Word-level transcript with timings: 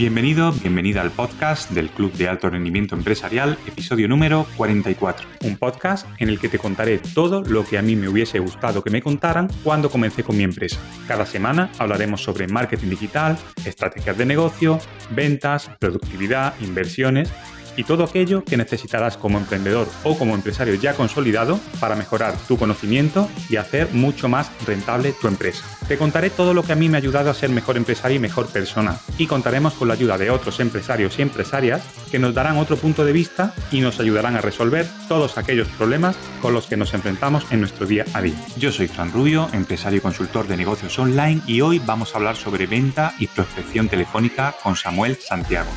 Bienvenido, 0.00 0.50
bienvenida 0.50 1.02
al 1.02 1.10
podcast 1.10 1.72
del 1.72 1.90
Club 1.90 2.14
de 2.14 2.26
Alto 2.26 2.48
Rendimiento 2.48 2.94
Empresarial, 2.94 3.58
episodio 3.66 4.08
número 4.08 4.46
44. 4.56 5.28
Un 5.44 5.58
podcast 5.58 6.06
en 6.18 6.30
el 6.30 6.40
que 6.40 6.48
te 6.48 6.58
contaré 6.58 6.96
todo 7.14 7.42
lo 7.42 7.66
que 7.66 7.76
a 7.76 7.82
mí 7.82 7.96
me 7.96 8.08
hubiese 8.08 8.38
gustado 8.38 8.82
que 8.82 8.88
me 8.88 9.02
contaran 9.02 9.48
cuando 9.62 9.90
comencé 9.90 10.24
con 10.24 10.38
mi 10.38 10.42
empresa. 10.42 10.80
Cada 11.06 11.26
semana 11.26 11.70
hablaremos 11.78 12.22
sobre 12.22 12.48
marketing 12.48 12.88
digital, 12.88 13.36
estrategias 13.66 14.16
de 14.16 14.24
negocio, 14.24 14.78
ventas, 15.10 15.68
productividad, 15.78 16.54
inversiones 16.62 17.30
y 17.76 17.84
todo 17.84 18.04
aquello 18.04 18.44
que 18.44 18.56
necesitarás 18.56 19.16
como 19.16 19.38
emprendedor 19.38 19.88
o 20.04 20.16
como 20.18 20.34
empresario 20.34 20.74
ya 20.74 20.94
consolidado 20.94 21.60
para 21.78 21.96
mejorar 21.96 22.34
tu 22.48 22.56
conocimiento 22.56 23.28
y 23.48 23.56
hacer 23.56 23.88
mucho 23.92 24.28
más 24.28 24.50
rentable 24.66 25.12
tu 25.12 25.28
empresa. 25.28 25.64
Te 25.88 25.98
contaré 25.98 26.30
todo 26.30 26.54
lo 26.54 26.62
que 26.62 26.72
a 26.72 26.76
mí 26.76 26.88
me 26.88 26.96
ha 26.96 27.00
ayudado 27.00 27.30
a 27.30 27.34
ser 27.34 27.50
mejor 27.50 27.76
empresario 27.76 28.16
y 28.16 28.20
mejor 28.20 28.46
persona 28.46 28.98
y 29.18 29.26
contaremos 29.26 29.74
con 29.74 29.88
la 29.88 29.94
ayuda 29.94 30.18
de 30.18 30.30
otros 30.30 30.60
empresarios 30.60 31.18
y 31.18 31.22
empresarias 31.22 31.82
que 32.10 32.18
nos 32.18 32.34
darán 32.34 32.58
otro 32.58 32.76
punto 32.76 33.04
de 33.04 33.12
vista 33.12 33.54
y 33.70 33.80
nos 33.80 34.00
ayudarán 34.00 34.36
a 34.36 34.40
resolver 34.40 34.86
todos 35.08 35.38
aquellos 35.38 35.68
problemas 35.68 36.16
con 36.40 36.54
los 36.54 36.66
que 36.66 36.76
nos 36.76 36.94
enfrentamos 36.94 37.46
en 37.50 37.60
nuestro 37.60 37.86
día 37.86 38.04
a 38.14 38.22
día. 38.22 38.34
Yo 38.56 38.72
soy 38.72 38.88
Fran 38.88 39.12
Rubio, 39.12 39.48
empresario 39.52 39.98
y 39.98 40.02
consultor 40.02 40.46
de 40.46 40.56
negocios 40.56 40.98
online 40.98 41.40
y 41.46 41.60
hoy 41.60 41.78
vamos 41.78 42.14
a 42.14 42.18
hablar 42.18 42.36
sobre 42.36 42.66
venta 42.66 43.14
y 43.18 43.26
prospección 43.26 43.88
telefónica 43.88 44.54
con 44.62 44.76
Samuel 44.76 45.16
Santiago. 45.16 45.70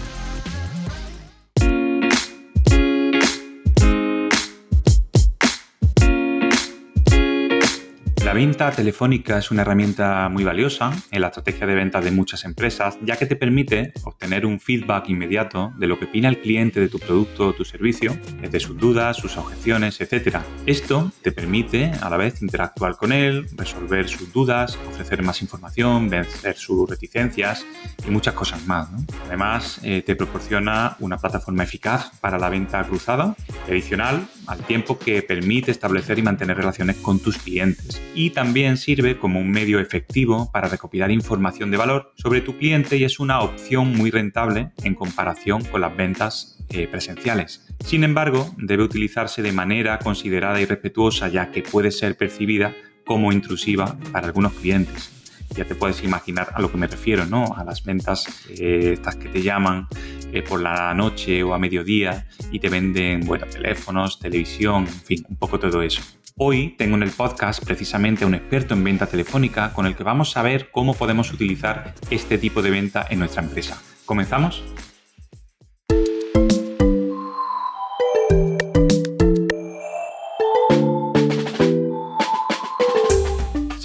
La 8.33 8.39
venta 8.39 8.71
telefónica 8.71 9.37
es 9.37 9.51
una 9.51 9.61
herramienta 9.61 10.27
muy 10.27 10.43
valiosa 10.43 10.91
en 11.11 11.21
la 11.21 11.27
estrategia 11.27 11.67
de 11.67 11.75
ventas 11.75 12.03
de 12.03 12.09
muchas 12.09 12.45
empresas, 12.45 12.97
ya 13.03 13.15
que 13.15 13.27
te 13.27 13.35
permite 13.35 13.93
obtener 14.05 14.47
un 14.47 14.59
feedback 14.59 15.07
inmediato 15.09 15.71
de 15.77 15.85
lo 15.85 15.99
que 15.99 16.05
opina 16.05 16.29
el 16.29 16.39
cliente 16.39 16.79
de 16.79 16.87
tu 16.87 16.97
producto 16.97 17.49
o 17.49 17.53
tu 17.53 17.63
servicio, 17.63 18.17
de 18.41 18.59
sus 18.59 18.75
dudas, 18.75 19.17
sus 19.17 19.37
objeciones, 19.37 20.01
etc. 20.01 20.37
Esto 20.65 21.11
te 21.21 21.31
permite 21.31 21.91
a 22.01 22.09
la 22.09 22.17
vez 22.17 22.41
interactuar 22.41 22.97
con 22.97 23.11
él, 23.11 23.45
resolver 23.55 24.09
sus 24.09 24.33
dudas, 24.33 24.79
ofrecer 24.89 25.21
más 25.21 25.43
información, 25.43 26.09
vencer 26.09 26.57
sus 26.57 26.89
reticencias 26.89 27.63
y 28.03 28.09
muchas 28.09 28.33
cosas 28.33 28.65
más. 28.65 28.89
Además, 29.27 29.79
eh, 29.83 30.01
te 30.01 30.15
proporciona 30.15 30.97
una 31.01 31.19
plataforma 31.19 31.65
eficaz 31.65 32.09
para 32.19 32.39
la 32.39 32.49
venta 32.49 32.83
cruzada, 32.83 33.35
adicional 33.67 34.25
al 34.47 34.57
tiempo 34.65 34.97
que 34.97 35.21
permite 35.21 35.69
establecer 35.69 36.17
y 36.17 36.23
mantener 36.23 36.57
relaciones 36.57 36.95
con 36.97 37.19
tus 37.19 37.37
clientes 37.37 38.01
también 38.29 38.77
sirve 38.77 39.17
como 39.17 39.39
un 39.39 39.49
medio 39.49 39.79
efectivo 39.79 40.51
para 40.51 40.67
recopilar 40.67 41.11
información 41.11 41.71
de 41.71 41.77
valor 41.77 42.13
sobre 42.15 42.41
tu 42.41 42.57
cliente 42.57 42.97
y 42.97 43.03
es 43.03 43.19
una 43.19 43.41
opción 43.41 43.95
muy 43.95 44.11
rentable 44.11 44.71
en 44.83 44.95
comparación 44.95 45.63
con 45.63 45.81
las 45.81 45.95
ventas 45.95 46.57
eh, 46.69 46.87
presenciales. 46.87 47.67
Sin 47.83 48.03
embargo, 48.03 48.53
debe 48.57 48.83
utilizarse 48.83 49.41
de 49.41 49.51
manera 49.51 49.99
considerada 49.99 50.61
y 50.61 50.65
respetuosa 50.65 51.27
ya 51.29 51.51
que 51.51 51.63
puede 51.63 51.91
ser 51.91 52.17
percibida 52.17 52.75
como 53.05 53.31
intrusiva 53.31 53.97
para 54.11 54.27
algunos 54.27 54.53
clientes 54.53 55.13
ya 55.55 55.65
te 55.65 55.75
puedes 55.75 56.03
imaginar 56.03 56.49
a 56.53 56.61
lo 56.61 56.71
que 56.71 56.77
me 56.77 56.87
refiero, 56.87 57.25
¿no? 57.25 57.53
A 57.55 57.63
las 57.63 57.83
ventas 57.83 58.27
eh, 58.49 58.91
estas 58.93 59.15
que 59.15 59.29
te 59.29 59.41
llaman 59.41 59.87
eh, 60.31 60.41
por 60.41 60.61
la 60.61 60.93
noche 60.93 61.43
o 61.43 61.53
a 61.53 61.59
mediodía 61.59 62.27
y 62.51 62.59
te 62.59 62.69
venden, 62.69 63.21
bueno, 63.21 63.45
teléfonos, 63.45 64.19
televisión, 64.19 64.87
en 64.87 65.01
fin, 65.01 65.25
un 65.29 65.35
poco 65.35 65.59
todo 65.59 65.81
eso. 65.81 66.01
Hoy 66.35 66.73
tengo 66.79 66.95
en 66.95 67.03
el 67.03 67.11
podcast 67.11 67.63
precisamente 67.63 68.23
a 68.23 68.27
un 68.27 68.33
experto 68.33 68.73
en 68.73 68.83
venta 68.83 69.05
telefónica 69.05 69.71
con 69.71 69.85
el 69.85 69.95
que 69.95 70.03
vamos 70.03 70.35
a 70.35 70.41
ver 70.41 70.71
cómo 70.71 70.95
podemos 70.95 71.31
utilizar 71.31 71.93
este 72.09 72.39
tipo 72.39 72.63
de 72.63 72.71
venta 72.71 73.05
en 73.07 73.19
nuestra 73.19 73.43
empresa. 73.43 73.79
¿Comenzamos? 74.05 74.63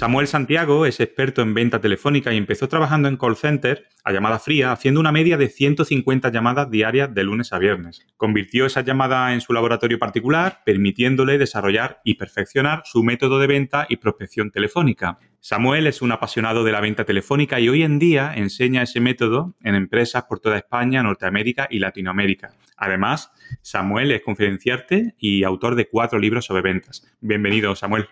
Samuel 0.09 0.25
Santiago 0.25 0.87
es 0.87 0.99
experto 1.01 1.43
en 1.43 1.53
venta 1.53 1.81
telefónica 1.81 2.33
y 2.33 2.37
empezó 2.37 2.67
trabajando 2.67 3.07
en 3.07 3.15
call 3.15 3.35
center 3.35 3.85
a 4.03 4.11
llamada 4.11 4.39
fría, 4.39 4.71
haciendo 4.71 4.99
una 4.99 5.11
media 5.11 5.37
de 5.37 5.49
150 5.49 6.31
llamadas 6.31 6.71
diarias 6.71 7.13
de 7.13 7.23
lunes 7.23 7.53
a 7.53 7.59
viernes. 7.59 8.07
Convirtió 8.17 8.65
esa 8.65 8.81
llamada 8.81 9.35
en 9.35 9.41
su 9.41 9.53
laboratorio 9.53 9.99
particular, 9.99 10.63
permitiéndole 10.65 11.37
desarrollar 11.37 12.01
y 12.03 12.15
perfeccionar 12.15 12.81
su 12.85 13.03
método 13.03 13.37
de 13.37 13.45
venta 13.45 13.85
y 13.87 13.97
prospección 13.97 14.49
telefónica. 14.49 15.19
Samuel 15.41 15.87
es 15.87 16.01
un 16.01 16.11
apasionado 16.11 16.65
de 16.65 16.73
la 16.73 16.81
venta 16.81 17.05
telefónica 17.05 17.61
y 17.61 17.69
hoy 17.69 17.83
en 17.83 17.97
día 17.97 18.33
enseña 18.35 18.83
ese 18.83 18.99
método 18.99 19.55
en 19.63 19.75
empresas 19.75 20.23
por 20.23 20.41
toda 20.41 20.57
España, 20.57 21.01
Norteamérica 21.01 21.67
y 21.71 21.79
Latinoamérica. 21.79 22.51
Además, 22.75 23.31
Samuel 23.61 24.11
es 24.11 24.21
confidenciarte 24.21 25.15
y 25.17 25.43
autor 25.43 25.75
de 25.75 25.87
cuatro 25.87 26.19
libros 26.19 26.45
sobre 26.45 26.61
ventas. 26.61 27.07
Bienvenido, 27.21 27.73
Samuel. 27.75 28.07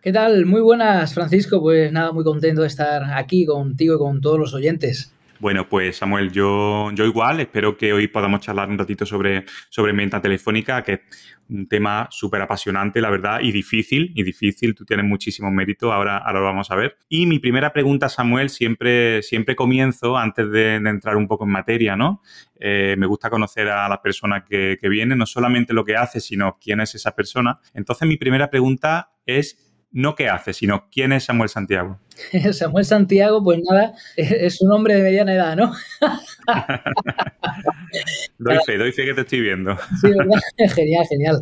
¿Qué 0.00 0.10
tal? 0.10 0.46
Muy 0.46 0.62
buenas, 0.62 1.12
Francisco. 1.12 1.60
Pues 1.60 1.92
nada, 1.92 2.12
muy 2.12 2.24
contento 2.24 2.62
de 2.62 2.68
estar 2.68 3.02
aquí 3.12 3.44
contigo 3.44 3.96
y 3.96 3.98
con 3.98 4.22
todos 4.22 4.38
los 4.38 4.54
oyentes. 4.54 5.14
Bueno, 5.40 5.66
pues 5.70 5.96
Samuel, 5.96 6.30
yo, 6.30 6.90
yo 6.92 7.06
igual, 7.06 7.40
espero 7.40 7.74
que 7.74 7.94
hoy 7.94 8.08
podamos 8.08 8.40
charlar 8.40 8.68
un 8.68 8.76
ratito 8.76 9.06
sobre, 9.06 9.46
sobre 9.70 9.92
venta 9.94 10.20
telefónica, 10.20 10.82
que 10.82 10.92
es 10.92 11.00
un 11.48 11.66
tema 11.66 12.08
súper 12.10 12.42
apasionante, 12.42 13.00
la 13.00 13.08
verdad, 13.08 13.40
y 13.40 13.50
difícil, 13.50 14.12
y 14.14 14.22
difícil, 14.22 14.74
tú 14.74 14.84
tienes 14.84 15.06
muchísimo 15.06 15.50
mérito, 15.50 15.94
ahora, 15.94 16.18
ahora 16.18 16.40
lo 16.40 16.44
vamos 16.44 16.70
a 16.70 16.76
ver. 16.76 16.98
Y 17.08 17.24
mi 17.24 17.38
primera 17.38 17.72
pregunta, 17.72 18.10
Samuel, 18.10 18.50
siempre, 18.50 19.22
siempre 19.22 19.56
comienzo, 19.56 20.18
antes 20.18 20.50
de, 20.50 20.74
entrar 20.74 21.16
un 21.16 21.26
poco 21.26 21.44
en 21.44 21.52
materia, 21.52 21.96
¿no? 21.96 22.20
Eh, 22.56 22.94
me 22.98 23.06
gusta 23.06 23.30
conocer 23.30 23.68
a 23.68 23.88
la 23.88 24.02
persona 24.02 24.44
que, 24.44 24.76
que 24.78 24.90
viene, 24.90 25.16
no 25.16 25.24
solamente 25.24 25.72
lo 25.72 25.86
que 25.86 25.96
hace, 25.96 26.20
sino 26.20 26.58
quién 26.60 26.82
es 26.82 26.94
esa 26.94 27.12
persona. 27.14 27.60
Entonces, 27.72 28.06
mi 28.06 28.18
primera 28.18 28.50
pregunta 28.50 29.12
es 29.24 29.69
no 29.92 30.14
qué 30.14 30.28
hace, 30.28 30.52
sino 30.52 30.88
quién 30.90 31.12
es 31.12 31.24
Samuel 31.24 31.48
Santiago. 31.48 31.98
Samuel 32.52 32.84
Santiago, 32.84 33.42
pues 33.42 33.60
nada, 33.68 33.94
es 34.16 34.60
un 34.60 34.72
hombre 34.72 34.94
de 34.94 35.02
mediana 35.02 35.34
edad, 35.34 35.56
¿no? 35.56 35.72
doy 38.38 38.58
fe, 38.66 38.78
doy 38.78 38.92
fe 38.92 39.04
que 39.04 39.14
te 39.14 39.20
estoy 39.22 39.40
viendo. 39.40 39.76
sí, 40.00 40.08
¿verdad? 40.08 40.40
Genial, 40.74 41.06
genial. 41.08 41.40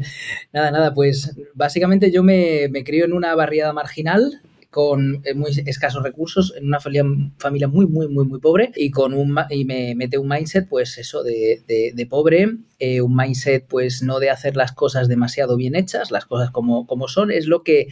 Nada, 0.52 0.70
nada, 0.70 0.94
pues 0.94 1.36
básicamente 1.54 2.10
yo 2.10 2.22
me, 2.22 2.68
me 2.70 2.84
crío 2.84 3.04
en 3.04 3.12
una 3.12 3.34
barriada 3.34 3.72
marginal, 3.72 4.40
con 4.70 5.22
eh, 5.24 5.34
muy 5.34 5.50
escasos 5.66 6.02
recursos, 6.02 6.54
en 6.56 6.66
una 6.66 6.80
familia, 6.80 7.04
familia 7.38 7.68
muy, 7.68 7.86
muy, 7.86 8.08
muy, 8.08 8.26
muy 8.26 8.38
pobre 8.38 8.70
y, 8.76 8.90
con 8.90 9.14
un, 9.14 9.36
y 9.50 9.64
me 9.64 9.94
mete 9.94 10.18
un 10.18 10.28
mindset, 10.28 10.68
pues 10.68 10.98
eso, 10.98 11.22
de, 11.22 11.62
de, 11.66 12.06
pobre, 12.06 12.56
eh, 12.78 13.00
un 13.00 13.16
mindset, 13.16 13.66
pues 13.66 14.02
no 14.02 14.20
de 14.20 14.30
hacer 14.30 14.56
las 14.56 14.72
cosas 14.72 15.08
demasiado 15.08 15.56
bien 15.56 15.74
hechas, 15.74 16.10
las 16.10 16.26
cosas 16.26 16.50
como, 16.50 16.86
como 16.86 17.08
son, 17.08 17.30
es 17.30 17.46
lo 17.46 17.62
que, 17.62 17.88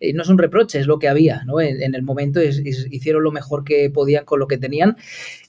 eh, 0.00 0.12
no 0.12 0.22
es 0.22 0.28
un 0.28 0.38
reproche, 0.38 0.78
es 0.78 0.86
lo 0.86 0.98
que 0.98 1.08
había, 1.08 1.42
¿no? 1.44 1.60
En, 1.60 1.94
el 1.94 2.02
momento 2.02 2.40
hicieron 2.42 3.22
lo 3.22 3.32
mejor 3.32 3.64
que 3.64 3.90
podían 3.90 4.24
con 4.24 4.38
lo 4.38 4.46
que 4.46 4.58
tenían. 4.58 4.96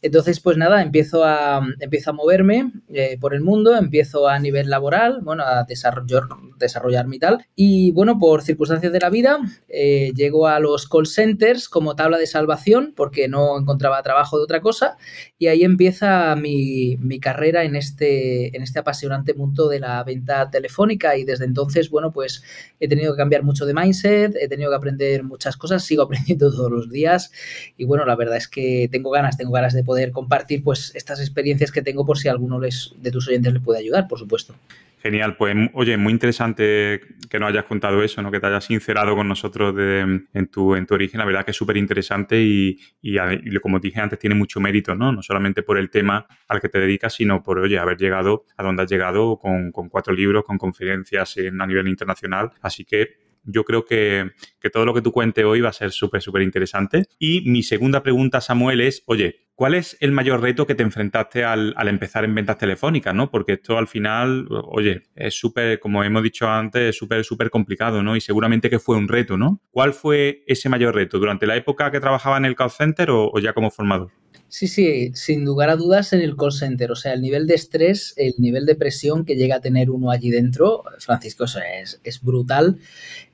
Entonces, 0.01 0.39
pues 0.39 0.57
nada, 0.57 0.81
empiezo 0.81 1.23
a, 1.23 1.61
empiezo 1.79 2.11
a 2.11 2.13
moverme 2.13 2.71
por 3.19 3.33
el 3.33 3.41
mundo, 3.41 3.75
empiezo 3.75 4.27
a 4.27 4.39
nivel 4.39 4.69
laboral, 4.69 5.19
bueno, 5.21 5.43
a 5.43 5.65
desarrollar, 5.65 6.23
desarrollarme 6.57 7.17
y 7.17 7.19
tal. 7.19 7.45
Y 7.55 7.91
bueno, 7.91 8.17
por 8.17 8.41
circunstancias 8.41 8.91
de 8.93 8.99
la 8.99 9.09
vida, 9.09 9.39
llego 9.67 10.47
a 10.47 10.59
los 10.59 10.87
call 10.87 11.07
centers 11.07 11.69
como 11.69 11.95
tabla 11.95 12.17
de 12.17 12.27
salvación 12.27 12.93
porque 12.95 13.27
no 13.27 13.59
encontraba 13.59 14.01
trabajo 14.01 14.37
de 14.37 14.43
otra 14.43 14.61
cosa 14.61 14.97
y 15.37 15.47
ahí 15.47 15.63
empieza 15.63 16.35
mi, 16.35 16.97
carrera 17.19 17.63
en 17.63 17.75
este, 17.75 18.55
en 18.55 18.63
este 18.63 18.78
apasionante 18.79 19.33
mundo 19.33 19.67
de 19.67 19.79
la 19.79 20.03
venta 20.03 20.49
telefónica 20.49 21.15
y 21.15 21.23
desde 21.23 21.45
entonces, 21.45 21.89
bueno, 21.89 22.11
pues 22.11 22.43
he 22.79 22.87
tenido 22.87 23.13
que 23.13 23.17
cambiar 23.17 23.43
mucho 23.43 23.65
de 23.65 23.73
mindset, 23.73 24.35
he 24.35 24.47
tenido 24.47 24.69
que 24.69 24.75
aprender 24.75 25.23
muchas 25.23 25.57
cosas, 25.57 25.83
sigo 25.83 26.03
aprendiendo 26.03 26.51
todos 26.51 26.71
los 26.71 26.89
días 26.89 27.31
y 27.77 27.85
bueno, 27.85 28.05
la 28.05 28.15
verdad 28.15 28.37
es 28.37 28.47
que 28.47 28.89
tengo 28.91 29.11
ganas, 29.11 29.37
tengo 29.37 29.51
ganas 29.51 29.73
de 29.73 29.83
poder 29.83 30.11
compartir 30.11 30.63
pues 30.63 30.91
estas 30.95 31.19
experiencias 31.19 31.71
que 31.71 31.81
tengo 31.81 32.05
por 32.05 32.17
si 32.17 32.27
a 32.27 32.31
alguno 32.31 32.59
les, 32.59 32.93
de 32.97 33.11
tus 33.11 33.27
oyentes 33.27 33.53
le 33.53 33.59
puede 33.59 33.79
ayudar, 33.79 34.07
por 34.07 34.19
supuesto. 34.19 34.55
Genial, 35.01 35.37
pues 35.37 35.55
oye, 35.73 35.95
muy 35.95 36.11
interesante 36.11 36.99
que 37.29 37.39
nos 37.39 37.49
hayas 37.49 37.63
contado 37.63 38.03
eso, 38.03 38.21
¿no? 38.21 38.31
que 38.31 38.41
te 38.41 38.47
hayas 38.47 38.65
sincerado 38.65 39.15
con 39.15 39.29
nosotros 39.29 39.73
en, 39.77 40.47
tu, 40.47 40.75
en 40.75 40.85
tu 40.85 40.93
origen, 40.93 41.19
la 41.19 41.25
verdad 41.25 41.45
que 41.45 41.51
es 41.51 41.57
súper 41.57 41.77
interesante 41.77 42.41
y, 42.41 42.77
y, 43.01 43.17
como 43.61 43.79
dije 43.79 44.01
antes, 44.01 44.19
tiene 44.19 44.35
mucho 44.35 44.59
mérito, 44.59 44.95
¿no? 44.95 45.13
No 45.13 45.21
solamente 45.21 45.63
por 45.63 45.77
el 45.77 45.89
tema 45.89 46.27
al 46.49 46.59
que 46.59 46.67
te 46.67 46.79
dedicas, 46.79 47.13
sino 47.13 47.41
por, 47.41 47.59
oye, 47.59 47.79
haber 47.79 47.97
llegado 47.97 48.43
a 48.57 48.63
donde 48.63 48.83
has 48.83 48.91
llegado 48.91 49.37
con, 49.37 49.71
con 49.71 49.87
cuatro 49.87 50.13
libros, 50.13 50.43
con 50.43 50.57
conferencias 50.57 51.37
en, 51.37 51.61
a 51.61 51.65
nivel 51.65 51.87
internacional, 51.87 52.51
así 52.61 52.83
que 52.83 53.28
yo 53.43 53.63
creo 53.63 53.85
que, 53.85 54.31
todo 54.71 54.85
lo 54.85 54.93
que 54.93 55.01
tú 55.01 55.11
cuentes 55.11 55.45
hoy 55.45 55.61
va 55.61 55.69
a 55.69 55.73
ser 55.73 55.91
súper, 55.91 56.21
súper 56.21 56.41
interesante. 56.41 57.05
Y 57.17 57.49
mi 57.49 57.63
segunda 57.63 58.03
pregunta, 58.03 58.41
Samuel, 58.41 58.81
es, 58.81 59.03
oye, 59.05 59.47
¿cuál 59.55 59.73
es 59.73 59.97
el 59.99 60.11
mayor 60.11 60.41
reto 60.41 60.65
que 60.65 60.75
te 60.75 60.83
enfrentaste 60.83 61.43
al, 61.43 61.75
empezar 61.87 62.23
en 62.23 62.35
ventas 62.35 62.57
telefónicas? 62.57 63.13
¿no? 63.15 63.31
Porque 63.31 63.53
esto 63.53 63.77
al 63.77 63.87
final, 63.87 64.47
oye, 64.49 65.03
es 65.15 65.33
súper, 65.33 65.79
como 65.79 66.03
hemos 66.03 66.23
dicho 66.23 66.47
antes, 66.47 66.89
es 66.89 66.97
súper, 66.97 67.23
súper 67.23 67.49
complicado, 67.49 68.03
¿no? 68.03 68.15
Y 68.15 68.21
seguramente 68.21 68.69
que 68.69 68.79
fue 68.79 68.97
un 68.97 69.07
reto, 69.07 69.37
¿no? 69.37 69.61
¿Cuál 69.71 69.93
fue 69.93 70.43
ese 70.47 70.69
mayor 70.69 70.95
reto? 70.95 71.19
¿Durante 71.19 71.47
la 71.47 71.55
época 71.55 71.91
que 71.91 71.99
trabajaba 71.99 72.37
en 72.37 72.45
el 72.45 72.55
call 72.55 72.71
center 72.71 73.09
o, 73.11 73.37
ya 73.39 73.53
como 73.53 73.71
formador? 73.71 74.11
Sí, 74.47 74.67
sí, 74.67 75.11
sin 75.13 75.45
lugar 75.45 75.69
a 75.69 75.75
dudas 75.75 76.11
en 76.11 76.21
el 76.21 76.35
call 76.35 76.51
center. 76.51 76.91
O 76.91 76.95
sea, 76.95 77.13
el 77.13 77.21
nivel 77.21 77.45
de 77.45 77.53
estrés, 77.53 78.15
el 78.17 78.33
nivel 78.39 78.65
de 78.65 78.75
presión 78.75 79.23
que 79.23 79.35
llega 79.35 79.57
a 79.57 79.61
tener 79.61 79.91
uno 79.91 80.09
allí 80.09 80.31
dentro, 80.31 80.83
Francisco, 80.99 81.43
eso 81.43 81.59
es, 81.59 82.01
es 82.03 82.21
brutal. 82.21 82.79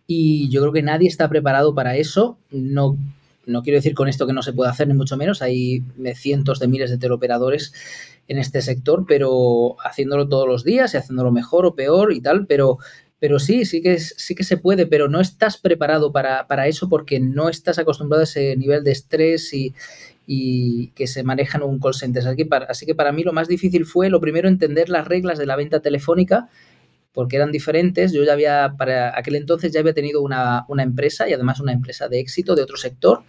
Y 0.08 0.50
yo 0.50 0.62
creo 0.62 0.74
que 0.74 0.84
nadie 0.84 1.08
está 1.08 1.30
preparado 1.30 1.74
para 1.74 1.96
eso. 1.98 2.38
No, 2.52 2.98
no 3.46 3.64
quiero 3.64 3.78
decir 3.78 3.96
con 3.96 4.08
esto 4.08 4.28
que 4.28 4.34
no 4.34 4.44
se 4.44 4.54
puede 4.54 4.70
hacer, 4.70 4.88
ni 4.88 4.94
mucho 4.94 5.18
menos. 5.18 5.42
Hay 5.42 5.84
cientos 6.16 6.60
de 6.60 6.68
miles 6.68 6.90
de 6.90 6.98
teleoperadores 6.98 7.74
en 8.28 8.38
este 8.38 8.62
sector, 8.62 9.06
pero 9.08 9.76
haciéndolo 9.84 10.28
todos 10.28 10.48
los 10.48 10.64
días 10.64 10.94
y 10.94 10.98
haciéndolo 10.98 11.32
mejor 11.32 11.66
o 11.66 11.76
peor 11.76 12.14
y 12.14 12.22
tal, 12.22 12.48
pero 12.48 12.80
pero 13.20 13.40
sí, 13.40 13.66
sí 13.66 13.82
que, 13.82 13.98
sí 14.00 14.36
que 14.36 14.44
se 14.44 14.58
puede, 14.58 14.86
pero 14.86 15.08
no 15.08 15.22
estás 15.22 15.58
preparado 15.58 16.12
para, 16.12 16.68
eso 16.68 16.90
porque 16.90 17.20
no 17.20 17.50
estás 17.50 17.80
acostumbrado 17.80 18.22
a 18.22 18.26
ese 18.26 18.56
nivel 18.56 18.84
de 18.84 18.92
estrés 18.92 19.52
y, 19.54 19.74
que 20.96 21.08
se 21.08 21.24
maneja 21.24 21.58
en 21.58 21.64
un 21.64 21.80
call 21.80 21.94
center. 21.94 22.24
así 22.68 22.86
que 22.86 22.96
para 22.96 23.12
mí 23.12 23.24
lo 23.24 23.34
más 23.34 23.48
difícil 23.48 23.86
fue, 23.86 24.10
lo 24.10 24.20
primero, 24.20 24.48
entender 24.48 24.90
las 24.90 25.08
reglas 25.08 25.38
de 25.38 25.46
la 25.46 25.56
venta 25.56 25.80
telefónica 25.80 26.50
porque 27.16 27.38
eran 27.38 27.52
diferentes. 27.52 28.12
Yo 28.12 28.24
ya 28.24 28.34
había, 28.34 28.76
para 28.78 29.18
aquel 29.18 29.38
entonces 29.38 29.72
ya 29.72 29.80
había 29.80 29.94
tenido 29.94 30.22
una, 30.22 30.66
empresa 30.78 31.28
y 31.28 31.34
además 31.34 31.60
una 31.62 31.72
empresa 31.72 32.08
de 32.10 32.20
éxito 32.20 32.56
de 32.56 32.62
otro 32.62 32.78
sector 32.78 33.24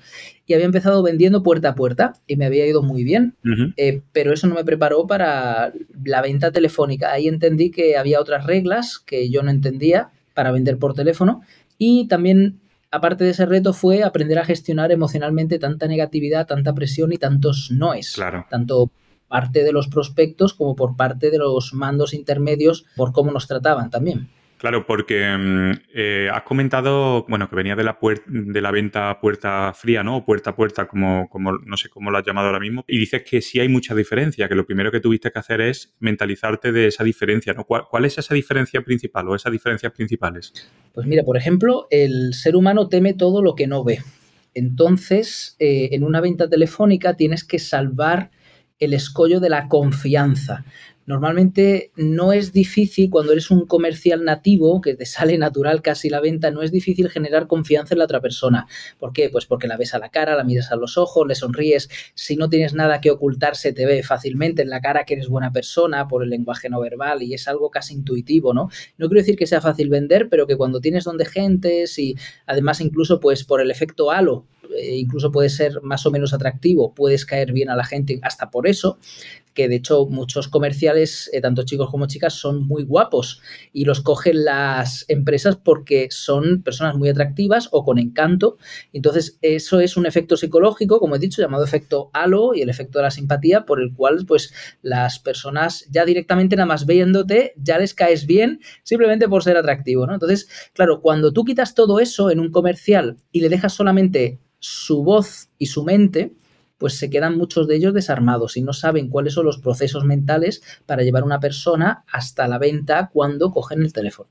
y 0.45 0.55
había 0.55 0.67
empezado 0.67 1.03
vendiendo 1.03 1.43
puerta 1.43 1.71
a 1.71 1.75
puerta 1.75 2.15
y 2.27 2.37
me 2.37 2.45
había 2.45 2.67
ido 2.67 2.83
muy 2.83 3.05
bien, 3.05 3.37
eh, 3.77 4.03
pero 4.13 4.35
eso 4.35 4.49
no 4.49 4.57
me 4.57 4.65
preparó 4.65 5.07
para 5.07 5.73
la 6.05 6.21
venta 6.21 6.51
telefónica. 6.51 7.13
Ahí 7.13 7.29
entendí 7.29 7.71
que 7.71 7.97
había 7.97 8.21
otras 8.21 8.45
reglas 8.45 8.99
que 8.99 9.31
yo 9.31 9.43
no 9.43 9.51
entendía 9.51 10.11
para 10.35 10.51
vender 10.51 10.77
por 10.79 10.95
teléfono 10.95 11.43
y 11.79 12.09
también 12.09 12.61
aparte 12.91 13.25
de 13.25 13.31
ese 13.31 13.47
reto 13.47 13.73
fue 13.73 14.03
aprender 14.03 14.39
a 14.39 14.45
gestionar 14.45 14.91
emocionalmente 14.91 15.59
tanta 15.59 15.87
negatividad, 15.87 16.47
tanta 16.47 16.75
presión 16.75 17.13
y 17.13 17.19
tantos 17.19 17.71
noes. 17.71 18.15
Claro. 18.15 18.47
Tanto 18.51 18.91
parte 19.29 19.65
de 19.65 19.73
los 19.73 19.89
prospectos 19.89 20.55
como 20.55 20.77
por 20.77 20.97
parte 20.97 21.31
de 21.31 21.39
los 21.39 21.75
mandos 21.75 22.15
intermedios 22.15 22.87
por 22.97 23.13
cómo 23.13 23.31
nos 23.33 23.47
trataban 23.47 23.91
también. 23.91 24.29
Claro, 24.59 24.87
porque 24.87 25.37
mm, 25.37 25.73
eh, 25.95 26.31
has 26.33 26.43
comentado, 26.43 27.27
bueno, 27.29 27.49
que 27.49 27.57
venía 27.57 27.77
de 27.77 27.85
la, 27.85 27.99
de 28.27 28.61
la 28.61 28.71
venta 28.71 29.21
puerta 29.21 29.73
fría, 29.75 30.03
¿no? 30.03 30.19
O 30.19 30.25
puerta 30.25 30.51
a 30.51 30.57
puerta, 30.57 30.89
como, 30.89 31.29
como 31.29 31.53
no 31.53 31.77
sé 31.77 31.91
cómo 31.91 32.11
lo 32.11 32.19
has 32.19 32.25
llamado 32.25 32.47
ahora 32.47 32.61
mismo. 32.61 32.85
Y 32.89 32.99
dices 32.99 33.23
que 33.23 33.43
sí 33.43 33.61
hay 33.61 33.69
mucha 33.69 33.95
diferencia, 33.95 34.49
que 34.49 34.55
lo 34.55 34.67
primero 34.67 34.91
que 34.91 35.01
tuviste 35.01 35.31
que 35.31 35.39
hacer 35.39 35.61
es 35.61 35.95
mentalizarte 36.01 36.73
de 36.73 36.87
esa 36.87 37.05
diferencia, 37.05 37.53
¿no? 37.53 37.65
¿Cuál, 37.65 38.05
es 38.07 38.17
esa 38.17 38.35
diferencia 38.35 38.81
principal 38.81 39.29
o 39.29 39.35
esas 39.35 39.53
diferencias 39.53 39.93
principales? 39.93 40.53
Pues 40.95 41.07
mira, 41.07 41.23
por 41.23 41.37
ejemplo, 41.37 41.87
el 41.91 42.33
ser 42.33 42.57
humano 42.57 42.89
teme 42.89 43.13
todo 43.13 43.43
lo 43.43 43.55
que 43.55 43.67
no 43.67 43.85
ve. 43.85 43.99
Entonces, 44.55 45.55
eh, 45.59 45.91
en 45.93 46.03
una 46.03 46.23
venta 46.23 46.49
telefónica 46.49 47.15
tienes 47.15 47.45
que 47.45 47.59
salvar 47.59 48.31
el 48.79 48.95
escollo 48.95 49.41
de 49.41 49.51
la 49.51 49.69
confianza. 49.69 50.65
Normalmente 51.07 51.93
no 51.95 52.33
es 52.33 52.53
difícil 52.53 53.11
cuando 53.11 53.31
eres 53.31 53.53
un 53.53 53.65
comercial 53.67 54.25
nativo, 54.25 54.81
que 54.81 54.97
te 54.97 55.07
sale 55.07 55.39
natural 55.39 55.81
casi 55.81 56.11
la 56.11 56.21
venta, 56.21 56.51
no 56.51 56.63
es 56.63 56.73
difícil 56.73 57.09
generar 57.09 57.47
confianza 57.47 57.95
en 57.95 58.01
la 58.01 58.07
otra 58.07 58.21
persona. 58.21 58.67
¿Por 58.99 59.13
qué? 59.13 59.31
Pues 59.31 59.47
porque 59.47 59.69
la 59.69 59.77
ves 59.77 59.95
a 59.95 60.01
la 60.01 60.09
cara, 60.09 60.35
la 60.35 60.43
miras 60.43 60.73
a 60.73 60.77
los 60.77 60.99
ojos, 60.99 61.25
le 61.29 61.37
sonríes. 61.37 61.89
Si 62.15 62.35
no 62.35 62.49
tienes 62.49 62.75
nada 62.75 63.01
que 63.01 63.13
ocultar, 63.13 63.55
se 63.55 63.73
te 63.73 63.87
ve 63.87 64.03
fácilmente 64.03 64.63
en 64.63 64.69
la 64.69 64.81
cara 64.81 65.05
que 65.05 65.15
eres 65.15 65.29
buena 65.29 65.53
persona 65.53 66.09
por 66.09 66.25
el 66.25 66.31
lenguaje 66.31 66.69
no 66.69 66.81
verbal 66.81 67.23
y 67.23 67.35
es 67.35 67.47
algo 67.47 67.71
casi 67.71 67.95
intuitivo, 67.95 68.53
¿no? 68.53 68.69
No 68.99 69.07
quiero 69.07 69.21
decir 69.21 69.37
que 69.37 69.47
sea 69.47 69.61
fácil 69.61 69.89
vender, 69.89 70.29
pero 70.29 70.49
que 70.49 70.57
cuando 70.57 70.81
tienes 70.81 71.05
donde 71.05 71.25
gentes 71.25 72.01
y 72.01 72.17
además 72.47 72.81
incluso 72.81 73.21
pues 73.21 73.45
por 73.45 73.61
el 73.61 73.71
efecto 73.71 74.11
halo, 74.11 74.45
eh, 74.79 74.97
incluso 74.97 75.33
puede 75.33 75.49
ser 75.49 75.81
más 75.83 76.07
o 76.07 76.11
menos 76.11 76.33
atractivo, 76.33 76.95
puedes 76.95 77.27
caer 77.27 77.53
bien 77.53 77.71
a 77.71 77.77
la 77.77 77.85
gente 77.85 78.19
hasta 78.23 78.51
por 78.51 78.67
eso, 78.67 78.99
que 79.57 79.69
de 79.69 79.77
hecho 79.77 80.07
muchos 80.07 80.47
comerciales, 80.47 81.29
eh, 81.33 81.41
tanto 81.41 81.65
chicos 81.65 81.91
como 81.91 82.07
chicas, 82.07 82.35
son 82.35 82.69
muy 82.69 82.85
guapos 82.85 83.41
y 83.73 83.85
los 83.85 84.03
cogen 84.03 84.45
las 84.45 85.05
empresas 85.09 85.57
porque 85.57 86.09
son 86.11 86.63
personas 86.63 86.95
muy 86.97 87.09
atractivas 87.09 87.69
o 87.73 87.85
con 87.85 87.99
encanto. 87.99 88.59
Entonces, 88.93 89.39
eso 89.43 89.81
es 89.81 89.97
un 89.97 90.07
efecto 90.07 90.37
psicológico, 90.37 91.01
como 91.01 91.17
he 91.17 91.19
dicho, 91.19 91.43
llamado 91.43 91.65
efecto 91.65 92.11
halo 92.13 92.55
y 92.55 92.61
el 92.61 92.69
efecto 92.69 92.99
de 92.99 93.05
la 93.05 93.11
simpatía, 93.11 93.65
por 93.65 93.81
el 93.81 93.95
cual 93.95 94.25
pues 94.27 94.53
las 94.83 95.19
personas 95.19 95.87
ya 95.91 96.05
directamente 96.05 96.55
nada 96.55 96.67
más 96.67 96.87
viéndote, 96.87 97.55
ya 97.57 97.79
les 97.79 97.95
caes 97.95 98.27
bien 98.27 98.61
simplemente 98.83 99.29
por 99.29 99.43
ser 99.43 99.57
atractivo. 99.57 100.07
Entonces, 100.11 100.49
claro, 100.75 101.01
cuando 101.01 101.33
tú 101.33 101.45
quitas 101.45 101.75
todo 101.75 101.99
eso 101.99 102.31
en 102.31 102.41
un 102.41 102.51
comercial 102.51 103.17
y 103.33 103.41
le 103.41 103.49
dejas 103.49 103.73
solamente 103.73 104.39
su 104.67 105.05
voz 105.05 105.49
y 105.59 105.67
su 105.67 105.85
mente, 105.85 106.33
pues 106.77 106.99
se 106.99 107.09
quedan 107.09 107.39
muchos 107.39 107.69
de 107.69 107.77
ellos 107.77 107.95
desarmados 107.95 108.57
y 108.57 108.63
no 108.63 108.73
saben 108.73 109.09
cuáles 109.09 109.35
son 109.35 109.47
los 109.47 109.59
procesos 109.59 110.05
mentales 110.05 110.61
para 110.87 111.05
llevar 111.05 111.23
a 111.23 111.27
una 111.27 111.39
persona 111.39 112.05
hasta 112.11 112.49
la 112.49 112.59
venta 112.59 113.09
cuando 113.13 113.53
cogen 113.53 113.83
el 113.83 113.93
teléfono. 113.93 114.29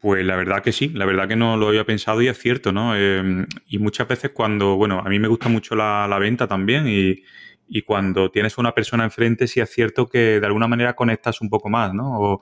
Pues 0.00 0.24
la 0.24 0.36
verdad 0.36 0.62
que 0.62 0.70
sí, 0.70 0.88
la 0.90 1.04
verdad 1.04 1.26
que 1.26 1.34
no 1.34 1.56
lo 1.56 1.68
había 1.68 1.84
pensado 1.84 2.22
y 2.22 2.28
es 2.28 2.38
cierto, 2.38 2.72
¿no? 2.72 2.94
Em, 2.96 3.46
y 3.66 3.78
muchas 3.78 4.06
veces 4.06 4.30
cuando, 4.30 4.76
bueno, 4.76 5.00
a 5.04 5.08
mí 5.08 5.18
me 5.18 5.28
gusta 5.28 5.48
mucho 5.48 5.74
la, 5.74 6.16
venta 6.20 6.46
también 6.46 6.86
y, 6.88 7.22
cuando 7.86 8.30
tienes 8.30 8.58
una 8.58 8.74
persona 8.74 9.04
enfrente 9.04 9.46
sí 9.46 9.58
es 9.58 9.70
cierto 9.70 10.06
que 10.06 10.38
de 10.40 10.46
alguna 10.46 10.68
manera 10.68 10.94
conectas 10.94 11.40
un 11.40 11.48
poco 11.48 11.70
más, 11.70 11.94
¿no? 11.94 12.20
O, 12.20 12.40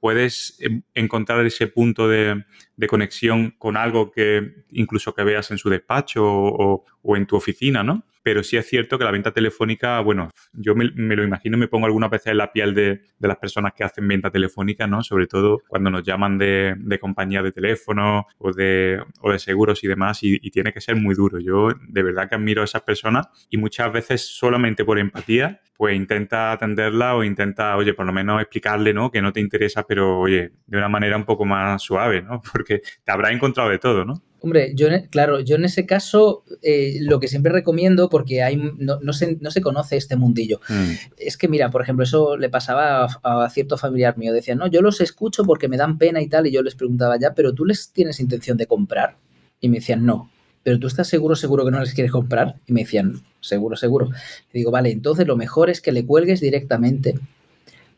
puedes 0.00 0.56
em, 0.60 0.82
encontrar 0.94 1.44
ese 1.46 1.66
punto 1.66 2.08
de, 2.08 2.44
conexión 2.88 3.54
con 3.58 3.76
algo 3.76 4.10
que 4.10 4.64
incluso 4.70 5.14
que 5.14 5.22
veas 5.24 5.50
en 5.50 5.58
su 5.58 5.68
despacho 5.68 6.24
o, 6.24 6.84
o 7.02 7.16
en 7.16 7.26
tu 7.26 7.36
oficina, 7.36 7.82
¿no? 7.82 8.04
Pero 8.22 8.42
sí 8.42 8.56
es 8.56 8.66
cierto 8.66 8.98
que 8.98 9.04
la 9.04 9.10
venta 9.10 9.32
telefónica, 9.32 10.00
bueno, 10.00 10.30
yo 10.52 10.74
me, 10.74 10.84
lo 11.16 11.24
imagino, 11.24 11.56
me 11.56 11.68
pongo 11.68 11.86
algunas 11.86 12.10
veces 12.10 12.28
en 12.28 12.38
la 12.38 12.52
piel 12.52 12.74
de, 12.74 13.00
las 13.18 13.38
personas 13.38 13.72
que 13.74 13.84
hacen 13.84 14.06
venta 14.08 14.30
telefónica, 14.30 14.86
¿no? 14.86 15.02
Sobre 15.02 15.26
todo 15.26 15.62
cuando 15.68 15.90
nos 15.90 16.02
llaman 16.02 16.38
de, 16.38 16.74
de 16.78 16.98
compañía 16.98 17.42
de 17.42 17.52
teléfono 17.52 18.26
o 18.38 18.52
de, 18.52 19.02
o 19.20 19.30
de 19.32 19.38
seguros 19.38 19.82
y 19.84 19.88
demás, 19.88 20.22
y, 20.22 20.38
y, 20.42 20.50
tiene 20.50 20.72
que 20.72 20.80
ser 20.80 20.96
muy 20.96 21.14
duro. 21.14 21.38
Yo 21.38 21.68
de 21.88 22.02
verdad 22.02 22.28
que 22.28 22.34
admiro 22.34 22.62
a 22.62 22.64
esas 22.64 22.82
personas 22.82 23.28
y 23.48 23.56
muchas 23.56 23.92
veces 23.92 24.22
solamente 24.22 24.84
por 24.84 24.98
empatía, 24.98 25.60
pues 25.80 25.96
intenta 25.96 26.52
atenderla 26.52 27.14
o 27.14 27.24
intenta, 27.24 27.74
oye, 27.76 27.94
por 27.94 28.04
lo 28.04 28.12
menos 28.12 28.40
explicarle, 28.42 28.92
¿no? 28.92 29.10
Que 29.10 29.22
no 29.22 29.32
te 29.32 29.40
interesa, 29.40 29.86
pero 29.86 30.18
oye, 30.20 30.52
de 30.66 30.76
una 30.76 30.90
manera 30.90 31.16
un 31.16 31.24
poco 31.24 31.46
más 31.46 31.82
suave, 31.82 32.20
¿no? 32.20 32.42
Porque 32.52 32.82
te 33.02 33.12
habrá 33.12 33.32
encontrado 33.32 33.70
de 33.70 33.78
todo, 33.78 34.04
¿no? 34.04 34.22
Hombre, 34.42 34.72
yo, 34.74 34.88
claro, 35.10 35.40
yo 35.40 35.56
en 35.56 35.64
ese 35.66 35.84
caso 35.84 36.44
eh, 36.62 36.96
lo 37.00 37.20
que 37.20 37.28
siempre 37.28 37.52
recomiendo, 37.52 38.08
porque 38.08 38.42
hay, 38.42 38.56
no, 38.56 38.98
no, 39.00 39.12
se, 39.12 39.36
no 39.40 39.50
se 39.50 39.60
conoce 39.60 39.98
este 39.98 40.16
mundillo, 40.16 40.60
mm. 40.68 40.90
es 41.18 41.36
que 41.36 41.46
mira, 41.46 41.70
por 41.70 41.82
ejemplo, 41.82 42.04
eso 42.04 42.38
le 42.38 42.48
pasaba 42.48 43.04
a, 43.22 43.50
cierto 43.50 43.76
familiar 43.76 44.16
mío, 44.16 44.32
decían, 44.32 44.58
no, 44.58 44.66
yo 44.66 44.80
los 44.80 45.02
escucho 45.02 45.44
porque 45.44 45.68
me 45.68 45.76
dan 45.76 45.98
pena 45.98 46.22
y 46.22 46.28
tal, 46.28 46.46
y 46.46 46.52
yo 46.52 46.62
les 46.62 46.74
preguntaba 46.74 47.18
ya, 47.18 47.34
pero 47.34 47.52
tú 47.54 47.66
les 47.66 47.92
tienes 47.92 48.18
intención 48.18 48.56
de 48.56 48.66
comprar? 48.66 49.16
Y 49.60 49.68
me 49.68 49.76
decían, 49.76 50.06
no, 50.06 50.30
pero 50.62 50.78
tú 50.78 50.86
estás 50.86 51.06
seguro, 51.06 51.36
seguro 51.36 51.66
que 51.66 51.70
no 51.70 51.80
les 51.80 51.92
quieres 51.92 52.12
comprar? 52.12 52.56
Y 52.66 52.72
me 52.72 52.80
decían, 52.80 53.22
seguro, 53.40 53.76
seguro. 53.76 54.08
Y 54.52 54.58
digo, 54.58 54.70
vale, 54.70 54.90
entonces 54.90 55.26
lo 55.26 55.36
mejor 55.36 55.68
es 55.68 55.82
que 55.82 55.92
le 55.92 56.06
cuelgues 56.06 56.40
directamente 56.40 57.14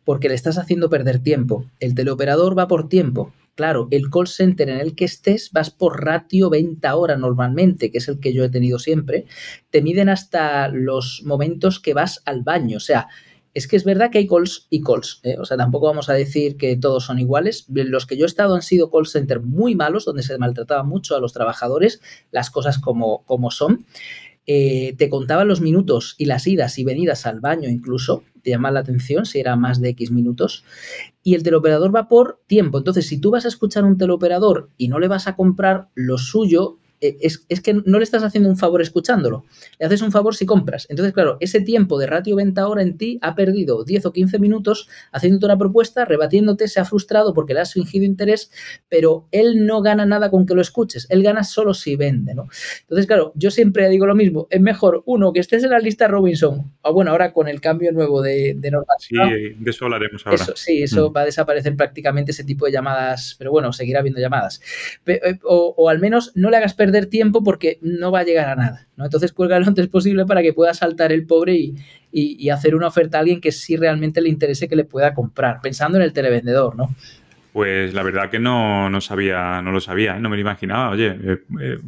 porque 0.04 0.28
le 0.28 0.34
estás 0.34 0.58
haciendo 0.58 0.90
perder 0.90 1.20
tiempo. 1.20 1.64
El 1.78 1.94
teleoperador 1.94 2.58
va 2.58 2.66
por 2.66 2.88
tiempo 2.88 3.32
Claro, 3.54 3.88
el 3.90 4.08
call 4.08 4.28
center 4.28 4.70
en 4.70 4.80
el 4.80 4.94
que 4.94 5.04
estés 5.04 5.50
vas 5.52 5.70
por 5.70 6.02
ratio 6.02 6.48
venta 6.48 6.96
hora 6.96 7.16
normalmente, 7.16 7.90
que 7.90 7.98
es 7.98 8.08
el 8.08 8.18
que 8.18 8.32
yo 8.32 8.44
he 8.44 8.48
tenido 8.48 8.78
siempre. 8.78 9.26
Te 9.70 9.82
miden 9.82 10.08
hasta 10.08 10.68
los 10.68 11.22
momentos 11.24 11.78
que 11.78 11.92
vas 11.92 12.22
al 12.24 12.42
baño. 12.42 12.78
O 12.78 12.80
sea, 12.80 13.08
es 13.52 13.68
que 13.68 13.76
es 13.76 13.84
verdad 13.84 14.10
que 14.10 14.18
hay 14.18 14.26
calls 14.26 14.66
y 14.70 14.80
calls. 14.80 15.20
¿eh? 15.22 15.36
O 15.38 15.44
sea, 15.44 15.58
tampoco 15.58 15.86
vamos 15.86 16.08
a 16.08 16.14
decir 16.14 16.56
que 16.56 16.76
todos 16.76 17.04
son 17.04 17.18
iguales. 17.18 17.66
Los 17.68 18.06
que 18.06 18.16
yo 18.16 18.24
he 18.24 18.26
estado 18.26 18.54
han 18.54 18.62
sido 18.62 18.90
call 18.90 19.06
center 19.06 19.40
muy 19.40 19.74
malos, 19.74 20.06
donde 20.06 20.22
se 20.22 20.38
maltrataba 20.38 20.82
mucho 20.82 21.14
a 21.14 21.20
los 21.20 21.34
trabajadores, 21.34 22.00
las 22.30 22.50
cosas 22.50 22.78
como, 22.78 23.22
como 23.26 23.50
son. 23.50 23.84
Eh, 24.46 24.94
te 24.98 25.08
contaban 25.08 25.46
los 25.46 25.60
minutos 25.60 26.14
y 26.18 26.24
las 26.24 26.46
idas 26.46 26.78
y 26.78 26.84
venidas 26.84 27.26
al 27.26 27.40
baño 27.40 27.68
incluso, 27.68 28.24
te 28.42 28.50
llama 28.50 28.70
la 28.70 28.80
atención 28.80 29.26
si 29.26 29.40
era 29.40 29.56
más 29.56 29.80
de 29.80 29.90
X 29.90 30.10
minutos, 30.10 30.64
y 31.22 31.34
el 31.34 31.42
teleoperador 31.42 31.94
va 31.94 32.08
por 32.08 32.40
tiempo. 32.46 32.78
Entonces, 32.78 33.06
si 33.06 33.20
tú 33.20 33.30
vas 33.30 33.44
a 33.44 33.48
escuchar 33.48 33.84
un 33.84 33.98
teleoperador 33.98 34.70
y 34.76 34.88
no 34.88 34.98
le 34.98 35.08
vas 35.08 35.26
a 35.28 35.36
comprar 35.36 35.88
lo 35.94 36.18
suyo, 36.18 36.78
eh, 37.02 37.18
es, 37.20 37.60
que 37.60 37.74
no 37.74 37.98
le 37.98 38.04
estás 38.04 38.22
haciendo 38.22 38.48
un 38.48 38.56
favor 38.56 38.80
escuchándolo, 38.80 39.44
le 39.80 39.86
haces 39.86 40.02
un 40.02 40.12
favor 40.12 40.36
si 40.36 40.46
compras. 40.46 40.86
Entonces, 40.88 41.12
claro, 41.12 41.36
ese 41.40 41.60
tiempo 41.60 41.98
de 41.98 42.06
ratio 42.06 42.36
venta 42.36 42.68
hora 42.68 42.82
en 42.82 42.96
ti 42.96 43.18
ha 43.22 43.34
perdido 43.34 43.82
10 43.82 44.06
o 44.06 44.12
15 44.12 44.38
minutos 44.38 44.88
haciéndote 45.10 45.46
una 45.46 45.58
propuesta, 45.58 46.04
rebatiéndote, 46.04 46.68
se 46.68 46.78
ha 46.78 46.84
frustrado 46.84 47.34
porque 47.34 47.54
le 47.54 47.60
has 47.60 47.72
fingido 47.72 48.04
interés, 48.04 48.52
pero 48.88 49.26
él 49.32 49.66
no 49.66 49.82
gana 49.82 50.06
nada 50.06 50.30
con 50.30 50.46
que 50.46 50.54
lo 50.54 50.60
escuches, 50.60 51.08
él 51.10 51.24
gana 51.24 51.42
solo 51.42 51.74
si 51.74 51.96
vende, 51.96 52.36
¿no? 52.36 52.46
Entonces, 52.82 53.06
claro, 53.08 53.32
yo 53.34 53.50
siempre 53.50 53.88
digo 53.88 54.06
lo 54.06 54.14
mismo, 54.14 54.46
es 54.48 54.60
mejor, 54.60 55.02
uno, 55.04 55.32
que 55.32 55.40
estés 55.40 55.64
en 55.64 55.70
la 55.70 55.80
lista 55.80 56.06
Robinson, 56.06 56.72
o 56.82 56.92
bueno, 56.92 57.10
ahora 57.10 57.32
con 57.32 57.48
el 57.48 57.60
cambio 57.60 57.90
nuevo 57.90 58.22
de, 58.22 58.54
de 58.56 58.72
Sí, 59.00 59.16
de 59.16 59.70
eso 59.70 59.86
hablaremos 59.86 60.24
ahora. 60.24 60.46
sí, 60.54 60.84
eso 60.84 61.10
mm. 61.10 61.16
va 61.16 61.22
a 61.22 61.24
desaparecer 61.24 61.74
prácticamente 61.74 62.30
ese 62.30 62.44
tipo 62.44 62.66
de 62.66 62.72
llamadas, 62.72 63.34
pero 63.38 63.50
bueno, 63.50 63.72
seguirá 63.72 63.98
habiendo 63.98 64.20
llamadas. 64.20 64.60
Eh, 65.06 65.38
o, 65.42 65.74
o 65.76 65.88
al 65.88 65.98
menos 65.98 66.30
no 66.36 66.48
le 66.48 66.58
hagas 66.58 66.74
perder 66.74 66.91
perder 66.92 67.06
tiempo 67.06 67.42
porque 67.42 67.78
no 67.80 68.12
va 68.12 68.20
a 68.20 68.24
llegar 68.24 68.48
a 68.48 68.56
nada, 68.56 68.88
¿no? 68.96 69.04
Entonces 69.04 69.32
cuelga 69.32 69.58
lo 69.58 69.66
antes 69.66 69.88
posible 69.88 70.26
para 70.26 70.42
que 70.42 70.52
pueda 70.52 70.74
saltar 70.74 71.12
el 71.12 71.26
pobre 71.26 71.54
y, 71.54 71.74
y, 72.12 72.50
hacer 72.50 72.74
una 72.74 72.88
oferta 72.88 73.16
a 73.16 73.20
alguien 73.20 73.40
que 73.40 73.52
sí 73.52 73.76
realmente 73.76 74.20
le 74.20 74.28
interese 74.28 74.68
que 74.68 74.76
le 74.76 74.84
pueda 74.84 75.14
comprar, 75.14 75.60
pensando 75.62 75.96
en 75.96 76.04
el 76.04 76.12
televendedor, 76.12 76.76
¿no? 76.76 76.94
Pues 77.52 77.94
la 77.94 78.02
verdad 78.02 78.30
que 78.30 78.38
no, 78.38 78.90
no 78.90 79.00
sabía, 79.00 79.60
no 79.62 79.72
lo 79.72 79.80
sabía, 79.80 80.16
¿eh? 80.16 80.20
no 80.20 80.28
me 80.28 80.36
lo 80.36 80.42
imaginaba. 80.42 80.90
Oye, 80.90 81.08
eh, 81.08 81.38
eh, 81.60 81.78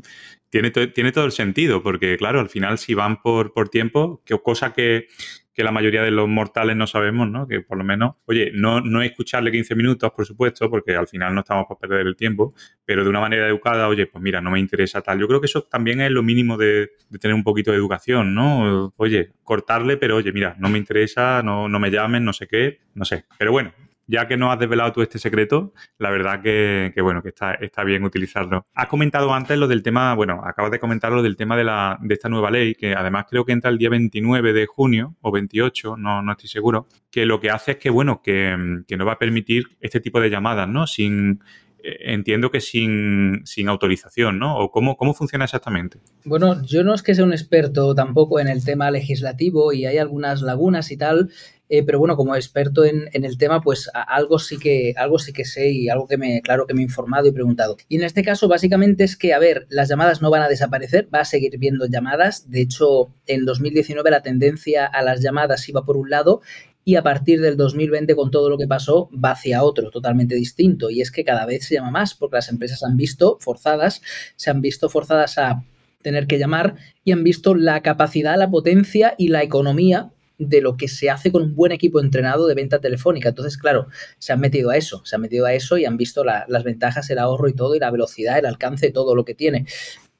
tiene, 0.50 0.70
tiene 0.70 1.12
todo 1.12 1.24
el 1.24 1.32
sentido, 1.32 1.82
porque 1.82 2.16
claro, 2.16 2.40
al 2.40 2.48
final 2.48 2.78
si 2.78 2.94
van 2.94 3.20
por, 3.20 3.52
por 3.52 3.68
tiempo, 3.68 4.22
que, 4.24 4.38
cosa 4.38 4.72
que, 4.72 5.08
que 5.54 5.62
la 5.62 5.70
mayoría 5.70 6.02
de 6.02 6.10
los 6.10 6.28
mortales 6.28 6.76
no 6.76 6.86
sabemos, 6.86 7.30
¿no? 7.30 7.46
Que 7.46 7.60
por 7.60 7.78
lo 7.78 7.84
menos, 7.84 8.16
oye, 8.26 8.50
no, 8.54 8.80
no 8.80 9.02
escucharle 9.02 9.52
15 9.52 9.74
minutos, 9.74 10.10
por 10.12 10.26
supuesto, 10.26 10.68
porque 10.68 10.96
al 10.96 11.06
final 11.06 11.34
no 11.34 11.40
estamos 11.40 11.66
para 11.68 11.78
perder 11.78 12.06
el 12.06 12.16
tiempo, 12.16 12.54
pero 12.84 13.04
de 13.04 13.10
una 13.10 13.20
manera 13.20 13.46
educada, 13.46 13.88
oye, 13.88 14.06
pues 14.06 14.22
mira, 14.22 14.40
no 14.40 14.50
me 14.50 14.58
interesa 14.58 15.00
tal. 15.00 15.20
Yo 15.20 15.28
creo 15.28 15.40
que 15.40 15.46
eso 15.46 15.62
también 15.62 16.00
es 16.00 16.10
lo 16.10 16.22
mínimo 16.22 16.56
de, 16.56 16.90
de 17.08 17.18
tener 17.18 17.34
un 17.34 17.44
poquito 17.44 17.70
de 17.70 17.76
educación, 17.76 18.34
¿no? 18.34 18.92
Oye, 18.96 19.30
cortarle, 19.44 19.96
pero 19.96 20.16
oye, 20.16 20.32
mira, 20.32 20.56
no 20.58 20.68
me 20.68 20.78
interesa, 20.78 21.42
no, 21.42 21.68
no 21.68 21.78
me 21.78 21.90
llamen, 21.90 22.24
no 22.24 22.32
sé 22.32 22.48
qué, 22.48 22.80
no 22.94 23.04
sé. 23.04 23.24
Pero 23.38 23.52
bueno, 23.52 23.72
ya 24.06 24.28
que 24.28 24.36
no 24.36 24.52
has 24.52 24.58
desvelado 24.58 24.92
tú 24.92 25.02
este 25.02 25.18
secreto, 25.18 25.72
la 25.98 26.10
verdad 26.10 26.42
que, 26.42 26.92
bueno, 27.02 27.22
que 27.22 27.30
está, 27.30 27.84
bien 27.84 28.04
utilizarlo. 28.04 28.66
Has 28.74 28.88
comentado 28.88 29.32
antes 29.32 29.58
lo 29.58 29.68
del 29.68 29.82
tema, 29.82 30.14
bueno, 30.14 30.42
acabas 30.44 30.70
de 30.70 30.78
comentar 30.78 31.12
lo 31.12 31.22
del 31.22 31.36
tema 31.36 31.56
de, 31.56 31.64
la, 31.64 31.98
de 32.00 32.14
esta 32.14 32.28
nueva 32.28 32.50
ley, 32.50 32.74
que 32.74 32.94
además 32.94 33.26
creo 33.28 33.44
que 33.44 33.52
entra 33.52 33.70
el 33.70 33.78
día 33.78 33.90
29 33.90 34.52
de 34.52 34.66
junio 34.66 35.16
o 35.20 35.30
28, 35.30 35.96
no, 35.96 36.22
no 36.22 36.32
estoy 36.32 36.48
seguro, 36.48 36.86
que 37.10 37.26
lo 37.26 37.40
que 37.40 37.50
hace 37.50 37.72
es 37.72 37.76
que, 37.78 37.90
bueno, 37.90 38.20
que, 38.22 38.82
que 38.86 38.96
no 38.96 39.06
va 39.06 39.12
a 39.12 39.18
permitir 39.18 39.64
este 39.80 40.00
tipo 40.00 40.20
de 40.20 40.30
llamadas, 40.30 40.68
¿no? 40.68 40.86
Sin, 40.86 41.40
eh, 41.84 42.14
entiendo 42.14 42.50
que 42.50 42.62
sin, 42.62 43.44
autorización, 43.68 44.38
¿no? 44.38 44.56
¿O 44.56 44.70
cómo, 44.70 44.96
cómo 44.96 45.12
funciona 45.12 45.44
exactamente? 45.44 45.98
Bueno, 46.24 46.62
yo 46.62 46.82
no 46.82 46.94
es 46.94 47.02
que 47.02 47.14
sea 47.14 47.26
un 47.26 47.32
experto 47.34 47.94
tampoco 47.94 48.40
en 48.40 48.48
el 48.48 48.64
tema 48.64 48.90
legislativo 48.90 49.70
y 49.74 49.84
hay 49.84 49.98
algunas 49.98 50.40
lagunas 50.40 50.90
y 50.90 50.96
tal, 50.96 51.30
eh, 51.68 51.82
pero 51.82 51.98
bueno, 51.98 52.16
como 52.16 52.36
experto 52.36 52.84
en, 52.84 53.08
el 53.12 53.38
tema, 53.38 53.60
pues 53.62 53.90
algo 53.94 54.38
sí 54.38 54.58
que 54.58 54.94
algo 54.96 55.18
sí 55.18 55.32
que 55.32 55.44
sé 55.44 55.70
y 55.70 55.88
algo 55.88 56.06
que 56.06 56.18
me, 56.18 56.42
claro, 56.42 56.66
que 56.66 56.74
me 56.74 56.80
he 56.80 56.84
informado 56.84 57.26
y 57.26 57.32
preguntado. 57.32 57.76
Y 57.88 57.96
en 57.96 58.04
este 58.04 58.22
caso, 58.22 58.48
básicamente 58.48 59.04
es 59.04 59.16
que, 59.16 59.32
a 59.32 59.38
ver, 59.38 59.66
las 59.70 59.88
llamadas 59.88 60.20
no 60.20 60.30
van 60.30 60.42
a 60.42 60.48
desaparecer, 60.48 61.08
va 61.14 61.20
a 61.20 61.24
seguir 61.24 61.58
viendo 61.58 61.86
llamadas. 61.86 62.50
De 62.50 62.60
hecho, 62.60 63.14
en 63.26 63.44
2019 63.44 64.10
la 64.10 64.22
tendencia 64.22 64.84
a 64.86 65.02
las 65.02 65.22
llamadas 65.22 65.68
iba 65.68 65.84
por 65.84 65.96
un 65.96 66.10
lado 66.10 66.42
y 66.84 66.96
a 66.96 67.02
partir 67.02 67.40
del 67.40 67.56
2020 67.56 68.14
con 68.14 68.30
todo 68.30 68.50
lo 68.50 68.58
que 68.58 68.66
pasó 68.66 69.08
va 69.12 69.30
hacia 69.30 69.62
otro 69.62 69.90
totalmente 69.90 70.34
distinto 70.34 70.90
y 70.90 71.00
es 71.00 71.10
que 71.10 71.24
cada 71.24 71.46
vez 71.46 71.66
se 71.66 71.74
llama 71.74 71.90
más 71.90 72.14
porque 72.14 72.36
las 72.36 72.50
empresas 72.50 72.82
han 72.82 72.98
visto 72.98 73.38
forzadas, 73.40 74.02
se 74.36 74.50
han 74.50 74.60
visto 74.60 74.90
forzadas 74.90 75.38
a 75.38 75.64
tener 76.02 76.26
que 76.26 76.38
llamar 76.38 76.76
y 77.02 77.12
han 77.12 77.24
visto 77.24 77.54
la 77.54 77.80
capacidad, 77.80 78.36
la 78.36 78.50
potencia 78.50 79.14
y 79.16 79.28
la 79.28 79.42
economía 79.42 80.10
de 80.38 80.60
lo 80.60 80.76
que 80.76 80.88
se 80.88 81.10
hace 81.10 81.30
con 81.30 81.42
un 81.42 81.54
buen 81.54 81.72
equipo 81.72 82.00
entrenado 82.00 82.46
de 82.46 82.54
venta 82.54 82.80
telefónica. 82.80 83.28
Entonces, 83.28 83.56
claro, 83.56 83.88
se 84.18 84.32
han 84.32 84.40
metido 84.40 84.70
a 84.70 84.76
eso, 84.76 85.04
se 85.04 85.16
han 85.16 85.22
metido 85.22 85.46
a 85.46 85.52
eso 85.52 85.78
y 85.78 85.84
han 85.84 85.96
visto 85.96 86.24
las 86.24 86.64
ventajas, 86.64 87.08
el 87.10 87.18
ahorro 87.18 87.48
y 87.48 87.54
todo, 87.54 87.74
y 87.74 87.78
la 87.78 87.90
velocidad, 87.90 88.38
el 88.38 88.46
alcance, 88.46 88.90
todo 88.90 89.14
lo 89.14 89.24
que 89.24 89.34
tiene 89.34 89.66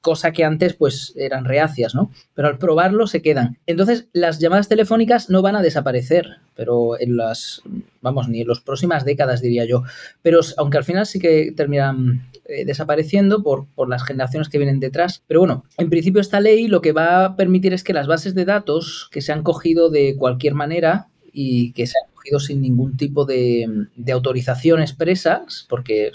cosa 0.05 0.31
que 0.33 0.43
antes 0.43 0.75
pues 0.75 1.13
eran 1.15 1.45
reacias, 1.45 1.95
¿no? 1.95 2.11
Pero 2.35 2.47
al 2.47 2.59
probarlo 2.59 3.07
se 3.07 3.23
quedan. 3.23 3.57
Entonces, 3.65 4.07
las 4.13 4.37
llamadas 4.37 4.69
telefónicas 4.69 5.31
no 5.31 5.41
van 5.41 5.55
a 5.55 5.63
desaparecer, 5.63 6.27
pero 6.55 6.99
en 6.99 7.17
las, 7.17 7.63
vamos, 8.01 8.29
ni 8.29 8.41
en 8.41 8.47
las 8.47 8.59
próximas 8.59 9.03
décadas 9.03 9.41
diría 9.41 9.65
yo. 9.65 9.81
Pero 10.21 10.41
aunque 10.57 10.77
al 10.77 10.83
final 10.83 11.07
sí 11.07 11.19
que 11.19 11.51
terminan 11.57 12.29
eh, 12.45 12.65
desapareciendo 12.65 13.41
por, 13.41 13.65
por, 13.73 13.89
las 13.89 14.03
generaciones 14.03 14.47
que 14.47 14.59
vienen 14.59 14.79
detrás. 14.79 15.23
Pero 15.25 15.39
bueno, 15.39 15.63
en 15.79 15.89
principio 15.89 16.21
esta 16.21 16.39
ley 16.39 16.67
lo 16.67 16.81
que 16.81 16.91
va 16.91 17.25
a 17.25 17.35
permitir 17.35 17.73
es 17.73 17.83
que 17.83 17.93
las 17.93 18.05
bases 18.05 18.35
de 18.35 18.45
datos 18.45 19.09
que 19.11 19.21
se 19.21 19.33
han 19.33 19.41
cogido 19.41 19.89
de 19.89 20.15
cualquier 20.17 20.53
manera 20.53 21.07
y 21.33 21.71
que 21.71 21.87
se 21.87 21.97
han 21.97 22.14
sin 22.39 22.61
ningún 22.61 22.97
tipo 22.97 23.25
de, 23.25 23.87
autorización 24.11 24.81
expresas, 24.81 25.65
porque 25.69 26.11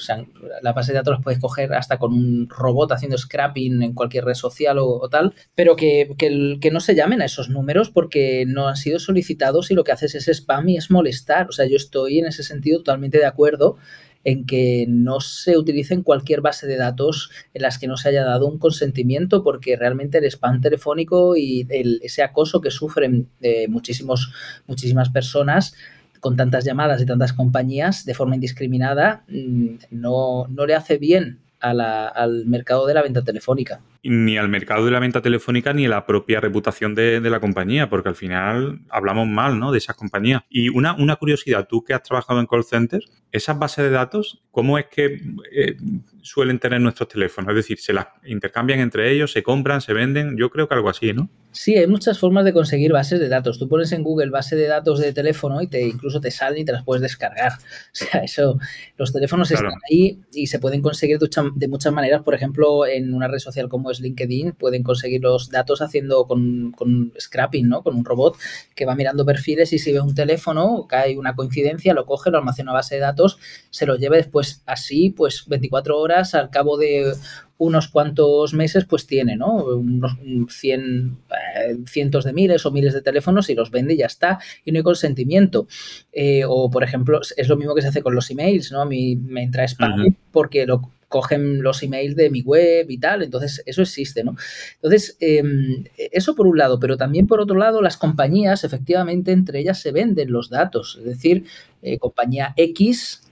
la 0.62 0.72
base 0.72 0.92
de 0.92 0.98
datos 0.98 1.14
las 1.14 1.22
puedes 1.22 1.40
coger 1.40 1.72
hasta 1.74 1.98
con 1.98 2.12
un 2.12 2.48
robot 2.48 2.92
haciendo 2.92 3.18
scrapping 3.18 3.82
en 3.82 3.94
cualquier 3.94 4.24
red 4.24 4.34
social 4.34 4.78
o, 4.78 5.08
tal, 5.08 5.34
pero 5.54 5.76
que, 5.76 6.14
que, 6.18 6.70
no 6.70 6.80
se 6.80 6.94
llamen 6.94 7.22
a 7.22 7.26
esos 7.26 7.48
números 7.48 7.90
porque 7.90 8.44
no 8.46 8.68
han 8.68 8.76
sido 8.76 8.98
solicitados 8.98 9.70
y 9.70 9.74
lo 9.74 9.84
que 9.84 9.92
haces 9.92 10.14
es 10.14 10.28
spam 10.28 10.68
y 10.68 10.76
es 10.76 10.90
molestar. 10.90 11.48
O 11.48 11.52
sea, 11.52 11.66
yo 11.66 11.76
estoy 11.76 12.18
en 12.18 12.26
ese 12.26 12.42
sentido 12.42 12.78
totalmente 12.78 13.18
de 13.18 13.26
acuerdo 13.26 13.76
en 14.24 14.46
que 14.46 14.86
no 14.88 15.20
se 15.20 15.56
utilicen 15.56 16.02
cualquier 16.02 16.40
base 16.40 16.66
de 16.66 16.76
datos 16.76 17.30
en 17.54 17.62
las 17.62 17.78
que 17.78 17.86
no 17.86 17.96
se 17.96 18.10
haya 18.10 18.24
dado 18.24 18.46
un 18.46 18.58
consentimiento, 18.58 19.42
porque 19.42 19.76
realmente 19.76 20.18
el 20.18 20.24
spam 20.24 20.60
telefónico 20.60 21.36
y 21.36 21.66
ese 21.70 22.22
acoso 22.22 22.60
que 22.60 22.70
sufren 22.70 23.28
eh, 23.40 23.68
muchísimos, 23.68 24.32
muchísimas 24.66 25.08
personas 25.08 25.74
con 26.20 26.36
tantas 26.36 26.64
llamadas 26.64 27.00
de 27.00 27.06
tantas 27.06 27.32
compañías 27.32 28.04
de 28.04 28.14
forma 28.14 28.34
indiscriminada 28.34 29.24
mm, 29.28 29.74
no, 29.90 30.46
no 30.48 30.66
le 30.66 30.74
hace 30.74 30.98
bien 30.98 31.40
al 31.60 32.46
mercado 32.46 32.86
de 32.86 32.94
la 32.94 33.02
venta 33.02 33.22
telefónica. 33.22 33.80
Ni 34.02 34.38
al 34.38 34.48
mercado 34.48 34.84
de 34.84 34.90
la 34.90 34.98
venta 34.98 35.20
telefónica 35.20 35.72
ni 35.72 35.86
a 35.86 35.90
la 35.90 36.06
propia 36.06 36.40
reputación 36.40 36.94
de, 36.94 37.20
la 37.20 37.40
compañía, 37.40 37.90
porque 37.90 38.08
al 38.08 38.14
final 38.16 38.80
hablamos 38.88 39.28
mal 39.28 39.58
¿no? 39.58 39.72
de 39.72 39.78
esas 39.78 39.96
compañías. 39.96 40.42
Y 40.48 40.70
una, 40.70 40.94
una 40.94 41.16
curiosidad, 41.16 41.66
tú 41.68 41.84
que 41.84 41.92
has 41.92 42.02
trabajado 42.02 42.40
en 42.40 42.46
call 42.46 42.64
centers, 42.64 43.10
esas 43.32 43.58
bases 43.58 43.84
de 43.84 43.90
datos, 43.90 44.42
¿cómo 44.50 44.78
es 44.78 44.86
que 44.86 45.20
eh, 45.52 45.76
suelen 46.22 46.58
tener 46.58 46.80
nuestros 46.80 47.08
teléfonos? 47.08 47.50
Es 47.50 47.56
decir, 47.56 47.78
¿se 47.78 47.92
las 47.92 48.06
intercambian 48.24 48.80
entre 48.80 49.12
ellos, 49.12 49.32
se 49.32 49.42
compran, 49.42 49.80
se 49.80 49.92
venden? 49.92 50.36
Yo 50.36 50.50
creo 50.50 50.66
que 50.66 50.74
algo 50.74 50.88
así, 50.88 51.12
¿no? 51.12 51.30
Sí, 51.52 51.76
hay 51.76 51.88
muchas 51.88 52.18
formas 52.18 52.44
de 52.44 52.52
conseguir 52.52 52.92
bases 52.92 53.18
de 53.18 53.28
datos. 53.28 53.58
Tú 53.58 53.68
pones 53.68 53.90
en 53.92 54.04
Google 54.04 54.30
base 54.30 54.54
de 54.54 54.68
datos 54.68 55.00
de 55.00 55.12
teléfono 55.12 55.60
y 55.60 55.66
te 55.66 55.82
incluso 55.82 56.20
te 56.20 56.30
salen 56.30 56.62
y 56.62 56.64
te 56.64 56.72
las 56.72 56.84
puedes 56.84 57.02
descargar. 57.02 57.52
O 57.92 57.96
sea, 58.00 58.22
eso, 58.22 58.58
los 58.96 59.12
teléfonos 59.12 59.50
están 59.50 59.72
ahí 59.90 60.20
y 60.32 60.46
se 60.46 60.58
pueden 60.58 60.80
conseguir 60.80 61.18
de, 61.18 61.68
muchas 61.68 61.92
maneras. 61.92 62.22
Por 62.22 62.34
ejemplo, 62.34 62.86
en 62.86 63.12
una 63.12 63.26
red 63.28 63.38
social 63.38 63.68
como 63.68 63.89
es 63.90 64.00
LinkedIn, 64.00 64.52
pueden 64.52 64.82
conseguir 64.82 65.22
los 65.22 65.50
datos 65.50 65.82
haciendo 65.82 66.26
con, 66.26 66.72
con 66.72 67.12
scrapping, 67.18 67.68
¿no? 67.68 67.82
Con 67.82 67.96
un 67.96 68.04
robot 68.04 68.36
que 68.74 68.86
va 68.86 68.94
mirando 68.94 69.24
perfiles 69.24 69.72
y 69.72 69.78
si 69.78 69.92
ve 69.92 70.00
un 70.00 70.14
teléfono, 70.14 70.86
cae 70.88 71.18
una 71.18 71.34
coincidencia, 71.34 71.94
lo 71.94 72.06
coge, 72.06 72.30
lo 72.30 72.38
almacena 72.38 72.70
a 72.70 72.74
base 72.74 72.96
de 72.96 73.00
datos, 73.00 73.38
se 73.70 73.86
lo 73.86 73.96
lleva 73.96 74.16
después 74.16 74.62
así, 74.66 75.10
pues 75.10 75.44
24 75.46 75.98
horas, 75.98 76.34
al 76.34 76.50
cabo 76.50 76.76
de 76.76 77.12
unos 77.60 77.88
cuantos 77.88 78.54
meses, 78.54 78.86
pues 78.86 79.06
tiene, 79.06 79.36
¿no? 79.36 79.56
Unos 79.56 80.16
100, 80.48 81.18
eh, 81.30 81.76
cientos 81.86 82.24
de 82.24 82.32
miles 82.32 82.64
o 82.64 82.70
miles 82.70 82.94
de 82.94 83.02
teléfonos 83.02 83.50
y 83.50 83.54
los 83.54 83.70
vende 83.70 83.92
y 83.94 83.98
ya 83.98 84.06
está. 84.06 84.38
Y 84.64 84.72
no 84.72 84.78
hay 84.78 84.82
consentimiento. 84.82 85.68
Eh, 86.10 86.42
o, 86.48 86.70
por 86.70 86.84
ejemplo, 86.84 87.20
es 87.36 87.48
lo 87.48 87.58
mismo 87.58 87.74
que 87.74 87.82
se 87.82 87.88
hace 87.88 88.02
con 88.02 88.14
los 88.14 88.30
emails, 88.30 88.72
¿no? 88.72 88.80
A 88.80 88.86
mí 88.86 89.14
me 89.14 89.42
entra 89.42 89.64
spam 89.68 90.16
porque 90.32 90.64
lo 90.64 90.90
cogen 91.10 91.62
los 91.62 91.82
emails 91.82 92.16
de 92.16 92.30
mi 92.30 92.40
web 92.40 92.90
y 92.90 92.96
tal, 92.96 93.22
entonces 93.22 93.62
eso 93.66 93.82
existe, 93.82 94.24
¿no? 94.24 94.36
Entonces, 94.76 95.18
em, 95.20 95.84
eso 95.96 96.34
por 96.34 96.46
un 96.46 96.56
lado, 96.56 96.80
pero 96.80 96.96
también 96.96 97.26
por 97.26 97.40
otro 97.40 97.56
lado, 97.58 97.82
las 97.82 97.98
compañías, 97.98 98.64
efectivamente, 98.64 99.32
entre 99.32 99.60
ellas 99.60 99.78
se 99.82 99.92
venden 99.92 100.32
los 100.32 100.48
datos, 100.48 100.96
es 101.00 101.04
decir, 101.04 101.44
eh, 101.82 101.98
compañía 101.98 102.54
X 102.56 103.22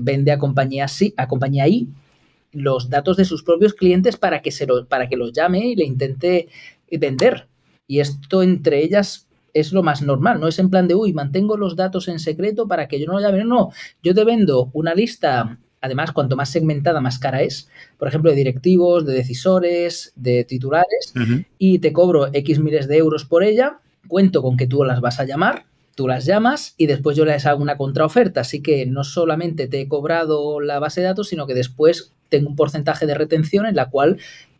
vende 0.00 0.32
a 0.32 0.38
compañía, 0.38 0.86
a 1.18 1.28
compañía 1.28 1.68
Y 1.68 1.88
los 2.52 2.88
datos 2.88 3.16
de 3.16 3.24
sus 3.24 3.42
propios 3.42 3.74
clientes 3.74 4.16
para 4.16 4.40
que, 4.40 4.50
se 4.50 4.66
lo, 4.66 4.86
para 4.86 5.08
que 5.08 5.16
los 5.16 5.32
llame 5.32 5.66
y 5.66 5.76
le 5.76 5.84
intente 5.84 6.48
vender. 6.90 7.48
Y 7.86 8.00
esto 8.00 8.42
entre 8.42 8.82
ellas 8.82 9.28
es 9.54 9.72
lo 9.72 9.82
más 9.82 10.02
normal, 10.02 10.40
no 10.40 10.48
es 10.48 10.58
en 10.58 10.70
plan 10.70 10.86
de, 10.88 10.94
uy, 10.94 11.12
mantengo 11.12 11.56
los 11.56 11.76
datos 11.76 12.08
en 12.08 12.18
secreto 12.18 12.68
para 12.68 12.86
que 12.88 13.00
yo 13.00 13.06
no 13.06 13.14
lo 13.14 13.20
llame. 13.20 13.44
No, 13.44 13.70
yo 14.02 14.14
te 14.14 14.24
vendo 14.24 14.70
una 14.72 14.94
lista, 14.94 15.58
además, 15.80 16.12
cuanto 16.12 16.36
más 16.36 16.50
segmentada, 16.50 17.00
más 17.00 17.18
cara 17.18 17.42
es, 17.42 17.68
por 17.98 18.08
ejemplo, 18.08 18.30
de 18.30 18.36
directivos, 18.36 19.06
de 19.06 19.14
decisores, 19.14 20.12
de 20.16 20.44
titulares, 20.44 21.12
y 21.58 21.78
te 21.78 21.92
cobro 21.92 22.28
X 22.32 22.58
miles 22.58 22.88
de 22.88 22.96
euros 22.96 23.24
por 23.24 23.42
ella, 23.42 23.80
cuento 24.06 24.42
con 24.42 24.56
que 24.56 24.66
tú 24.66 24.84
las 24.84 25.00
vas 25.00 25.20
a 25.20 25.24
llamar, 25.24 25.66
tú 25.94 26.06
las 26.06 26.24
llamas 26.24 26.74
y 26.76 26.86
después 26.86 27.16
yo 27.16 27.24
les 27.24 27.44
hago 27.44 27.60
una 27.62 27.76
contraoferta. 27.76 28.42
Así 28.42 28.62
que 28.62 28.86
no 28.86 29.02
solamente 29.04 29.66
te 29.66 29.80
he 29.80 29.88
cobrado 29.88 30.60
la 30.60 30.78
base 30.78 31.00
de 31.00 31.08
datos, 31.08 31.28
sino 31.28 31.46
que 31.46 31.54
después 31.54 32.12
tengo 32.28 32.48
un 32.48 32.56
porcentaje 32.56 33.06
de 33.06 33.14
retención 33.14 33.66
en 33.66 33.74
la 33.74 33.90
cual 33.90 34.18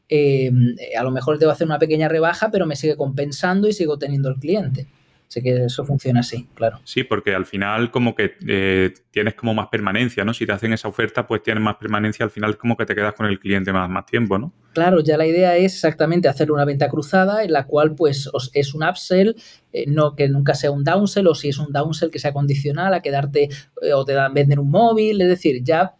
eh, 0.08 0.50
a 0.98 1.02
lo 1.02 1.10
mejor 1.10 1.38
debo 1.38 1.52
hacer 1.52 1.66
una 1.66 1.78
pequeña 1.78 2.08
rebaja, 2.08 2.50
pero 2.50 2.66
me 2.66 2.76
sigue 2.76 2.96
compensando 2.96 3.68
y 3.68 3.72
sigo 3.72 3.98
teniendo 3.98 4.28
el 4.28 4.36
cliente. 4.36 4.86
Sé 5.28 5.42
que 5.42 5.66
eso 5.66 5.84
funciona 5.84 6.20
así, 6.20 6.48
claro. 6.54 6.80
Sí, 6.84 7.04
porque 7.04 7.34
al 7.34 7.44
final 7.44 7.90
como 7.90 8.14
que 8.14 8.36
eh, 8.46 8.94
tienes 9.10 9.34
como 9.34 9.52
más 9.52 9.68
permanencia, 9.68 10.24
¿no? 10.24 10.32
Si 10.32 10.46
te 10.46 10.52
hacen 10.52 10.72
esa 10.72 10.88
oferta, 10.88 11.26
pues 11.26 11.42
tienes 11.42 11.62
más 11.62 11.76
permanencia, 11.76 12.24
al 12.24 12.30
final 12.30 12.56
como 12.56 12.78
que 12.78 12.86
te 12.86 12.94
quedas 12.94 13.12
con 13.12 13.26
el 13.26 13.38
cliente 13.38 13.70
más, 13.70 13.90
más 13.90 14.06
tiempo, 14.06 14.38
¿no? 14.38 14.52
Claro, 14.72 15.00
ya 15.00 15.18
la 15.18 15.26
idea 15.26 15.54
es 15.56 15.74
exactamente 15.74 16.28
hacer 16.28 16.50
una 16.50 16.64
venta 16.64 16.88
cruzada 16.88 17.44
en 17.44 17.52
la 17.52 17.66
cual 17.66 17.94
pues 17.94 18.30
es 18.54 18.74
un 18.74 18.84
upsell, 18.84 19.36
eh, 19.72 19.84
no 19.86 20.16
que 20.16 20.28
nunca 20.30 20.54
sea 20.54 20.70
un 20.70 20.82
downsell, 20.82 21.26
o 21.26 21.34
si 21.34 21.50
es 21.50 21.58
un 21.58 21.72
downsell 21.72 22.10
que 22.10 22.18
sea 22.18 22.32
condicional 22.32 22.94
a 22.94 23.02
quedarte 23.02 23.50
o 23.94 24.04
te 24.06 24.14
dan 24.14 24.32
vender 24.32 24.58
un 24.58 24.70
móvil, 24.70 25.20
es 25.20 25.28
decir, 25.28 25.62
ya 25.62 25.94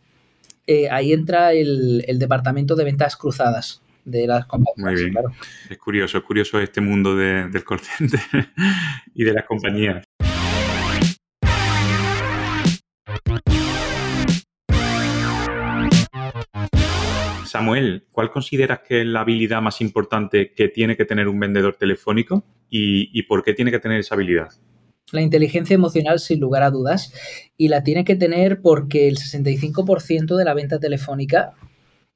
eh, 0.67 0.89
ahí 0.91 1.13
entra 1.15 1.53
el, 1.53 2.19
departamento 2.19 2.77
de 2.77 2.85
ventas 2.85 3.17
cruzadas 3.17 3.83
de 4.09 4.27
las 4.27 4.47
compañías. 4.47 4.77
Muy 4.77 4.95
bien. 4.95 5.15
Es 5.69 5.79
curioso, 5.79 6.19
es 6.19 6.25
curioso 6.25 6.61
este 6.61 6.81
mundo 6.81 7.15
del 7.15 7.65
call 7.65 7.81
center 7.81 8.21
y 9.15 9.25
de 9.25 9.33
las 9.33 9.45
compañías. 9.45 10.05
Samuel, 17.49 18.07
¿cuál 18.13 18.31
consideras 18.31 18.81
que 18.87 19.01
es 19.01 19.07
la 19.07 19.21
habilidad 19.21 19.63
más 19.63 19.81
importante 19.81 20.53
que 20.53 20.69
tiene 20.69 20.97
que 20.97 21.05
tener 21.05 21.29
un 21.29 21.41
vendedor 21.41 21.77
telefónico 21.77 22.45
y, 22.71 23.23
por 23.23 23.43
qué 23.43 23.55
tiene 23.55 23.71
que 23.71 23.79
tener 23.79 24.01
esa 24.01 24.15
habilidad? 24.15 24.49
La 25.11 25.23
inteligencia 25.23 25.75
emocional, 25.75 26.19
sin 26.19 26.41
lugar 26.41 26.63
a 26.63 26.71
dudas, 26.71 27.13
y 27.57 27.69
la 27.69 27.83
tiene 27.83 28.05
que 28.05 28.17
tener 28.17 28.61
porque 28.61 29.09
el 29.09 29.17
65% 29.17 30.37
de 30.37 30.45
la 30.45 30.53
venta 30.53 30.79
telefónica 30.79 31.55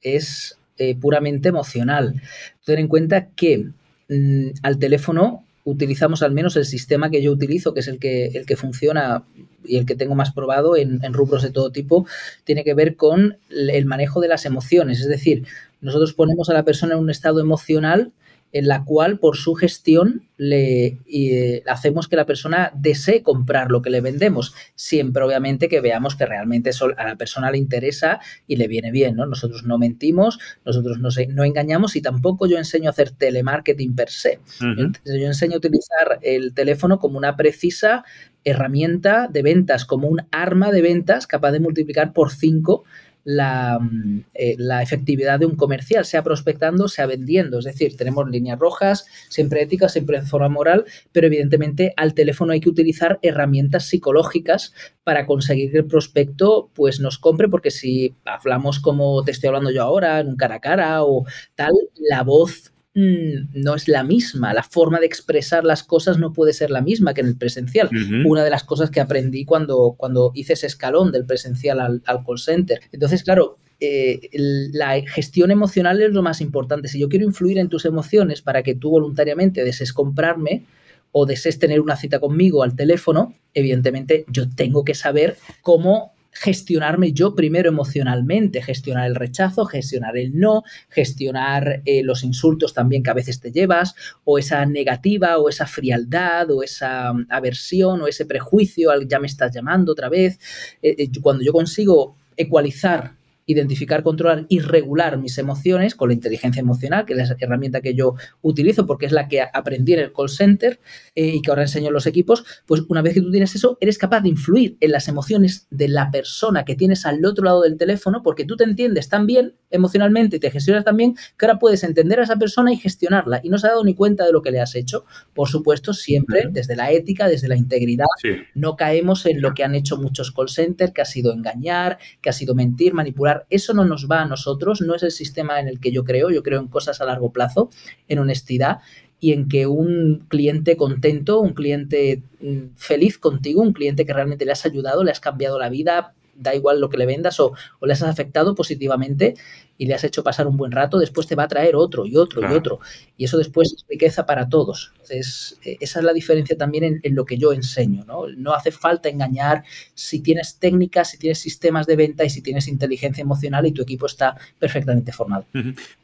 es 0.03 0.59
eh, 0.79 0.95
puramente 0.97 1.49
emocional. 1.49 2.21
Ten 2.65 2.79
en 2.79 2.89
cuenta 2.89 3.29
que 3.29 3.69
mm, 4.09 4.49
al 4.63 4.79
teléfono 4.79 5.45
utilizamos 5.65 6.23
al 6.23 6.33
menos 6.33 6.57
el 6.57 6.65
sistema 6.65 7.11
que 7.11 7.23
yo 7.23 7.33
utilizo, 7.33 7.73
que 7.73 7.81
es 7.81 7.89
el 7.89 7.99
que, 7.99 8.27
el 8.27 8.47
que 8.47 8.57
funciona 8.57 9.25
y 9.65 9.77
el 9.77 9.87
que 9.87 9.95
tengo 9.95 10.15
más 10.15 10.33
probado 10.33 10.77
en, 10.77 11.01
rubros 11.13 11.43
de 11.43 11.51
todo 11.51 11.71
tipo, 11.71 12.07
tiene 12.45 12.65
que 12.65 12.75
ver 12.75 12.97
con 12.97 13.37
el 13.51 13.87
manejo 13.87 14.21
de 14.21 14.29
las 14.29 14.45
emociones. 14.45 15.01
Es 15.01 15.09
decir, 15.09 15.45
nosotros 15.81 16.15
ponemos 16.15 16.51
a 16.51 16.55
la 16.55 16.65
persona 16.65 16.95
en 16.95 17.01
un 17.01 17.11
estado 17.11 17.41
emocional 17.41 18.13
en 18.53 18.69
la 18.69 18.85
cual 18.85 19.19
por 19.19 19.37
su 19.37 19.55
gestión 19.55 20.29
le 20.37 20.99
eh, 21.07 21.63
hacemos 21.67 22.07
que 22.07 22.17
la 22.17 22.27
persona 22.27 22.71
desee 22.75 23.23
comprar 23.23 23.71
lo 23.71 23.81
que 23.81 23.91
le 23.91 24.01
vendemos, 24.01 24.55
siempre 24.75 25.23
obviamente 25.23 25.69
que 25.69 25.81
veamos 25.81 26.17
que 26.17 26.27
realmente 26.27 26.71
a 26.97 27.05
la 27.05 27.17
persona 27.17 27.51
le 27.51 27.59
interesa 27.59 28.21
y 28.47 28.57
le 28.57 28.69
viene 28.69 28.91
bien, 28.91 29.17
¿no? 29.17 29.25
Nosotros 29.25 29.65
no 29.65 29.79
mentimos, 29.79 30.39
nosotros 30.65 30.99
no, 30.99 31.09
no 31.31 31.45
engañamos 31.45 31.97
y 31.97 32.03
tampoco 32.03 32.47
yo 32.47 32.59
enseño 32.59 32.89
a 32.89 32.91
hacer 32.91 33.11
telemarketing 33.11 33.95
per 33.95 34.11
se. 34.11 34.41
Yo 34.61 35.27
enseño 35.27 35.55
a 35.55 35.59
utilizar 35.59 36.19
el 36.23 36.53
teléfono 36.53 36.99
como 36.99 37.19
una 37.19 37.37
precisa 37.37 38.05
herramienta 38.45 39.29
de 39.29 39.43
ventas, 39.43 39.85
como 39.85 40.09
un 40.09 40.23
arma 40.31 40.73
de 40.73 40.83
ventas 40.83 41.27
capaz 41.27 41.53
de 41.53 41.61
multiplicar 41.61 42.13
por 42.13 42.33
cinco 42.33 42.85
la, 43.25 43.79
mm, 43.81 44.25
eh, 44.35 44.55
la, 44.59 44.83
efectividad 44.83 45.39
de 45.39 45.47
un 45.47 45.57
comercial, 45.57 46.05
sea 46.05 46.23
prospectando, 46.23 46.89
sea 46.89 47.07
vendiendo. 47.07 47.59
Es 47.59 47.65
decir, 47.65 47.97
tenemos 47.97 48.29
líneas 48.29 48.59
rojas, 48.59 49.07
siempre 49.29 49.63
éticas, 49.63 49.93
siempre 49.93 50.21
de 50.21 50.27
forma 50.27 50.49
moral, 50.49 50.85
pero 51.13 51.27
evidentemente 51.27 51.95
al 51.97 52.15
teléfono 52.15 52.53
hay 52.53 52.61
que 52.61 52.69
utilizar 52.69 53.19
herramientas 53.23 53.87
psicológicas 53.87 54.75
para 55.05 55.27
conseguir 55.27 55.73
que 55.73 55.79
el 55.79 55.87
prospecto 55.87 56.71
pues 56.75 57.01
nos 57.01 57.19
compre, 57.19 57.49
porque 57.49 57.71
si 57.71 58.15
hablamos 58.25 58.81
como 58.81 59.23
te 59.25 59.31
estoy 59.33 59.49
hablando 59.49 59.71
yo 59.71 59.83
ahora, 59.83 60.21
en 60.21 60.29
un 60.29 60.37
cara 60.37 60.57
a 60.57 60.61
cara 60.61 61.05
o 61.05 61.25
tal, 61.55 61.73
la 61.97 62.23
voz 62.23 62.72
no 62.95 63.75
es 63.75 63.89
la 63.89 64.05
misma, 64.05 64.53
la 64.53 64.63
forma 64.63 65.01
de 65.01 65.07
expresar 65.07 65.65
las 65.65 65.83
cosas 65.83 66.19
no 66.19 66.33
puede 66.33 66.53
ser 66.53 66.71
la 66.71 66.83
misma 66.83 67.15
que 67.15 67.23
en 67.23 67.29
el 67.29 67.37
presencial. 67.37 67.89
Una 68.27 68.45
de 68.45 68.51
las 68.51 68.65
cosas 68.65 68.91
que 68.91 69.01
aprendí 69.01 69.45
cuando, 69.45 69.95
cuando 69.97 70.31
hice 70.35 70.53
ese 70.53 70.67
escalón 70.67 71.11
del 71.11 71.25
presencial 71.25 71.81
al, 71.81 72.03
call 72.05 72.39
center. 72.39 72.81
Entonces, 72.93 73.23
claro, 73.23 73.57
eh, 73.81 74.29
la 74.73 75.01
gestión 75.07 75.51
emocional 75.51 76.03
es 76.03 76.13
lo 76.13 76.23
más 76.23 76.41
importante. 76.41 76.89
Si 76.89 76.99
yo 76.99 77.09
quiero 77.09 77.25
influir 77.25 77.59
en 77.59 77.69
tus 77.69 77.87
emociones 77.87 78.43
para 78.43 78.63
que 78.63 78.75
tú 78.75 78.91
voluntariamente 78.91 79.65
desees 79.65 79.93
comprarme 79.93 80.65
o 81.13 81.25
desees 81.25 81.59
tener 81.59 81.81
una 81.81 81.97
cita 81.97 82.21
conmigo 82.21 82.63
al 82.63 82.77
teléfono, 82.77 83.35
evidentemente 83.55 84.27
yo 84.29 84.51
tengo 84.51 84.85
que 84.85 84.95
saber 84.95 85.37
cómo 85.63 86.13
gestionarme 86.33 87.13
yo 87.13 87.35
primero 87.35 87.69
emocionalmente, 87.69 88.63
gestionar 88.63 89.07
el 89.07 89.15
rechazo, 89.15 89.67
gestionar 89.67 90.17
el 90.17 90.39
no, 90.39 90.65
gestionar 90.89 91.83
eh, 91.85 92.03
los 92.03 92.25
insultos 92.25 92.73
también 92.75 93.03
que 93.03 93.11
a 93.11 93.15
veces 93.15 93.39
te 93.39 93.53
llevas, 93.53 93.95
o 94.25 94.39
esa 94.39 94.65
negativa, 94.67 95.39
o 95.39 95.49
esa 95.49 95.67
frialdad, 95.67 96.51
o 96.51 96.63
esa 96.63 97.13
mm, 97.13 97.27
aversión, 97.29 98.01
o 98.01 98.07
ese 98.07 98.25
prejuicio 98.25 98.91
al 98.91 99.07
ya 99.07 99.21
me 99.21 99.27
estás 99.27 99.55
llamando 99.55 99.93
otra 99.93 100.09
vez. 100.09 100.39
Eh, 100.83 100.97
eh, 100.99 101.11
cuando 101.21 101.45
yo 101.45 101.53
consigo 101.53 102.17
ecualizar 102.37 103.13
identificar, 103.47 104.03
controlar 104.03 104.47
y 104.49 104.61
regular 104.61 105.19
mis 105.19 105.39
emociones 105.39 105.95
con 105.95 106.09
la 106.09 106.15
inteligencia 106.15 106.61
emocional, 106.61 107.05
que 107.05 107.15
es 107.15 107.29
la 107.29 107.37
herramienta 107.39 107.81
que 107.81 107.95
yo 107.95 108.15
utilizo 108.41 108.87
porque 108.87 109.07
es 109.07 109.13
la 109.13 109.29
que 109.29 109.43
aprendí 109.43 109.95
en 109.95 110.01
el 110.01 110.13
call 110.13 110.29
center 110.29 110.81
eh, 111.15 111.35
y 111.37 111.43
que 111.43 111.51
ahora 111.51 111.63
enseño 111.63 111.89
en 111.89 111.95
los 111.95 112.07
equipos, 112.07 112.45
pues 112.67 112.83
una 112.89 113.03
vez 113.03 113.15
que 113.15 113.21
tú 113.21 113.31
tienes 113.31 113.55
eso, 113.55 113.79
eres 113.81 113.99
capaz 113.99 114.21
de 114.21 114.29
influir 114.29 114.77
en 114.81 114.93
las 114.93 115.09
emociones 115.09 115.67
de 115.71 115.89
la 115.89 116.11
persona 116.11 116.65
que 116.65 116.77
tienes 116.77 117.07
al 117.07 117.25
otro 117.25 117.45
lado 117.45 117.63
del 117.63 117.77
teléfono 117.77 118.23
porque 118.23 118.45
tú 118.45 118.57
te 118.57 118.65
entiendes 118.65 119.09
tan 119.09 119.27
bien 119.27 119.55
emocionalmente 119.71 120.37
y 120.37 120.41
te 120.41 120.51
gestionas 120.51 120.85
tan 120.85 120.97
bien 120.97 121.15
que 121.39 121.47
ahora 121.47 121.59
puedes 121.59 121.83
entender 121.85 122.21
a 122.21 122.25
esa 122.25 122.37
persona 122.37 122.73
y 122.73 122.77
gestionarla 122.77 123.41
y 123.43 123.49
no 123.49 123.59
se 123.59 123.67
ha 123.67 123.71
dado 123.71 123.85
ni 123.85 123.95
cuenta 123.95 124.25
de 124.25 124.33
lo 124.33 124.43
que 124.43 124.51
le 124.51 124.61
has 124.61 124.75
hecho. 124.75 125.05
Por 125.35 125.49
supuesto, 125.49 125.93
siempre 125.93 126.49
desde 126.51 126.77
la 126.77 126.91
ética, 126.91 127.29
desde 127.29 127.49
la 127.49 127.57
integridad, 127.57 128.07
no 128.55 128.77
caemos 128.77 129.27
en 129.27 129.41
lo 129.41 129.55
que 129.55 129.65
han 129.65 129.75
hecho 129.75 129.97
muchos 129.97 130.33
call 130.33 130.49
centers, 130.49 130.93
que 130.93 131.03
ha 131.03 131.07
sido 131.07 131.33
engañar, 131.33 131.99
que 132.21 132.31
ha 132.31 132.33
sido 132.33 132.55
mentir, 132.55 132.95
manipular 132.95 133.32
eso 133.51 133.75
no 133.75 133.85
nos 133.85 134.09
va 134.11 134.23
a 134.23 134.27
nosotros, 134.27 134.81
no 134.81 134.95
es 134.95 135.03
el 135.03 135.11
sistema 135.11 135.61
en 135.61 135.69
el 135.69 135.81
que 135.81 135.93
yo 135.93 136.05
creo, 136.05 136.31
yo 136.31 136.43
creo 136.43 136.61
en 136.61 136.69
cosas 136.69 137.01
a 137.01 137.05
largo 137.05 137.33
plazo, 137.33 137.71
en 138.09 138.19
honestidad 138.19 138.79
y 139.21 139.33
en 139.33 139.49
que 139.49 139.67
un 139.67 140.27
cliente 140.29 140.77
contento, 140.77 141.41
un 141.41 141.55
cliente 141.55 142.23
mm, 142.41 142.75
feliz 142.77 143.19
contigo, 143.19 143.63
un 143.63 143.73
cliente 143.73 144.05
que 144.05 144.13
realmente 144.13 144.45
le 144.45 144.53
has 144.53 144.67
ayudado, 144.67 145.05
le 145.05 145.13
has 145.13 145.21
cambiado 145.21 145.59
la 145.59 145.69
vida, 145.69 146.15
da 146.35 146.55
igual 146.55 146.81
lo 146.81 146.89
que 146.89 146.97
le 146.97 147.07
vendas 147.07 147.39
o, 147.39 147.53
o 147.79 147.87
le 147.87 147.93
has 147.93 148.03
afectado 148.03 148.55
positivamente, 148.55 149.35
y 149.79 149.87
le 149.87 149.95
has 149.95 150.05
hecho 150.05 150.23
pasar 150.23 150.47
un 150.47 150.57
buen 150.57 150.73
rato, 150.73 150.99
después 150.99 151.27
te 151.27 151.35
va 151.35 151.45
a 151.45 151.49
traer 151.49 151.75
otro 151.75 152.07
y 152.07 152.17
otro 152.17 152.41
y 152.41 152.53
otro. 152.53 152.81
Y 153.17 153.25
eso 153.25 153.39
después 153.39 153.73
es 153.73 153.85
riqueza 153.89 154.27
para 154.27 154.49
todos. 154.49 154.93
Entonces, 154.95 155.59
e, 155.65 155.77
esa 155.81 155.99
es 155.99 156.05
la 156.05 156.13
diferencia 156.13 156.57
también 156.57 157.01
en, 157.03 157.15
lo 157.15 157.25
que 157.25 157.37
yo 157.37 157.53
enseño. 157.53 158.05
¿no? 158.07 158.29
no 158.37 158.53
hace 158.55 158.71
falta 158.71 159.09
engañar 159.09 159.65
si 159.95 160.21
tienes 160.21 160.59
técnicas, 160.59 161.11
si 161.11 161.19
tienes 161.19 161.39
sistemas 161.39 161.87
de 161.87 161.97
venta 161.97 162.25
y 162.25 162.31
si 162.31 162.43
tienes 162.43 162.69
inteligencia 162.69 163.23
emocional 163.23 163.67
y 163.67 163.73
tu 163.73 163.83
equipo 163.83 164.07
está 164.07 164.37
perfectamente 164.59 165.13
formado. 165.13 165.47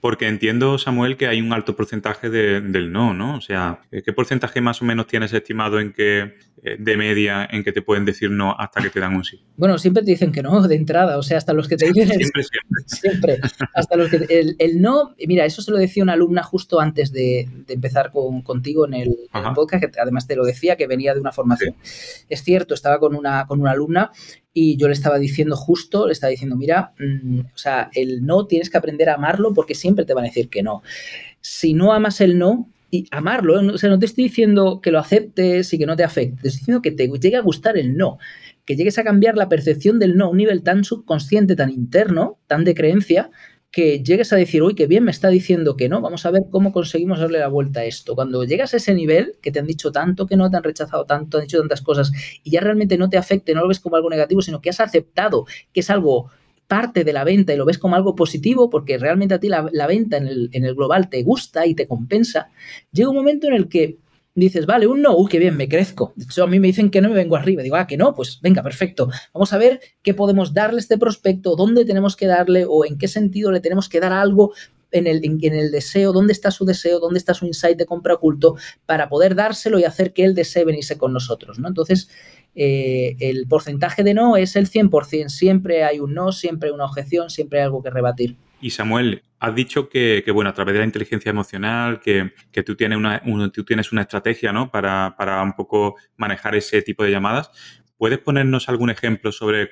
Porque 0.01 0.27
entiendo, 0.27 0.79
Samuel, 0.79 1.17
que 1.17 1.27
hay 1.27 1.41
un 1.41 1.53
alto 1.53 1.77
porcentaje 1.77 2.31
del 2.31 2.93
no, 2.93 3.15
¿no? 3.15 3.37
O 3.37 3.41
sea, 3.41 3.81
¿qué 3.91 4.13
porcentaje 4.13 4.61
más 4.61 4.83
o 4.83 4.85
menos 4.85 5.07
tienes 5.07 5.33
estimado 5.33 5.81
en 5.81 5.93
que 5.93 6.35
eh, 6.63 6.77
de 6.77 6.97
media 6.97 7.49
en 7.51 7.63
que 7.63 7.71
te 7.71 7.83
pueden 7.83 8.05
decir 8.05 8.33
no 8.33 8.57
hasta 8.59 8.83
que 8.83 8.91
te 8.91 8.99
dan 8.99 9.15
un 9.15 9.25
sí? 9.25 9.41
Bueno, 9.57 9.79
siempre 9.79 10.03
te 10.03 10.11
dicen 10.11 10.33
que 10.33 10.43
no 10.43 10.67
de 10.67 10.75
entrada, 10.75 11.17
o 11.19 11.23
sea, 11.23 11.39
hasta 11.39 11.53
los 11.53 11.69
que 11.69 11.77
te 11.77 11.87
dicen 11.93 12.19
siempre, 12.19 12.43
siempre. 12.43 12.85
siempre. 12.87 13.39
Hasta 13.75 13.97
los 13.97 14.11
que 14.11 14.57
el, 14.59 14.81
no, 14.81 15.15
mira, 15.27 15.45
eso 15.45 15.63
se 15.63 15.71
lo 15.71 15.79
decía 15.79 16.03
una 16.03 16.15
alumna 16.15 16.43
justo 16.43 16.81
antes 16.81 17.13
de, 17.13 17.49
empezar 17.69 18.11
con, 18.11 18.43
contigo 18.43 18.87
en 18.87 18.95
el, 18.95 19.17
podcast, 19.55 19.85
que 19.85 20.01
además 20.01 20.27
te 20.27 20.37
lo 20.37 20.45
decía, 20.45 20.77
que 20.77 20.87
venía 20.87 21.15
de 21.15 21.21
una 21.21 21.33
formación. 21.33 21.75
Es 22.29 22.43
cierto, 22.43 22.75
estaba 22.75 22.99
con 22.99 23.15
una, 23.15 23.47
con 23.47 23.61
una 23.61 23.73
alumna 23.73 24.11
y 24.53 24.77
yo 24.77 24.89
le 24.89 24.95
estaba 24.95 25.19
diciendo 25.19 25.57
justo, 25.57 26.07
le 26.07 26.13
estaba 26.13 26.31
diciendo, 26.31 26.57
mira, 26.57 26.93
mm, 26.99 27.41
o 27.41 27.59
sea, 27.59 27.91
el 27.95 28.25
no 28.25 28.47
tienes 28.47 28.71
que 28.71 28.79
aprender 28.79 29.09
a 29.09 29.15
amarlo 29.15 29.55
porque 29.55 29.75
siempre 29.75 30.05
te 30.05 30.15
van 30.15 30.25
a 30.25 30.29
decir 30.29 30.49
que 30.49 30.63
no. 30.63 30.83
Si 31.41 31.75
no 31.75 31.93
amas 31.93 32.21
el 32.21 32.39
no, 32.39 32.69
y 32.91 33.07
amarlo, 33.11 33.61
¿eh? 33.61 33.71
o 33.75 33.77
sea, 33.79 33.91
no 33.91 33.99
te 33.99 34.07
estoy 34.07 34.25
diciendo 34.25 34.81
que 34.81 34.91
lo 34.91 34.99
aceptes 34.99 35.73
y 35.75 35.79
que 35.79 35.85
no 35.85 35.95
te 35.95 36.05
afecte, 36.05 36.41
te 36.41 36.49
estoy 36.49 36.61
diciendo 36.61 36.83
que 36.83 36.93
te 36.93 37.07
llegue 37.07 37.37
a 37.37 37.43
gustar 37.43 37.77
el 37.77 37.97
no 37.97 38.19
que 38.69 38.77
llegues 38.77 38.99
a 38.99 39.03
cambiar 39.03 39.35
la 39.35 39.49
percepción 39.49 39.99
del 39.99 40.19
no 40.19 40.27
a 40.27 40.29
un 40.29 40.37
nivel 40.37 40.63
tan 40.63 40.85
subconsciente, 40.85 41.57
tan 41.57 41.71
interno, 41.71 42.39
tan 42.47 42.65
de 42.65 42.75
creencia, 42.75 43.31
que 43.71 44.03
llegues 44.03 44.31
a 44.35 44.37
decir, 44.37 44.63
uy, 44.63 44.75
qué 44.75 44.87
bien 44.87 45.05
me 45.05 45.11
está 45.11 45.31
diciendo 45.31 45.75
que 45.75 45.89
no, 45.89 46.03
vamos 46.03 46.27
a 46.27 46.31
ver 46.31 46.43
cómo 46.51 46.71
conseguimos 46.71 47.19
darle 47.19 47.39
la 47.39 47.49
vuelta 47.49 47.81
a 47.81 47.85
esto. 47.87 48.15
Cuando 48.15 48.45
llegas 48.45 48.75
a 48.75 48.77
ese 48.77 48.93
nivel, 48.93 49.37
que 49.41 49.51
te 49.51 49.59
han 49.59 49.67
dicho 49.67 49.91
tanto, 49.91 50.27
que 50.27 50.37
no 50.37 50.51
te 50.51 50.59
han 50.59 50.63
rechazado 50.63 51.07
tanto, 51.07 51.39
han 51.39 51.45
dicho 51.45 51.59
tantas 51.61 51.81
cosas, 51.81 52.13
y 52.45 52.51
ya 52.51 52.61
realmente 52.61 52.99
no 52.99 53.09
te 53.09 53.17
afecte, 53.17 53.55
no 53.55 53.63
lo 53.63 53.69
ves 53.69 53.81
como 53.81 53.97
algo 53.97 54.11
negativo, 54.11 54.43
sino 54.43 54.61
que 54.61 54.69
has 54.69 54.81
aceptado 54.81 55.47
que 55.73 55.81
es 55.81 55.89
algo 55.89 56.31
parte 56.67 57.05
de 57.05 57.15
la 57.15 57.25
venta 57.25 57.55
y 57.55 57.57
lo 57.57 57.65
ves 57.65 57.79
como 57.79 57.97
algo 57.97 58.15
positivo 58.15 58.69
porque 58.69 58.99
realmente 58.99 59.33
a 59.33 59.41
ti 59.41 59.49
la, 59.49 59.87
venta 59.87 60.19
en 60.19 60.27
el, 60.27 60.51
en 60.53 60.67
el 60.67 60.75
global 60.75 61.09
te 61.09 61.23
gusta 61.23 61.65
y 61.65 61.75
te 61.75 61.87
compensa, 61.87 62.51
llega 62.93 63.09
un 63.09 63.17
momento 63.17 63.47
en 63.47 63.55
el 63.55 63.71
que 63.71 63.97
dices, 64.35 64.67
vale, 64.67 64.87
un 64.87 65.03
no, 65.03 65.17
uy, 65.17 65.29
qué 65.29 65.39
bien, 65.39 65.57
me 65.57 65.69
crezco. 65.69 66.13
De 66.17 66.25
hecho, 66.25 66.45
a 66.45 66.47
mí 66.47 66.61
me 66.61 66.69
dicen 66.69 66.91
que 66.91 67.01
no 67.01 67.09
me 67.09 67.15
vengo 67.15 67.37
arriba. 67.37 67.63
Digo, 67.63 67.77
ah, 67.77 67.87
que 67.87 67.97
no, 67.97 68.15
pues 68.15 68.41
venga, 68.41 68.63
perfecto. 68.63 69.09
Vamos 69.35 69.53
a 69.53 69.59
ver 69.59 69.81
qué 70.03 70.15
podemos 70.15 70.55
darle 70.55 70.79
a 70.79 70.81
este 70.81 70.99
prospecto, 70.99 71.57
dónde 71.57 71.85
tenemos 71.85 72.17
que 72.17 72.27
darle 72.27 72.65
o 72.69 72.85
en 72.85 72.99
qué 72.99 73.09
sentido 73.09 73.51
le 73.51 73.61
tenemos 73.61 73.89
que 73.89 74.01
dar 74.01 74.13
algo 74.13 74.53
en 74.91 75.07
el, 75.07 75.25
en, 75.25 75.55
el, 75.55 75.71
deseo, 75.71 76.13
dónde 76.13 76.33
está 76.33 76.51
su 76.51 76.65
deseo, 76.65 76.99
dónde 76.99 77.19
está 77.19 77.35
su 77.35 77.47
insight 77.47 77.77
de 77.77 77.87
compra 77.87 78.15
oculto, 78.15 78.57
para 78.87 79.09
poder 79.09 79.35
dárselo 79.35 79.79
y 79.79 79.85
hacer 79.85 80.13
que 80.13 80.25
él 80.25 80.35
desee 80.35 80.65
venirse 80.65 80.97
con 80.97 81.13
nosotros. 81.13 81.59
¿no? 81.59 81.69
Entonces, 81.69 82.09
eh, 82.55 83.17
el 83.21 83.47
porcentaje 83.47 84.03
de 84.03 84.15
no 84.15 84.37
es 84.37 84.57
el 84.57 84.71
100%. 84.71 85.29
Siempre 85.29 85.85
hay 85.85 86.01
un 86.01 86.15
no, 86.15 86.33
siempre 86.33 86.71
hay 86.71 86.75
una 86.75 86.87
objeción, 86.87 87.31
siempre 87.31 87.61
hay 87.61 87.67
algo 87.67 87.83
que 87.83 87.91
rebatir. 87.91 88.37
Y 88.61 88.71
Samuel, 88.71 89.23
has 89.39 89.55
dicho 89.55 89.89
que, 89.89 90.25
bueno, 90.33 90.51
a 90.51 90.55
través 90.55 90.75
de 90.75 90.81
la 90.81 90.85
inteligencia 90.85 91.31
emocional, 91.31 92.01
que, 92.01 92.33
tú, 92.65 92.77
tienes 92.77 92.99
una, 92.99 93.23
tú 93.53 93.65
tienes 93.65 93.93
una 93.93 94.03
estrategia, 94.03 94.53
¿no? 94.53 94.71
Para, 94.71 95.43
un 95.43 95.53
poco 95.55 95.97
manejar 96.17 96.57
ese 96.57 96.83
tipo 96.83 97.05
de 97.05 97.11
llamadas. 97.11 97.51
¿Puedes 97.97 98.19
ponernos 98.19 98.69
algún 98.69 98.91
ejemplo 98.91 99.33
sobre 99.33 99.71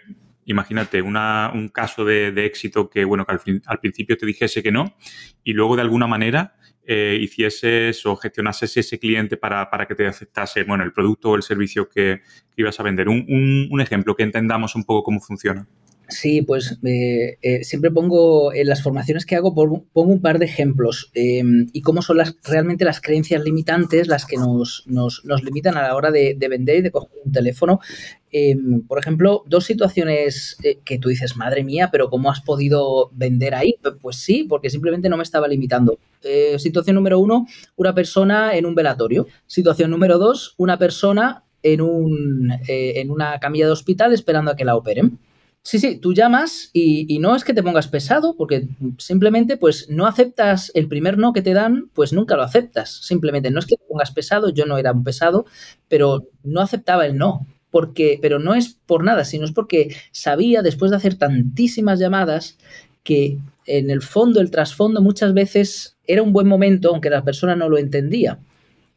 imagínate 0.48 1.02
un 1.02 1.70
caso 1.74 2.04
de, 2.04 2.32
éxito 2.46 2.88
que, 2.88 3.04
bueno, 3.04 3.26
que 3.26 3.32
al, 3.32 3.40
al, 3.66 3.80
principio 3.80 4.16
te 4.16 4.26
dijese 4.26 4.62
que 4.62 4.70
no 4.70 4.96
y 5.42 5.54
luego 5.54 5.74
de 5.74 5.82
alguna 5.82 6.06
manera 6.06 6.54
eh, 6.88 7.18
hicieses 7.20 8.06
o 8.06 8.14
gestionases 8.14 8.76
ese 8.76 9.00
cliente 9.00 9.36
para, 9.36 9.68
que 9.88 9.96
te 9.96 10.06
aceptase, 10.06 10.62
bueno, 10.62 10.84
el 10.84 10.92
producto 10.92 11.30
o 11.30 11.34
el 11.34 11.42
servicio 11.42 11.88
que, 11.88 12.22
ibas 12.56 12.78
a 12.78 12.84
vender. 12.84 13.08
un 13.08 13.80
ejemplo 13.80 14.14
que 14.14 14.22
entendamos 14.22 14.76
un 14.76 14.84
poco 14.84 15.02
cómo 15.02 15.20
funciona. 15.20 15.66
Sí, 16.08 16.42
pues 16.42 16.78
eh, 16.84 17.36
eh, 17.42 17.64
siempre 17.64 17.90
pongo 17.90 18.52
en 18.52 18.68
las 18.68 18.82
formaciones 18.82 19.26
que 19.26 19.34
hago, 19.34 19.54
pongo 19.54 20.12
un 20.12 20.20
par 20.20 20.38
de 20.38 20.44
ejemplos 20.44 21.10
em, 21.14 21.66
y 21.72 21.82
cómo 21.82 22.00
son 22.00 22.18
las, 22.18 22.36
realmente 22.44 22.84
las 22.84 23.00
creencias 23.00 23.42
limitantes 23.42 24.06
las 24.06 24.24
que 24.24 24.36
nos, 24.36 24.84
nos, 24.86 25.24
nos 25.24 25.42
limitan 25.42 25.76
a 25.76 25.82
la 25.82 25.96
hora 25.96 26.12
de, 26.12 26.36
vender 26.48 26.76
y 26.76 26.82
de 26.82 26.90
coger 26.92 27.10
un 27.24 27.32
teléfono. 27.32 27.80
Em, 28.30 28.82
por 28.82 29.00
ejemplo, 29.00 29.42
dos 29.46 29.64
situaciones 29.64 30.56
eh, 30.62 30.78
que 30.84 30.98
tú 30.98 31.08
dices, 31.08 31.36
madre 31.36 31.64
mía, 31.64 31.88
pero 31.90 32.08
¿cómo 32.08 32.30
has 32.30 32.40
podido 32.40 33.10
vender 33.12 33.56
ahí? 33.56 33.74
Pues 34.00 34.16
sí, 34.16 34.44
porque 34.48 34.70
simplemente 34.70 35.08
no 35.08 35.16
me 35.16 35.24
estaba 35.24 35.48
limitando. 35.48 35.98
situación 36.58 36.94
número 36.94 37.18
uno, 37.18 37.46
una 37.74 37.94
persona 37.94 38.56
en 38.56 38.64
un 38.64 38.76
velatorio. 38.76 39.26
Situación 39.48 39.90
número 39.90 40.18
dos, 40.18 40.54
una 40.56 40.78
persona 40.78 41.42
en, 41.64 41.80
un, 41.80 42.52
en 42.68 43.10
una 43.10 43.40
camilla 43.40 43.66
de 43.66 43.72
hospital 43.72 44.12
esperando 44.12 44.52
a 44.52 44.56
que 44.56 44.64
la 44.64 44.76
operen. 44.76 45.18
Sí, 45.66 45.80
sí, 45.80 45.96
tú 45.96 46.14
llamas 46.14 46.70
y, 46.72 47.18
no 47.18 47.34
es 47.34 47.42
que 47.42 47.52
te 47.52 47.60
pongas 47.60 47.88
pesado, 47.88 48.36
porque 48.36 48.68
simplemente 48.98 49.56
pues 49.56 49.90
no 49.90 50.06
aceptas 50.06 50.70
el 50.76 50.86
primer 50.86 51.18
no 51.18 51.32
que 51.32 51.42
te 51.42 51.54
dan, 51.54 51.90
pues 51.92 52.12
nunca 52.12 52.36
lo 52.36 52.44
aceptas. 52.44 52.88
Simplemente 53.02 53.50
no 53.50 53.58
es 53.58 53.66
que 53.66 53.74
te 53.74 53.82
pongas 53.88 54.12
pesado, 54.12 54.50
yo 54.50 54.64
no 54.64 54.78
era 54.78 54.92
un 54.92 55.02
pesado, 55.02 55.44
pero 55.88 56.28
no 56.44 56.60
aceptaba 56.60 57.04
el 57.04 57.16
no. 57.18 57.48
Porque, 57.72 58.20
pero 58.22 58.38
no 58.38 58.54
es 58.54 58.78
por 58.86 59.02
nada, 59.02 59.24
sino 59.24 59.44
es 59.44 59.50
porque 59.50 59.92
sabía, 60.12 60.62
después 60.62 60.92
de 60.92 60.98
hacer 60.98 61.16
tantísimas 61.16 61.98
llamadas, 61.98 62.58
que 63.02 63.36
en 63.66 63.90
el 63.90 64.02
fondo, 64.02 64.40
el 64.40 64.52
trasfondo, 64.52 65.02
muchas 65.02 65.34
veces 65.34 65.96
era 66.06 66.22
un 66.22 66.32
buen 66.32 66.46
momento, 66.46 66.90
aunque 66.90 67.10
la 67.10 67.24
persona 67.24 67.56
no 67.56 67.68
lo 67.68 67.78
entendía. 67.78 68.38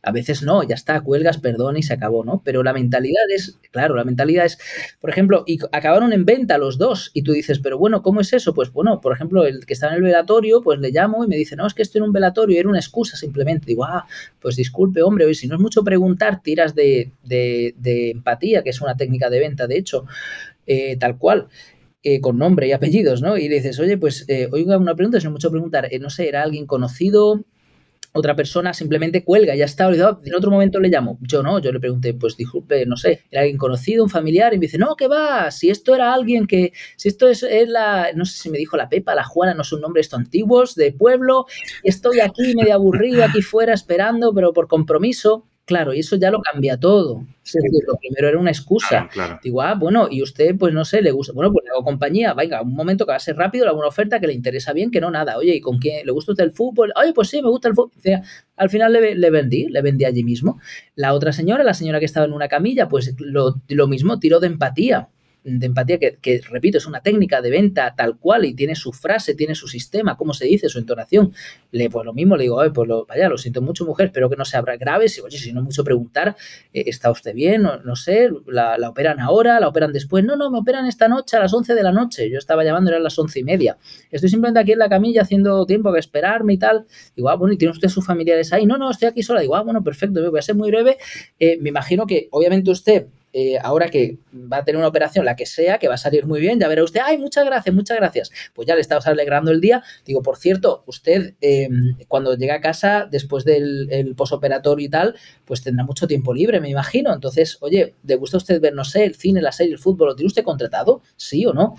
A 0.02 0.12
veces 0.12 0.44
no, 0.44 0.64
ya 0.64 0.76
está, 0.76 1.02
cuelgas, 1.02 1.40
perdón 1.40 1.76
y 1.76 1.84
se 1.84 1.94
acabó, 1.94 2.24
¿no? 2.24 2.42
Pero 2.46 2.64
la 2.64 2.72
mentalidad 2.72 3.24
es, 3.36 3.60
claro, 3.72 3.96
la 3.96 4.06
mentalidad 4.06 4.46
es, 4.46 4.58
por 5.02 5.10
ejemplo, 5.10 5.44
y 5.46 5.60
acabaron 5.74 6.14
en 6.14 6.24
venta 6.24 6.58
los 6.58 6.78
dos 6.78 7.12
y 7.14 7.24
tú 7.24 7.34
dices, 7.34 7.60
pero 7.60 7.78
bueno, 7.78 8.02
¿cómo 8.02 8.22
es 8.22 8.32
eso? 8.32 8.54
Pues 8.54 8.72
bueno, 8.72 9.02
por 9.02 9.14
ejemplo, 9.14 9.46
el 9.46 9.66
que 9.66 9.74
está 9.74 9.90
en 9.90 9.96
el 9.96 10.02
velatorio, 10.02 10.62
pues 10.62 10.80
le 10.80 10.92
llamo 10.92 11.26
y 11.26 11.28
me 11.28 11.36
dice, 11.36 11.58
no, 11.58 11.68
es 11.68 11.74
que 11.74 11.82
estoy 11.82 12.00
en 12.00 12.06
un 12.06 12.14
velatorio, 12.14 12.58
era 12.58 12.70
una 12.70 12.80
excusa 12.80 13.18
simplemente. 13.18 13.66
Digo, 13.66 13.84
ah, 13.84 14.08
pues 14.40 14.56
disculpe, 14.56 15.02
hombre, 15.02 15.26
hoy 15.26 15.36
si 15.36 15.48
no 15.48 15.56
es 15.56 15.62
mucho 15.62 15.84
preguntar, 15.84 16.42
tiras 16.42 16.74
de, 16.76 17.12
empatía, 18.12 18.64
que 18.64 18.70
es 18.70 18.80
una 18.80 18.96
técnica 18.96 19.30
de 19.30 19.40
venta, 19.40 19.68
de 19.68 19.78
hecho, 19.78 20.06
eh, 20.66 20.98
tal 20.98 21.18
cual. 21.18 21.50
Eh, 22.02 22.22
con 22.22 22.38
nombre 22.38 22.66
y 22.66 22.72
apellidos, 22.72 23.22
¿no? 23.22 23.38
Y 23.38 23.50
dices, 23.50 23.78
oye, 23.78 23.98
pues, 23.98 24.24
eh, 24.30 24.48
oiga, 24.54 24.78
una 24.78 24.96
pregunta, 24.96 25.20
si 25.20 25.26
no 25.26 25.32
mucho 25.32 25.52
preguntar, 25.52 25.90
no 26.00 26.10
sé, 26.10 26.30
¿era 26.30 26.44
alguien 26.44 26.66
conocido? 26.66 27.44
Otra 28.12 28.36
persona 28.36 28.74
simplemente 28.74 29.24
cuelga, 29.24 29.56
ya 29.56 29.66
está, 29.66 29.88
olvidado. 29.88 30.22
En 30.26 30.36
otro 30.36 30.50
momento 30.50 30.80
le 30.80 30.90
llamo. 30.90 31.20
Yo 31.22 31.44
no, 31.44 31.60
yo 31.60 31.72
le 31.72 31.80
pregunté, 31.80 32.14
pues 32.14 32.36
disculpe, 32.36 32.86
no 32.86 32.98
sé, 32.98 33.24
¿era 33.30 33.42
alguien 33.42 33.58
conocido, 33.58 34.04
un 34.04 34.10
familiar? 34.10 34.54
Y 34.54 34.58
me 34.58 34.66
dice, 34.66 34.78
no, 34.78 34.96
¿qué 34.96 35.08
va? 35.08 35.52
Si 35.52 35.70
esto 35.70 35.94
era 35.94 36.14
alguien 36.14 36.48
que, 36.48 36.74
si 36.96 37.10
esto 37.10 37.28
es, 37.28 37.44
la, 37.68 38.10
no 38.16 38.26
sé 38.26 38.38
si 38.38 38.50
me 38.50 38.58
dijo 38.58 38.78
la 38.78 38.90
Pepa, 38.90 39.14
la 39.14 39.24
Juana, 39.24 39.54
no 39.54 39.64
son 39.64 39.82
nombres 39.82 40.14
antiguos, 40.14 40.76
de 40.76 40.92
pueblo, 40.92 41.46
estoy 41.84 42.20
aquí 42.20 42.56
medio 42.56 42.74
aburrido, 42.74 43.24
aquí 43.24 43.42
fuera 43.42 43.74
esperando, 43.74 44.34
pero 44.34 44.54
por 44.54 44.68
compromiso. 44.68 45.49
Claro, 45.70 45.94
y 45.94 46.00
eso 46.00 46.16
ya 46.16 46.32
lo 46.32 46.42
cambia 46.42 46.80
todo. 46.80 47.28
lo 47.86 47.96
primero 47.98 48.28
era 48.28 48.40
una 48.40 48.50
excusa. 48.50 49.08
Digo, 49.44 49.62
ah, 49.62 49.76
bueno, 49.76 50.08
y 50.10 50.24
usted, 50.24 50.56
pues 50.58 50.74
no 50.74 50.84
sé, 50.84 51.04
le 51.04 51.12
gusta. 51.12 51.32
Bueno, 51.32 51.54
pues 51.54 51.64
le 51.64 51.70
hago 51.70 51.84
compañía. 51.84 52.34
Venga, 52.34 52.64
un 52.64 52.74
momento 52.74 53.06
que 53.06 53.12
va 53.12 53.18
a 53.18 53.20
ser 53.20 53.36
rápido, 53.36 53.68
alguna 53.68 53.88
oferta 53.88 54.20
que 54.20 54.26
le 54.26 54.34
interesa 54.34 54.74
bien, 54.74 54.90
que 54.90 55.00
no 55.00 55.12
nada. 55.12 55.38
Oye, 55.38 55.54
¿y 55.54 55.62
con 55.62 55.78
quién? 55.78 56.08
¿Le 56.08 56.12
gusta 56.12 56.32
usted 56.32 56.44
el 56.44 56.54
fútbol? 56.54 56.92
Oye, 56.96 57.14
pues 57.14 57.28
sí, 57.30 57.44
me 57.44 57.50
gusta 57.50 57.68
el 57.68 57.76
fútbol. 57.76 57.92
al 58.56 58.70
final 58.72 58.94
le, 58.94 59.30
vendí, 59.30 59.68
le 59.68 59.84
vendí 59.84 60.06
allí 60.06 60.24
mismo. 60.24 60.60
La 60.96 61.14
otra 61.14 61.34
señora, 61.34 61.64
la 61.64 61.76
señora 61.76 62.00
que 62.00 62.06
estaba 62.06 62.26
en 62.26 62.34
una 62.34 62.48
camilla, 62.48 62.90
pues 62.90 63.14
lo, 63.20 63.62
lo 63.68 63.88
mismo, 63.88 64.18
tiró 64.18 64.40
de 64.40 64.48
empatía 64.48 65.10
de 65.44 65.66
empatía 65.66 65.98
que, 66.00 66.42
repito, 66.50 66.78
es 66.78 66.86
una 66.86 67.02
técnica 67.02 67.42
de 67.42 67.50
venta 67.50 67.94
tal 67.96 68.18
cual 68.18 68.46
y 68.46 68.54
tiene 68.54 68.76
su 68.76 68.92
frase, 68.92 69.36
tiene 69.36 69.56
su 69.56 69.68
sistema, 69.68 70.18
cómo 70.18 70.34
se 70.34 70.46
dice, 70.46 70.70
su 70.70 70.80
entonación. 70.80 71.34
Le, 71.72 71.90
pues 71.90 72.06
lo 72.06 72.14
mismo 72.14 72.36
le 72.36 72.44
digo, 72.44 72.62
pues 72.74 72.88
lo, 72.88 73.06
vaya, 73.06 73.30
lo 73.30 73.38
siento 73.38 73.62
mucho, 73.62 73.86
mujer, 73.86 74.08
espero 74.08 74.30
que 74.30 74.36
no 74.36 74.46
sea 74.46 74.62
grave. 74.62 75.08
Si, 75.08 75.22
oye, 75.22 75.38
si 75.38 75.54
no 75.54 75.62
mucho 75.62 75.84
preguntar, 75.84 76.36
eh, 76.74 76.84
¿está 76.88 77.10
usted 77.12 77.34
bien? 77.34 77.64
No, 77.64 77.96
sé, 77.96 78.30
la, 78.48 78.78
operan 78.90 79.20
ahora? 79.20 79.60
¿La 79.60 79.68
operan 79.68 79.94
después? 79.94 80.24
No, 80.24 80.36
no, 80.36 80.52
me 80.52 80.60
operan 80.60 80.86
esta 80.86 81.08
noche 81.08 81.38
a 81.38 81.40
las 81.40 81.54
11 81.54 81.74
de 81.74 81.84
la 81.84 81.92
noche. 81.92 82.30
Yo 82.30 82.38
estaba 82.38 82.64
llamando, 82.64 82.92
eran 82.92 83.04
las 83.04 83.18
once 83.18 83.40
y 83.40 83.44
media. 83.44 83.78
Estoy 84.12 84.30
simplemente 84.30 84.60
aquí 84.60 84.74
en 84.74 84.80
la 84.80 84.90
camilla 84.90 85.22
haciendo 85.22 85.66
tiempo 85.66 85.94
que 85.94 86.00
esperarme 86.00 86.54
y 86.54 86.58
tal. 86.58 86.86
Digo, 87.16 87.30
ah, 87.30 87.36
bueno, 87.36 87.54
¿y 87.54 87.58
tiene 87.58 87.72
usted 87.72 87.88
sus 87.88 88.06
familiares 88.06 88.52
ahí? 88.54 88.66
No, 88.66 88.78
no, 88.78 88.92
estoy 88.92 89.08
aquí 89.08 89.24
sola. 89.24 89.42
Digo, 89.42 89.56
ah, 89.56 89.62
bueno, 89.62 89.84
perfecto, 89.84 90.30
voy 90.30 90.40
a 90.40 90.42
ser 90.42 90.56
muy 90.56 90.70
breve. 90.70 90.98
Eh, 91.40 91.58
me 91.62 91.70
imagino 91.70 92.06
que, 92.06 92.28
obviamente, 92.32 92.72
usted 92.72 93.08
eh, 93.34 93.58
ahora 93.62 93.90
que 93.90 94.18
va 94.34 94.58
a 94.58 94.66
tener 94.66 94.78
una 94.78 94.88
operación, 94.88 95.26
la 95.26 95.36
que 95.36 95.46
sea, 95.46 95.78
que 95.78 95.88
va 95.88 95.96
a 95.96 95.98
salir 95.98 96.26
muy 96.26 96.40
bien, 96.40 96.60
ya 96.60 96.68
verá 96.68 96.84
usted, 96.84 97.02
ay, 97.04 97.18
muchas 97.18 97.46
gracias, 97.46 97.76
muchas 97.76 97.98
gracias. 97.98 98.32
Pues 98.54 98.68
ya 98.68 98.76
le 98.76 98.82
estamos 98.82 99.06
alegrando 99.08 99.52
el 99.52 99.62
día. 99.62 99.84
Digo, 100.06 100.22
por 100.22 100.38
cierto, 100.38 100.84
usted 100.88 101.36
em, 101.42 101.96
cuando 102.08 102.36
llegue 102.36 102.52
a 102.52 102.62
casa, 102.62 103.08
después 103.10 103.46
del 103.46 104.14
posoperatorio 104.16 104.86
y 104.86 104.90
tal, 104.90 105.16
pues 105.46 105.62
tendrá 105.62 105.84
mucho 105.84 106.08
tiempo 106.08 106.34
libre, 106.34 106.60
me 106.60 106.70
imagino. 106.70 107.14
Entonces, 107.14 107.58
oye, 107.62 107.96
¿le 108.04 108.16
gusta 108.16 108.38
usted 108.38 108.60
ver, 108.62 108.74
no 108.74 108.84
sé, 108.84 109.04
el 109.06 109.16
cine, 109.16 109.42
la 109.42 109.52
serie, 109.52 109.74
el 109.74 109.80
fútbol? 109.80 110.10
¿Lo 110.10 110.16
tiene 110.16 110.28
usted 110.28 110.44
contratado? 110.44 111.02
¿Sí 111.16 111.46
o 111.46 111.54
no? 111.54 111.76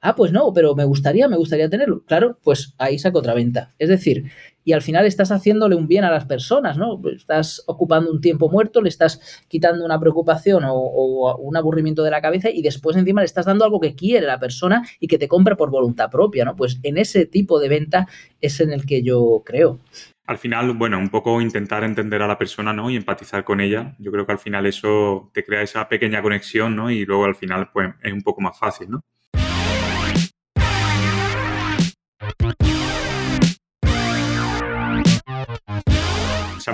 Ah, 0.00 0.14
pues 0.14 0.30
no, 0.30 0.52
pero 0.52 0.76
me 0.76 0.84
gustaría, 0.84 1.26
me 1.26 1.36
gustaría 1.36 1.68
tenerlo. 1.68 2.04
Claro, 2.04 2.38
pues 2.44 2.74
ahí 2.78 2.98
saco 2.98 3.18
otra 3.18 3.34
venta. 3.34 3.74
Es 3.78 3.88
decir, 3.88 4.30
y 4.68 4.74
al 4.74 4.82
final 4.82 5.06
estás 5.06 5.32
haciéndole 5.32 5.76
un 5.76 5.88
bien 5.88 6.04
a 6.04 6.10
las 6.10 6.26
personas, 6.26 6.76
¿no? 6.76 7.00
Estás 7.16 7.64
ocupando 7.66 8.12
un 8.12 8.20
tiempo 8.20 8.50
muerto, 8.50 8.82
le 8.82 8.90
estás 8.90 9.42
quitando 9.48 9.82
una 9.82 9.98
preocupación 9.98 10.62
o, 10.66 11.36
un 11.38 11.56
aburrimiento 11.56 12.02
de 12.02 12.10
la 12.10 12.20
cabeza 12.20 12.50
y 12.50 12.60
después 12.60 12.94
encima 12.94 13.22
le 13.22 13.24
estás 13.24 13.46
dando 13.46 13.64
algo 13.64 13.80
que 13.80 13.94
quiere 13.94 14.26
la 14.26 14.38
persona 14.38 14.86
y 15.00 15.08
que 15.08 15.16
te 15.16 15.26
compra 15.26 15.56
por 15.56 15.70
voluntad 15.70 16.10
propia, 16.10 16.44
¿no? 16.44 16.54
Pues 16.54 16.80
en 16.82 16.98
ese 16.98 17.24
tipo 17.24 17.58
de 17.58 17.70
venta 17.70 18.08
es 18.42 18.60
en 18.60 18.70
el 18.70 18.84
que 18.84 19.02
yo 19.02 19.42
creo. 19.42 19.78
Al 20.26 20.36
final, 20.36 20.74
bueno, 20.74 20.98
un 20.98 21.08
poco 21.08 21.40
intentar 21.40 21.82
entender 21.82 22.20
a 22.20 22.26
la 22.26 22.36
persona, 22.36 22.74
¿no? 22.74 22.90
Y 22.90 22.96
empatizar 22.96 23.44
con 23.44 23.62
ella. 23.62 23.96
Yo 23.98 24.12
creo 24.12 24.26
que 24.26 24.32
al 24.32 24.38
final 24.38 24.66
eso 24.66 25.30
te 25.32 25.46
crea 25.46 25.62
esa 25.62 25.88
pequeña 25.88 26.20
conexión, 26.20 26.76
¿no? 26.76 26.90
Y 26.90 27.06
luego 27.06 27.24
al 27.24 27.36
final, 27.36 27.70
pues, 27.72 27.94
es 28.02 28.12
un 28.12 28.20
poco 28.20 28.42
más 28.42 28.58
fácil, 28.58 28.90
¿no? 28.90 29.00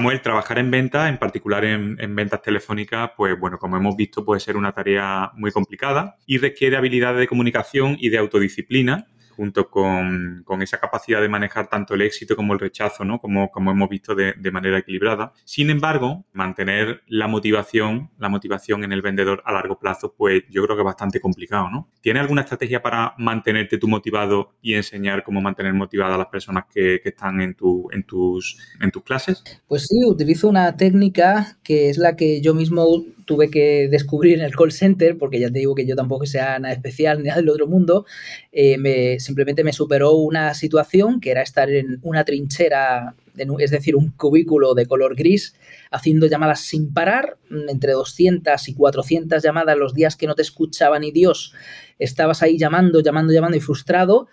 Samuel, 0.05 0.21
trabajar 0.21 0.59
en 0.59 0.71
venta, 0.71 1.09
en 1.09 1.17
particular 1.17 1.65
en, 1.65 1.97
en, 1.99 2.15
ventas 2.15 2.43
telefónicas, 2.43 3.13
pues 3.17 3.41
bueno, 3.41 3.59
como 3.59 3.79
hemos 3.79 3.97
visto, 3.97 4.23
puede 4.23 4.39
ser 4.39 4.55
una 4.55 4.71
tarea 4.71 5.31
muy 5.35 5.51
complicada 5.51 6.19
y 6.27 6.37
requiere 6.37 6.77
habilidades 6.77 7.21
de 7.21 7.27
comunicación 7.27 7.97
y 7.99 8.11
de 8.11 8.19
autodisciplina 8.19 9.07
junto 9.37 9.69
con, 9.69 10.45
esa 10.61 10.79
capacidad 10.79 11.21
de 11.21 11.29
manejar 11.29 11.69
tanto 11.69 11.95
el 11.95 12.03
éxito 12.03 12.37
como 12.37 12.53
el 12.53 12.61
rechazo, 12.61 13.05
¿no? 13.05 13.19
Como, 13.19 13.51
como 13.51 13.71
hemos 13.71 13.89
visto 13.89 14.15
de, 14.15 14.35
manera 14.51 14.79
equilibrada. 14.79 15.33
Sin 15.45 15.69
embargo, 15.69 16.25
mantener 16.33 17.03
la 17.09 17.27
motivación, 17.27 18.11
la 18.19 18.29
motivación 18.29 18.85
en 18.85 18.93
el 18.93 19.03
vendedor 19.03 19.43
a 19.45 19.53
largo 19.53 19.79
plazo, 19.79 20.15
pues 20.17 20.45
yo 20.49 20.63
creo 20.65 20.77
que 20.77 20.83
es 20.83 20.87
bastante 20.87 21.21
complicado, 21.21 21.69
¿no? 21.71 21.91
¿Tienes 22.01 22.23
alguna 22.23 22.43
estrategia 22.43 22.81
para 22.83 23.15
mantenerte 23.19 23.79
tú 23.79 23.89
motivado 23.89 24.55
y 24.63 24.75
enseñar 24.75 25.25
cómo 25.25 25.41
mantener 25.41 25.75
motivadas 25.75 26.15
a 26.15 26.19
las 26.19 26.29
personas 26.29 26.65
que, 26.73 27.01
están 27.05 27.41
en, 27.41 27.55
tu, 27.55 27.89
en, 27.93 28.05
tus, 28.05 28.59
en 28.81 28.91
tus 28.91 29.03
clases? 29.03 29.43
Pues 29.67 29.87
sí, 29.87 30.05
utilizo 30.07 30.49
una 30.49 30.77
técnica 30.77 31.59
que 31.63 31.91
es 31.91 31.99
la 31.99 32.17
que 32.17 32.41
yo 32.41 32.55
mismo 32.55 32.85
tuve 33.25 33.51
que 33.51 33.89
descubrir 33.89 34.39
en 34.39 34.45
el 34.45 34.55
call 34.55 34.73
center, 34.73 35.17
porque 35.19 35.41
ya 35.41 35.51
te 35.51 35.59
digo 35.59 35.75
que 35.75 35.87
yo 35.87 35.97
tampoco 35.97 36.27
sea 36.27 36.59
nada 36.59 36.75
especial 36.75 37.19
ni 37.19 37.29
nada 37.29 37.41
del 37.41 37.49
otro 37.49 37.67
mundo, 37.67 38.07
eh, 38.53 38.79
me, 38.79 39.19
simplemente 39.21 39.65
me 39.65 39.73
superó 39.73 40.13
una 40.13 40.55
situación 40.55 41.21
que 41.21 41.31
era 41.31 41.43
estar 41.43 41.71
en 41.71 41.99
una 42.03 42.25
trinchera, 42.25 43.15
es 43.59 43.71
decir, 43.71 43.97
un 43.97 44.11
cubículo 44.11 44.75
de 44.75 44.87
color 44.87 45.17
gris, 45.17 45.55
haciendo 45.95 46.27
llamadas 46.27 46.61
sin 46.61 46.93
parar, 46.93 47.39
entre 47.69 47.93
200 47.93 48.69
y 48.69 48.75
400 48.75 49.43
llamadas 49.43 49.79
los 49.79 49.95
días 49.95 50.17
que 50.17 50.27
no 50.27 50.35
te 50.35 50.43
escuchaba 50.43 50.99
ni 50.99 51.13
Dios 51.13 51.55
estabas 51.99 52.43
ahí 52.43 52.59
llamando, 52.59 53.01
llamando, 53.01 53.33
llamando 53.33 53.57
y 53.57 53.61
frustrado, 53.61 54.29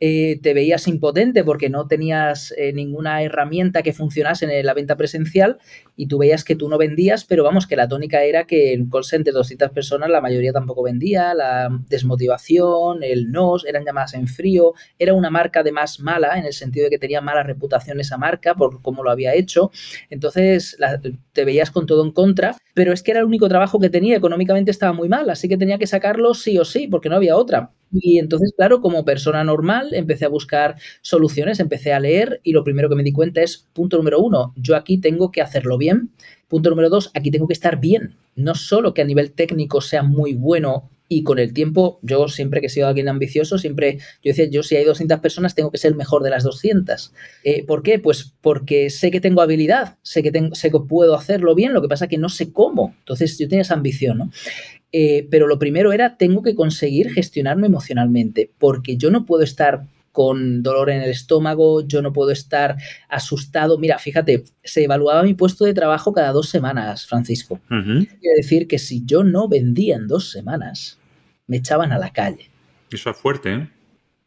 eh, 0.00 0.38
te 0.42 0.52
veías 0.52 0.86
impotente 0.88 1.44
porque 1.44 1.70
no 1.70 1.86
tenías 1.86 2.52
eh, 2.58 2.72
ninguna 2.72 3.22
herramienta 3.22 3.82
que 3.82 3.92
funcionase 3.92 4.44
en 4.44 4.66
la 4.66 4.74
venta 4.74 4.96
presencial 4.96 5.58
y 5.96 6.08
tú 6.08 6.18
veías 6.18 6.44
que 6.44 6.56
tú 6.56 6.68
no 6.68 6.76
vendías, 6.76 7.24
pero 7.24 7.44
vamos, 7.44 7.66
que 7.66 7.76
la 7.76 7.88
tónica 7.88 8.22
era 8.22 8.44
que 8.44 8.74
en 8.74 8.90
call 8.90 9.04
center 9.04 9.32
200 9.32 9.70
personas, 9.70 10.10
la 10.10 10.20
mayoría 10.20 10.52
tampoco 10.52 10.82
vendía, 10.82 11.32
la 11.34 11.68
desmotivación, 11.88 13.02
el 13.02 13.30
no, 13.30 13.54
eran 13.66 13.84
llamadas 13.84 14.14
en 14.14 14.26
frío, 14.26 14.74
era 14.98 15.14
una 15.14 15.30
marca 15.30 15.62
de 15.62 15.72
más 15.72 16.00
mala, 16.00 16.36
en 16.38 16.44
el 16.44 16.52
sentido 16.52 16.84
de 16.84 16.90
que 16.90 16.98
tenía 16.98 17.20
mala 17.20 17.42
reputación 17.42 18.00
esa 18.00 18.18
marca 18.18 18.54
por 18.54 18.82
cómo 18.82 19.02
lo 19.04 19.10
había 19.10 19.34
hecho. 19.34 19.70
Entonces 20.10 20.76
te 21.32 21.44
veías 21.44 21.70
con 21.70 21.86
todo 21.86 22.04
en 22.04 22.12
contra, 22.12 22.56
pero 22.74 22.92
es 22.92 23.02
que 23.02 23.10
era 23.10 23.20
el 23.20 23.26
único 23.26 23.48
trabajo 23.48 23.78
que 23.78 23.90
tenía, 23.90 24.16
económicamente 24.16 24.70
estaba 24.70 24.92
muy 24.92 25.08
mal, 25.08 25.30
así 25.30 25.48
que 25.48 25.56
tenía 25.56 25.78
que 25.78 25.86
sacarlo 25.86 26.34
sí 26.34 26.58
o 26.58 26.64
sí, 26.64 26.86
porque 26.88 27.08
no 27.08 27.16
había 27.16 27.36
otra. 27.36 27.72
Y 27.92 28.18
entonces, 28.18 28.52
claro, 28.56 28.80
como 28.80 29.04
persona 29.04 29.44
normal, 29.44 29.94
empecé 29.94 30.24
a 30.24 30.28
buscar 30.28 30.76
soluciones, 31.00 31.60
empecé 31.60 31.92
a 31.92 32.00
leer 32.00 32.40
y 32.42 32.52
lo 32.52 32.64
primero 32.64 32.88
que 32.88 32.96
me 32.96 33.04
di 33.04 33.12
cuenta 33.12 33.40
es, 33.42 33.68
punto 33.72 33.96
número 33.96 34.20
uno, 34.20 34.52
yo 34.56 34.74
aquí 34.76 34.98
tengo 34.98 35.30
que 35.30 35.42
hacerlo 35.42 35.78
bien. 35.78 36.10
Punto 36.48 36.70
número 36.70 36.88
dos, 36.90 37.10
aquí 37.14 37.30
tengo 37.30 37.46
que 37.46 37.52
estar 37.52 37.80
bien. 37.80 38.16
No 38.36 38.54
solo 38.54 38.94
que 38.94 39.02
a 39.02 39.04
nivel 39.04 39.32
técnico 39.32 39.80
sea 39.80 40.02
muy 40.02 40.34
bueno 40.34 40.90
y 41.14 41.22
con 41.22 41.38
el 41.38 41.52
tiempo, 41.52 42.00
yo 42.02 42.26
siempre 42.26 42.60
que 42.60 42.66
he 42.66 42.70
sido 42.70 42.88
alguien 42.88 43.08
ambicioso, 43.08 43.56
siempre, 43.56 43.98
yo 44.22 44.30
decía, 44.30 44.46
yo 44.46 44.64
si 44.64 44.74
hay 44.74 44.84
200 44.84 45.20
personas, 45.20 45.54
tengo 45.54 45.70
que 45.70 45.78
ser 45.78 45.92
el 45.92 45.96
mejor 45.96 46.24
de 46.24 46.30
las 46.30 46.42
200. 46.42 47.12
Eh, 47.44 47.64
¿Por 47.64 47.84
qué? 47.84 48.00
Pues 48.00 48.34
porque 48.40 48.90
sé 48.90 49.12
que 49.12 49.20
tengo 49.20 49.40
habilidad, 49.40 49.96
sé 50.02 50.24
que, 50.24 50.32
tengo, 50.32 50.56
sé 50.56 50.72
que 50.72 50.80
puedo 50.80 51.14
hacerlo 51.14 51.54
bien, 51.54 51.72
lo 51.72 51.82
que 51.82 51.88
pasa 51.88 52.06
es 52.06 52.10
que 52.10 52.18
no 52.18 52.28
sé 52.28 52.52
cómo. 52.52 52.96
Entonces 52.98 53.38
yo 53.38 53.48
tenía 53.48 53.62
esa 53.62 53.74
ambición, 53.74 54.18
¿no? 54.18 54.32
Eh, 54.90 55.28
pero 55.30 55.46
lo 55.46 55.58
primero 55.58 55.92
era, 55.92 56.16
tengo 56.16 56.42
que 56.42 56.56
conseguir 56.56 57.12
gestionarme 57.12 57.68
emocionalmente, 57.68 58.50
porque 58.58 58.96
yo 58.96 59.12
no 59.12 59.24
puedo 59.24 59.44
estar 59.44 59.84
con 60.14 60.62
dolor 60.62 60.90
en 60.90 61.02
el 61.02 61.10
estómago, 61.10 61.84
yo 61.84 62.00
no 62.00 62.12
puedo 62.12 62.30
estar 62.30 62.76
asustado. 63.08 63.78
Mira, 63.78 63.98
fíjate, 63.98 64.44
se 64.62 64.84
evaluaba 64.84 65.24
mi 65.24 65.34
puesto 65.34 65.64
de 65.64 65.74
trabajo 65.74 66.12
cada 66.12 66.30
dos 66.30 66.48
semanas, 66.48 67.04
Francisco. 67.06 67.60
Quiere 67.68 68.36
decir 68.36 68.68
que 68.68 68.78
si 68.78 69.04
yo 69.04 69.24
no 69.24 69.48
vendía 69.48 69.96
en 69.96 70.06
dos 70.06 70.30
semanas, 70.30 71.00
me 71.46 71.58
echaban 71.58 71.92
a 71.92 71.98
la 71.98 72.12
calle. 72.12 72.50
Eso 72.90 73.10
es 73.10 73.16
fuerte, 73.16 73.52
¿eh? 73.52 73.68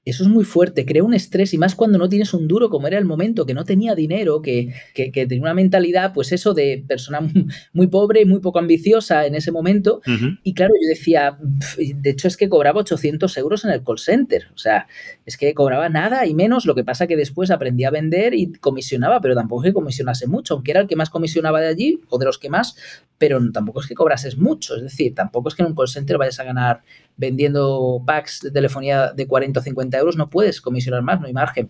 Eso 0.07 0.23
es 0.23 0.29
muy 0.29 0.45
fuerte, 0.45 0.85
crea 0.85 1.03
un 1.03 1.13
estrés 1.13 1.53
y 1.53 1.57
más 1.57 1.75
cuando 1.75 1.97
no 1.97 2.07
tienes 2.07 2.33
un 2.33 2.47
duro 2.47 2.69
como 2.69 2.87
era 2.87 2.97
el 2.97 3.03
momento, 3.03 3.45
que 3.45 3.53
no 3.53 3.65
tenía 3.65 3.93
dinero, 3.93 4.41
que, 4.41 4.73
que, 4.93 5.11
tenía 5.11 5.41
una 5.41 5.53
mentalidad, 5.53 6.13
pues 6.13 6.31
eso, 6.31 6.53
de 6.53 6.81
persona 6.87 7.19
muy, 7.73 7.87
pobre 7.87 8.25
muy 8.25 8.39
poco 8.39 8.57
ambiciosa 8.59 9.25
en 9.25 9.35
ese 9.35 9.51
momento. 9.51 10.01
Y 10.43 10.53
claro, 10.53 10.73
yo 10.81 10.87
decía, 10.87 11.37
de 11.77 12.09
hecho 12.09 12.29
es 12.29 12.37
que 12.37 12.47
cobraba 12.47 12.79
800 12.79 13.35
euros 13.37 13.65
en 13.65 13.71
el 13.71 13.83
call 13.83 13.99
center, 13.99 14.47
o 14.55 14.57
sea, 14.57 14.87
es 15.25 15.35
que 15.35 15.53
cobraba 15.53 15.89
nada 15.89 16.25
y 16.25 16.33
menos, 16.33 16.65
lo 16.65 16.73
que 16.73 16.85
pasa 16.85 17.05
que 17.05 17.17
después 17.17 17.51
aprendí 17.51 17.83
a 17.83 17.91
vender 17.91 18.33
y 18.33 18.53
comisionaba, 18.53 19.19
pero 19.19 19.35
tampoco 19.35 19.63
es 19.63 19.71
que 19.71 19.73
comisionase 19.73 20.25
mucho, 20.25 20.53
aunque 20.53 20.71
era 20.71 20.79
el 20.79 20.87
que 20.87 20.95
más 20.95 21.09
comisionaba 21.09 21.59
de 21.59 21.67
allí 21.67 21.99
o 22.07 22.17
de 22.17 22.27
los 22.27 22.37
que 22.37 22.49
más, 22.49 22.77
pero 23.17 23.41
tampoco 23.51 23.81
es 23.81 23.87
que 23.87 23.93
cobrases 23.93 24.37
mucho, 24.37 24.77
es 24.77 24.83
decir, 24.83 25.13
tampoco 25.13 25.49
es 25.49 25.55
que 25.55 25.63
en 25.63 25.67
un 25.67 25.75
call 25.75 25.89
center 25.89 26.17
vayas 26.17 26.39
a 26.39 26.45
ganar 26.45 26.83
vendiendo 27.17 28.01
packs 28.05 28.41
de 28.41 28.51
telefonía 28.51 29.11
de 29.13 29.27
40 29.27 29.59
o 29.59 29.63
50 29.63 29.97
euros, 29.97 30.15
no 30.15 30.29
puedes 30.29 30.61
comisionar 30.61 31.01
más, 31.01 31.19
no 31.19 31.27
hay 31.27 31.33
margen. 31.33 31.69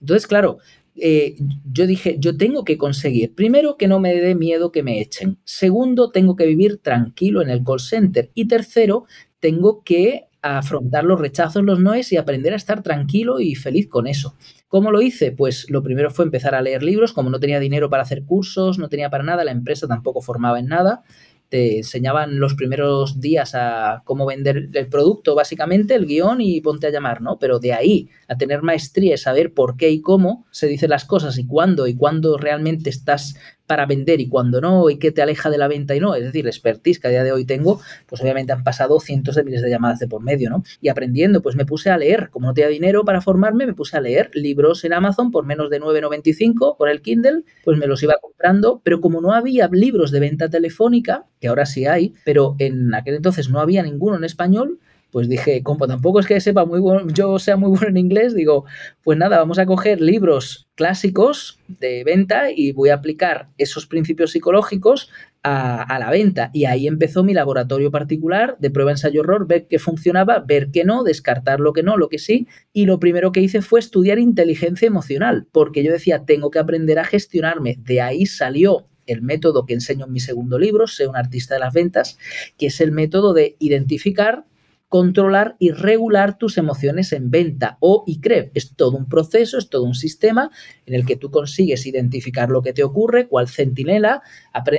Entonces, 0.00 0.26
claro, 0.26 0.58
eh, 0.96 1.36
yo 1.70 1.86
dije, 1.86 2.16
yo 2.18 2.36
tengo 2.36 2.64
que 2.64 2.78
conseguir, 2.78 3.34
primero, 3.34 3.76
que 3.76 3.86
no 3.86 4.00
me 4.00 4.14
dé 4.14 4.34
miedo 4.34 4.72
que 4.72 4.82
me 4.82 5.00
echen. 5.00 5.38
Segundo, 5.44 6.10
tengo 6.10 6.36
que 6.36 6.46
vivir 6.46 6.78
tranquilo 6.78 7.42
en 7.42 7.50
el 7.50 7.62
call 7.62 7.80
center. 7.80 8.30
Y 8.34 8.48
tercero, 8.48 9.04
tengo 9.38 9.82
que 9.84 10.26
afrontar 10.42 11.04
los 11.04 11.20
rechazos, 11.20 11.64
los 11.64 11.80
noes 11.80 12.12
y 12.12 12.16
aprender 12.16 12.52
a 12.52 12.56
estar 12.56 12.82
tranquilo 12.82 13.40
y 13.40 13.54
feliz 13.54 13.88
con 13.88 14.06
eso. 14.06 14.36
¿Cómo 14.68 14.90
lo 14.90 15.02
hice? 15.02 15.32
Pues 15.32 15.68
lo 15.70 15.82
primero 15.82 16.10
fue 16.10 16.24
empezar 16.24 16.54
a 16.54 16.62
leer 16.62 16.82
libros, 16.82 17.12
como 17.12 17.30
no 17.30 17.40
tenía 17.40 17.60
dinero 17.60 17.90
para 17.90 18.02
hacer 18.02 18.24
cursos, 18.24 18.78
no 18.78 18.88
tenía 18.88 19.10
para 19.10 19.24
nada, 19.24 19.44
la 19.44 19.50
empresa 19.50 19.86
tampoco 19.86 20.20
formaba 20.20 20.58
en 20.58 20.66
nada, 20.66 21.02
te 21.48 21.78
enseñaban 21.78 22.38
los 22.38 22.54
primeros 22.54 23.20
días 23.20 23.54
a 23.54 24.02
cómo 24.04 24.26
vender 24.26 24.68
el 24.72 24.88
producto, 24.88 25.34
básicamente, 25.34 25.94
el 25.94 26.06
guion 26.06 26.40
y 26.40 26.60
ponte 26.60 26.86
a 26.86 26.90
llamar, 26.90 27.22
¿no? 27.22 27.38
Pero 27.38 27.58
de 27.58 27.72
ahí 27.72 28.08
a 28.28 28.36
tener 28.36 28.62
maestría 28.62 29.14
y 29.14 29.18
saber 29.18 29.54
por 29.54 29.76
qué 29.76 29.90
y 29.90 30.00
cómo 30.00 30.46
se 30.50 30.66
dicen 30.66 30.90
las 30.90 31.04
cosas 31.04 31.38
y 31.38 31.46
cuándo 31.46 31.86
y 31.86 31.94
cuándo 31.94 32.36
realmente 32.36 32.90
estás 32.90 33.36
para 33.66 33.86
vender 33.86 34.20
y 34.20 34.28
cuando 34.28 34.60
no, 34.60 34.90
y 34.90 34.98
qué 34.98 35.12
te 35.12 35.22
aleja 35.22 35.50
de 35.50 35.58
la 35.58 35.68
venta 35.68 35.94
y 35.94 36.00
no. 36.00 36.14
Es 36.14 36.24
decir, 36.24 36.46
expertise 36.46 36.98
que 36.98 37.08
a 37.08 37.10
día 37.10 37.24
de 37.24 37.32
hoy 37.32 37.44
tengo, 37.44 37.80
pues 38.06 38.20
obviamente 38.22 38.52
han 38.52 38.64
pasado 38.64 38.98
cientos 39.00 39.34
de 39.34 39.44
miles 39.44 39.62
de 39.62 39.70
llamadas 39.70 39.98
de 39.98 40.08
por 40.08 40.22
medio, 40.22 40.50
¿no? 40.50 40.62
Y 40.80 40.88
aprendiendo, 40.88 41.42
pues 41.42 41.56
me 41.56 41.66
puse 41.66 41.90
a 41.90 41.98
leer. 41.98 42.30
Como 42.30 42.46
no 42.46 42.54
tenía 42.54 42.68
dinero 42.68 43.04
para 43.04 43.20
formarme, 43.20 43.66
me 43.66 43.74
puse 43.74 43.96
a 43.96 44.00
leer 44.00 44.30
libros 44.34 44.84
en 44.84 44.92
Amazon 44.92 45.30
por 45.30 45.44
menos 45.44 45.70
de 45.70 45.80
9,95 45.80 46.76
por 46.76 46.88
el 46.88 47.02
Kindle, 47.02 47.42
pues 47.64 47.78
me 47.78 47.86
los 47.86 48.02
iba 48.02 48.14
comprando, 48.20 48.80
pero 48.84 49.00
como 49.00 49.20
no 49.20 49.32
había 49.32 49.68
libros 49.72 50.10
de 50.10 50.20
venta 50.20 50.48
telefónica, 50.48 51.26
que 51.40 51.48
ahora 51.48 51.66
sí 51.66 51.86
hay, 51.86 52.14
pero 52.24 52.56
en 52.58 52.94
aquel 52.94 53.14
entonces 53.14 53.50
no 53.50 53.60
había 53.60 53.82
ninguno 53.82 54.16
en 54.16 54.24
español, 54.24 54.78
pues 55.16 55.30
dije, 55.30 55.62
como 55.62 55.86
tampoco 55.86 56.20
es 56.20 56.26
que 56.26 56.38
sepa 56.42 56.66
muy 56.66 56.78
bueno, 56.78 57.08
yo 57.08 57.38
sea 57.38 57.56
muy 57.56 57.70
bueno 57.70 57.88
en 57.88 57.96
inglés, 57.96 58.34
digo, 58.34 58.66
pues 59.02 59.16
nada, 59.16 59.38
vamos 59.38 59.58
a 59.58 59.64
coger 59.64 59.98
libros 60.02 60.68
clásicos 60.74 61.58
de 61.68 62.04
venta 62.04 62.50
y 62.54 62.72
voy 62.72 62.90
a 62.90 62.96
aplicar 62.96 63.48
esos 63.56 63.86
principios 63.86 64.32
psicológicos 64.32 65.08
a, 65.42 65.96
la 65.98 66.10
venta. 66.10 66.50
Y 66.52 66.66
ahí 66.66 66.86
empezó 66.86 67.24
mi 67.24 67.32
laboratorio 67.32 67.90
particular 67.90 68.58
de 68.58 68.70
prueba, 68.70 68.90
ensayo, 68.90 69.22
error, 69.22 69.46
ver 69.46 69.66
qué 69.68 69.78
funcionaba, 69.78 70.40
ver 70.40 70.70
qué 70.70 70.84
no, 70.84 71.02
descartar 71.02 71.60
lo 71.60 71.72
que 71.72 71.82
no, 71.82 71.96
lo 71.96 72.10
que 72.10 72.18
sí. 72.18 72.46
Y 72.74 72.84
lo 72.84 73.00
primero 73.00 73.32
que 73.32 73.40
hice 73.40 73.62
fue 73.62 73.80
estudiar 73.80 74.18
inteligencia 74.18 74.86
emocional, 74.86 75.46
porque 75.50 75.82
yo 75.82 75.92
decía, 75.92 76.26
tengo 76.26 76.50
que 76.50 76.58
aprender 76.58 76.98
a 76.98 77.04
gestionarme. 77.04 77.76
De 77.78 78.02
ahí 78.02 78.26
salió 78.26 78.86
el 79.06 79.22
método 79.22 79.64
que 79.64 79.72
enseño 79.72 80.04
en 80.04 80.12
mi 80.12 80.20
segundo 80.20 80.58
libro, 80.58 80.86
Sé 80.86 81.06
un 81.06 81.16
artista 81.16 81.54
de 81.54 81.60
las 81.60 81.72
ventas, 81.72 82.18
que 82.58 82.66
es 82.66 82.82
el 82.82 82.92
método 82.92 83.32
de 83.32 83.56
identificar 83.60 84.44
controlar 84.88 85.56
y 85.58 85.72
regular 85.72 86.38
tus 86.38 86.58
emociones 86.58 87.12
en 87.12 87.30
venta 87.30 87.76
o 87.80 88.04
y 88.06 88.20
cree. 88.20 88.50
Es 88.54 88.74
todo 88.76 88.96
un 88.96 89.08
proceso, 89.08 89.58
es 89.58 89.68
todo 89.68 89.82
un 89.84 89.94
sistema 89.94 90.50
en 90.86 90.94
el 90.94 91.04
que 91.04 91.16
tú 91.16 91.30
consigues 91.30 91.86
identificar 91.86 92.50
lo 92.50 92.62
que 92.62 92.72
te 92.72 92.84
ocurre, 92.84 93.28
cuál 93.28 93.48
centinela, 93.48 94.22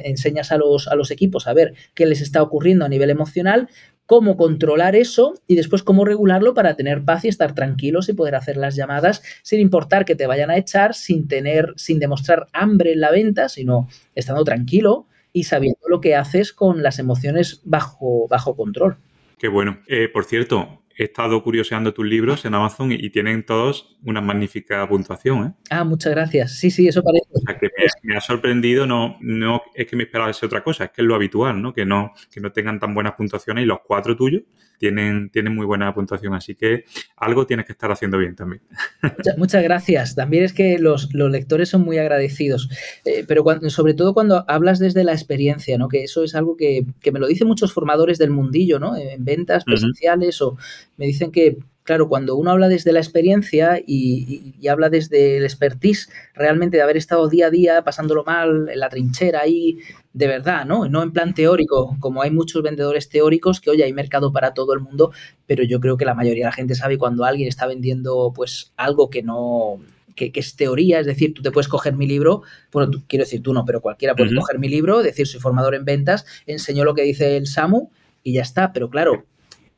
enseñas 0.04 0.52
a 0.52 0.58
los, 0.58 0.88
a 0.88 0.96
los 0.96 1.12
equipos 1.12 1.48
a 1.48 1.54
ver 1.54 1.74
qué 1.93 2.06
les 2.06 2.22
está 2.22 2.41
ocurriendo 2.41 2.86
a 2.86 2.89
nivel 2.89 3.10
emocional, 3.10 3.70
cómo 4.06 4.38
controlar 4.38 4.96
eso 4.96 5.34
y 5.48 5.56
después 5.56 5.84
cómo 5.84 6.06
regularlo 6.06 6.54
para 6.54 6.76
tener 6.76 7.04
paz 7.04 7.26
y 7.26 7.28
estar 7.28 7.54
tranquilos 7.54 8.08
y 8.08 8.13
poder 8.13 8.36
hacer 8.36 8.56
las 8.56 8.76
llamadas 8.76 9.22
sin 9.43 9.60
importar 9.60 10.06
que 10.06 10.15
te 10.15 10.26
vayan 10.28 10.50
a 10.50 10.58
echar, 10.58 10.96
sin 10.96 11.28
tener, 11.28 11.74
sin 11.76 12.00
demostrar 12.00 12.48
hambre 12.54 12.93
en 12.93 13.02
la 13.02 13.12
venta, 13.12 13.50
sino 13.50 13.89
estando 14.15 14.46
tranquilo 14.46 15.08
y 15.34 15.43
sabiendo 15.43 15.89
lo 15.89 16.00
que 16.00 16.15
haces 16.15 16.54
con 16.54 16.82
las 16.82 17.00
emociones 17.00 17.62
bajo, 17.65 18.28
bajo 18.30 18.56
control. 18.56 18.98
Qué 19.38 19.47
bueno. 19.47 19.80
Eh, 19.88 20.10
por 20.10 20.26
cierto, 20.26 20.84
he 20.98 21.06
estado 21.06 21.42
curioseando 21.44 21.94
tus 21.94 22.06
libros 22.06 22.46
en 22.46 22.56
Amazon 22.56 22.92
y, 22.92 23.10
tienen 23.10 23.46
todos 23.46 23.98
una 24.04 24.22
magnífica 24.22 24.88
puntuación. 24.88 25.48
¿eh? 25.48 25.54
Ah, 25.70 25.84
muchas 25.84 26.12
gracias. 26.12 26.58
Sí, 26.58 26.70
sí, 26.70 26.88
eso 26.88 27.02
parece. 27.04 27.28
O 27.32 27.40
sea, 27.40 27.58
que 27.58 27.70
me, 28.04 28.18
ha 28.18 28.22
sorprendido, 28.22 28.86
no, 28.86 29.18
no 29.22 29.62
es 29.74 29.88
que 29.88 29.96
me 29.96 30.04
esperaba 30.04 30.32
otra 30.44 30.64
cosa, 30.64 30.86
es 30.86 30.92
que 30.92 31.02
es 31.02 31.08
lo 31.08 31.16
habitual, 31.16 31.62
¿no? 31.62 31.74
Que 31.74 31.86
no, 31.86 32.14
que 32.32 32.42
no 32.42 32.52
tengan 32.52 32.80
tan 32.80 32.94
buenas 32.94 33.14
puntuaciones 33.14 33.64
y 33.64 33.68
los 33.68 33.80
cuatro 33.86 34.16
tuyos 34.16 34.44
tienen, 34.78 35.30
tienen 35.30 35.56
muy 35.56 35.66
buena 35.66 35.94
puntuación, 35.94 36.34
así 36.34 36.56
que 36.56 36.86
algo 37.16 37.46
tienes 37.46 37.66
que 37.66 37.72
estar 37.72 37.92
haciendo 37.92 38.18
bien 38.18 38.36
también. 38.36 38.62
Muchas, 39.38 39.64
gracias. 39.64 40.16
También 40.16 40.44
es 40.44 40.54
que 40.54 40.78
los, 40.80 41.14
lectores 41.14 41.70
son 41.70 41.82
muy 41.82 41.98
agradecidos, 41.98 42.70
eh, 43.06 43.26
pero 43.28 43.44
sobre 43.70 43.94
todo 43.94 44.14
cuando 44.14 44.46
hablas 44.48 44.80
desde 44.80 45.04
la 45.04 45.14
experiencia, 45.14 45.78
¿no? 45.78 45.88
que 45.88 46.04
eso 46.04 46.24
es 46.24 46.36
algo 46.36 46.56
que, 46.56 46.86
que, 47.02 47.12
me 47.12 47.20
lo 47.20 47.28
dicen 47.28 47.48
muchos 47.48 47.74
formadores 47.74 48.18
del 48.18 48.30
mundillo, 48.30 48.80
¿no? 48.80 48.96
en 48.96 49.24
ventas 49.24 49.64
presenciales 49.64 50.42
o 50.42 50.58
me 50.95 51.06
dicen 51.06 51.32
que 51.32 51.58
claro, 51.88 52.10
cuando 52.10 52.36
uno 52.36 52.52
habla 52.52 52.67
desde 52.67 52.91
la 52.91 53.00
experiencia 53.00 53.82
y, 53.88 54.54
habla 54.67 54.89
desde 54.89 55.38
el 55.38 55.45
expertise, 55.45 56.10
realmente 56.36 56.76
de 56.76 56.84
haber 56.84 56.97
estado 56.97 57.30
día 57.30 57.47
a 57.47 57.50
día 57.50 57.82
pasándolo 57.82 58.26
mal 58.26 58.67
en 58.69 58.80
la 58.80 58.89
trinchera 58.89 59.39
ahí, 59.39 59.80
de 60.12 60.28
verdad, 60.28 60.65
¿no? 60.65 60.89
No 60.89 61.02
en 61.02 61.13
plan 61.13 61.34
teórico, 61.34 61.95
como 62.02 62.21
hay 62.21 62.30
muchos 62.30 62.62
vendedores 62.62 63.08
teóricos 63.08 63.62
que, 63.62 63.69
oye, 63.69 63.86
hay 63.86 63.93
mercado 63.93 64.34
para 64.34 64.54
todo 64.54 64.73
el 64.73 64.82
mundo, 64.82 65.13
pero 65.45 65.63
yo 65.63 65.80
creo 65.80 65.95
que 65.95 66.04
la 66.04 66.13
mayoría 66.13 66.43
de 66.43 66.50
la 66.50 66.52
gente 66.52 66.76
sabe 66.76 66.97
cuando 66.97 67.23
alguien 67.23 67.47
está 67.47 67.65
vendiendo, 67.65 68.34
pues, 68.36 68.73
algo 68.76 69.10
que 69.10 69.23
no, 69.23 69.80
que, 70.13 70.32
es 70.36 70.58
teoría, 70.58 71.00
es 71.00 71.06
decir, 71.06 71.34
tú 71.34 71.41
te 71.41 71.52
puedes 71.52 71.69
coger 71.69 71.93
mi 71.93 72.06
libro, 72.06 72.41
bueno, 72.73 72.91
quiero 73.08 73.23
decir 73.23 73.41
tú 73.41 73.54
no, 73.54 73.63
pero 73.63 73.80
cualquiera 73.80 74.13
puede 74.13 74.36
coger 74.36 74.60
mi 74.60 74.67
libro, 74.67 75.02
decir, 75.04 75.26
soy 75.26 75.39
formador 75.39 75.73
en 75.73 75.86
ventas, 75.86 76.26
enseño 76.47 76.84
lo 76.84 76.93
que 76.93 77.04
dice 77.04 77.38
el 77.38 77.47
SAMU 77.47 77.91
y 78.23 78.34
ya 78.34 78.41
está, 78.41 78.73
pero 78.73 78.89
claro, 78.89 79.23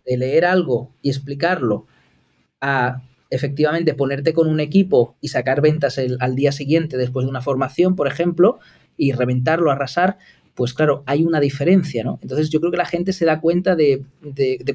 de 0.10 0.18
leer 0.18 0.46
algo 0.46 0.92
y 1.02 1.10
explicarlo 1.10 1.86
a 2.62 3.02
efectivamente 3.30 3.94
ponerte 3.94 4.34
con 4.34 4.48
un 4.48 4.60
equipo 4.60 5.16
y 5.22 5.28
sacar 5.28 5.62
ventas 5.62 6.00
al 6.20 6.36
día 6.36 6.52
siguiente 6.52 6.98
después 6.98 7.26
de 7.26 7.30
una 7.30 7.42
formación, 7.42 7.96
por 7.96 8.08
ejemplo, 8.08 8.60
y 8.98 9.12
reventarlo, 9.12 9.72
arrasar, 9.72 10.18
pues 10.56 10.74
claro, 10.74 11.04
hay 11.06 11.24
una 11.24 11.40
diferencia, 11.40 12.04
¿no? 12.04 12.20
Entonces 12.24 12.50
yo 12.50 12.60
creo 12.60 12.72
que 12.72 12.78
la 12.78 12.86
gente 12.86 13.14
se 13.14 13.26
da 13.26 13.40
cuenta 13.40 13.76
de, 13.76 14.04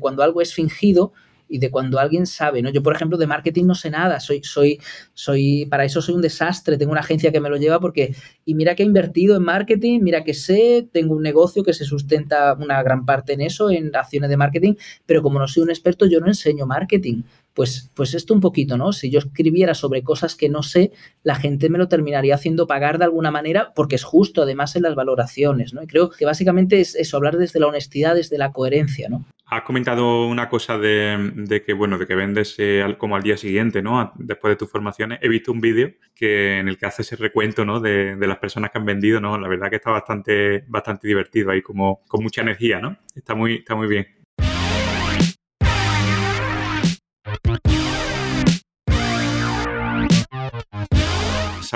cuando 0.00 0.22
algo 0.22 0.40
es 0.40 0.54
fingido 0.54 1.12
y 1.54 1.58
de 1.58 1.70
cuando 1.70 2.00
alguien 2.00 2.26
sabe, 2.26 2.62
¿no? 2.62 2.70
Yo, 2.70 2.82
por 2.82 2.96
ejemplo, 2.96 3.16
de 3.16 3.28
marketing 3.28 3.66
no 3.66 3.76
sé 3.76 3.88
nada, 3.88 4.18
soy, 4.18 4.42
soy, 4.42 4.80
soy, 5.12 5.66
para 5.66 5.84
eso 5.84 6.02
soy 6.02 6.16
un 6.16 6.20
desastre, 6.20 6.76
tengo 6.76 6.90
una 6.90 7.00
agencia 7.00 7.30
que 7.30 7.38
me 7.38 7.48
lo 7.48 7.56
lleva 7.56 7.78
porque, 7.78 8.12
y 8.44 8.56
mira 8.56 8.74
que 8.74 8.82
he 8.82 8.86
invertido 8.86 9.36
en 9.36 9.44
marketing, 9.44 10.00
mira 10.02 10.24
que 10.24 10.34
sé, 10.34 10.88
tengo 10.90 11.14
un 11.14 11.22
negocio 11.22 11.62
que 11.62 11.72
se 11.72 11.84
sustenta 11.84 12.54
una 12.54 12.82
gran 12.82 13.06
parte 13.06 13.34
en 13.34 13.40
eso, 13.40 13.70
en 13.70 13.94
acciones 13.94 14.30
de 14.30 14.36
marketing, 14.36 14.74
pero 15.06 15.22
como 15.22 15.38
no 15.38 15.46
soy 15.46 15.62
un 15.62 15.70
experto, 15.70 16.06
yo 16.06 16.18
no 16.18 16.26
enseño 16.26 16.66
marketing. 16.66 17.22
Pues, 17.54 17.90
pues 17.94 18.14
esto 18.14 18.34
un 18.34 18.40
poquito, 18.40 18.76
¿no? 18.76 18.92
Si 18.92 19.10
yo 19.10 19.20
escribiera 19.20 19.74
sobre 19.74 20.02
cosas 20.02 20.34
que 20.34 20.48
no 20.48 20.62
sé, 20.62 20.92
la 21.22 21.36
gente 21.36 21.68
me 21.68 21.78
lo 21.78 21.88
terminaría 21.88 22.34
haciendo 22.34 22.66
pagar 22.66 22.98
de 22.98 23.04
alguna 23.04 23.30
manera 23.30 23.72
porque 23.74 23.94
es 23.94 24.04
justo, 24.04 24.42
además, 24.42 24.74
en 24.74 24.82
las 24.82 24.96
valoraciones, 24.96 25.72
¿no? 25.72 25.82
Y 25.82 25.86
creo 25.86 26.10
que 26.10 26.24
básicamente 26.24 26.80
es 26.80 26.94
eso, 26.96 27.16
hablar 27.16 27.36
desde 27.36 27.60
la 27.60 27.68
honestidad, 27.68 28.16
desde 28.16 28.38
la 28.38 28.52
coherencia, 28.52 29.08
¿no? 29.08 29.24
Has 29.46 29.62
comentado 29.62 30.26
una 30.26 30.48
cosa 30.48 30.78
de, 30.78 31.62
que, 31.64 31.74
bueno, 31.74 31.98
de 31.98 32.06
que 32.06 32.14
vendes 32.14 32.54
eh, 32.58 32.82
como 32.98 33.14
al 33.14 33.22
día 33.22 33.36
siguiente, 33.36 33.82
¿no? 33.82 34.12
Después 34.16 34.52
de 34.52 34.56
tus 34.56 34.70
formaciones. 34.70 35.18
He 35.22 35.28
visto 35.28 35.52
un 35.52 35.60
vídeo 35.60 35.92
que, 36.14 36.58
en 36.58 36.68
el 36.68 36.78
que 36.78 36.86
haces 36.86 37.12
el 37.12 37.18
recuento, 37.18 37.64
¿no? 37.64 37.78
De, 37.78 38.16
las 38.16 38.38
personas 38.38 38.70
que 38.70 38.78
han 38.78 38.86
vendido, 38.86 39.20
¿no? 39.20 39.38
La 39.38 39.46
verdad 39.46 39.68
que 39.68 39.76
está 39.76 39.90
bastante, 39.90 40.64
bastante 40.66 41.06
divertido 41.06 41.50
ahí, 41.50 41.62
como 41.62 42.02
con 42.08 42.22
mucha 42.22 42.40
energía, 42.40 42.80
¿no? 42.80 42.96
Está 43.14 43.34
muy, 43.34 43.56
está 43.56 43.74
muy 43.74 43.86
bien. 43.86 44.23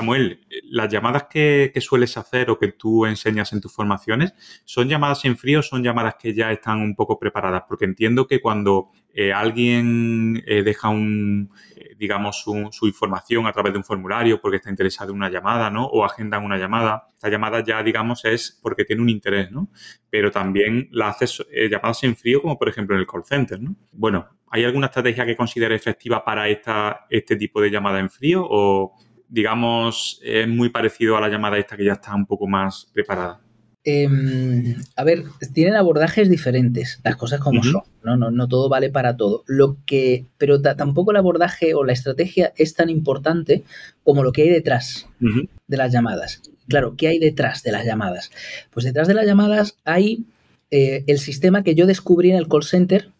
Samuel, 0.08 0.40
las 0.62 0.90
llamadas 0.90 1.24
que, 1.24 1.70
sueles 1.80 2.16
hacer 2.16 2.48
o 2.48 2.58
que 2.58 2.68
tú 2.68 3.04
enseñas 3.04 3.52
en 3.52 3.60
tus 3.60 3.74
formaciones, 3.74 4.32
¿son 4.64 4.88
llamadas 4.88 5.22
en 5.26 5.36
frío 5.36 5.60
o 5.60 5.62
son 5.62 5.82
llamadas 5.82 6.14
que 6.18 6.32
ya 6.32 6.50
están 6.50 6.80
un 6.80 6.94
poco 6.94 7.18
preparadas? 7.18 7.64
Porque 7.68 7.84
entiendo 7.84 8.26
que 8.26 8.40
cuando 8.40 8.90
eh, 9.12 9.34
alguien 9.34 10.42
eh, 10.46 10.62
deja 10.62 10.88
un, 10.88 11.50
eh, 11.76 11.94
digamos, 11.98 12.40
su, 12.40 12.86
información 12.86 13.46
a 13.46 13.52
través 13.52 13.74
de 13.74 13.78
un 13.80 13.84
formulario 13.84 14.40
porque 14.40 14.56
está 14.56 14.70
interesado 14.70 15.10
en 15.10 15.18
una 15.18 15.28
llamada, 15.28 15.68
¿no? 15.68 15.84
O 15.84 16.06
agendan 16.06 16.42
una 16.42 16.56
llamada, 16.56 17.06
esta 17.10 17.28
llamada 17.28 17.62
ya, 17.62 17.82
digamos, 17.82 18.24
es 18.24 18.58
porque 18.62 18.86
tiene 18.86 19.02
un 19.02 19.10
interés, 19.10 19.50
¿no? 19.50 19.68
Pero 20.08 20.30
también 20.30 20.88
la 20.90 21.08
haces 21.08 21.46
llamadas 21.70 22.02
en 22.04 22.16
frío, 22.16 22.40
como 22.40 22.58
por 22.58 22.70
ejemplo 22.70 22.96
en 22.96 23.00
el 23.00 23.06
call 23.06 23.24
center, 23.24 23.60
¿no? 23.60 23.76
Bueno, 23.92 24.26
¿hay 24.50 24.64
alguna 24.64 24.86
estrategia 24.86 25.26
que 25.26 25.36
considere 25.36 25.74
efectiva 25.74 26.24
para 26.24 26.48
esta, 26.48 27.06
este 27.10 27.36
tipo 27.36 27.60
de 27.60 27.70
llamada 27.70 28.00
en 28.00 28.08
frío 28.08 28.46
o 28.48 28.94
digamos, 29.28 30.20
es 30.22 30.48
muy 30.48 30.70
parecido 30.70 31.16
a 31.16 31.20
la 31.20 31.28
llamada 31.28 31.58
esta 31.58 31.76
que 31.76 31.84
ya 31.84 31.92
está 31.92 32.14
un 32.14 32.26
poco 32.26 32.46
más 32.46 32.90
preparada? 32.92 33.40
Em, 33.84 34.76
a 34.96 35.04
ver, 35.04 35.24
tienen 35.54 35.76
abordajes 35.76 36.28
diferentes, 36.28 37.00
las 37.04 37.16
cosas 37.16 37.40
como 37.40 37.62
son, 37.62 37.82
¿no? 38.02 38.16
¿no? 38.16 38.30
No, 38.30 38.48
todo 38.48 38.68
vale 38.68 38.90
para 38.90 39.16
todo. 39.16 39.44
Lo 39.46 39.78
que, 39.86 40.26
pero 40.36 40.60
tampoco 40.60 41.12
el 41.12 41.16
abordaje 41.16 41.74
o 41.74 41.84
la 41.84 41.92
estrategia 41.92 42.52
es 42.56 42.74
tan 42.74 42.90
importante 42.90 43.64
como 44.04 44.22
lo 44.22 44.32
que 44.32 44.42
hay 44.42 44.50
detrás 44.50 45.08
de 45.20 45.76
las 45.76 45.92
llamadas. 45.92 46.42
Claro, 46.68 46.96
¿qué 46.96 47.08
hay 47.08 47.18
detrás 47.18 47.62
de 47.62 47.72
las 47.72 47.86
llamadas? 47.86 48.30
Pues 48.70 48.84
detrás 48.84 49.08
de 49.08 49.14
las 49.14 49.26
llamadas 49.26 49.78
hay 49.84 50.26
eh, 50.70 51.04
el 51.06 51.18
sistema 51.18 51.62
que 51.62 51.74
yo 51.74 51.86
descubrí 51.86 52.30
en 52.30 52.36
el 52.36 52.48
call 52.48 52.64
center 52.64 53.10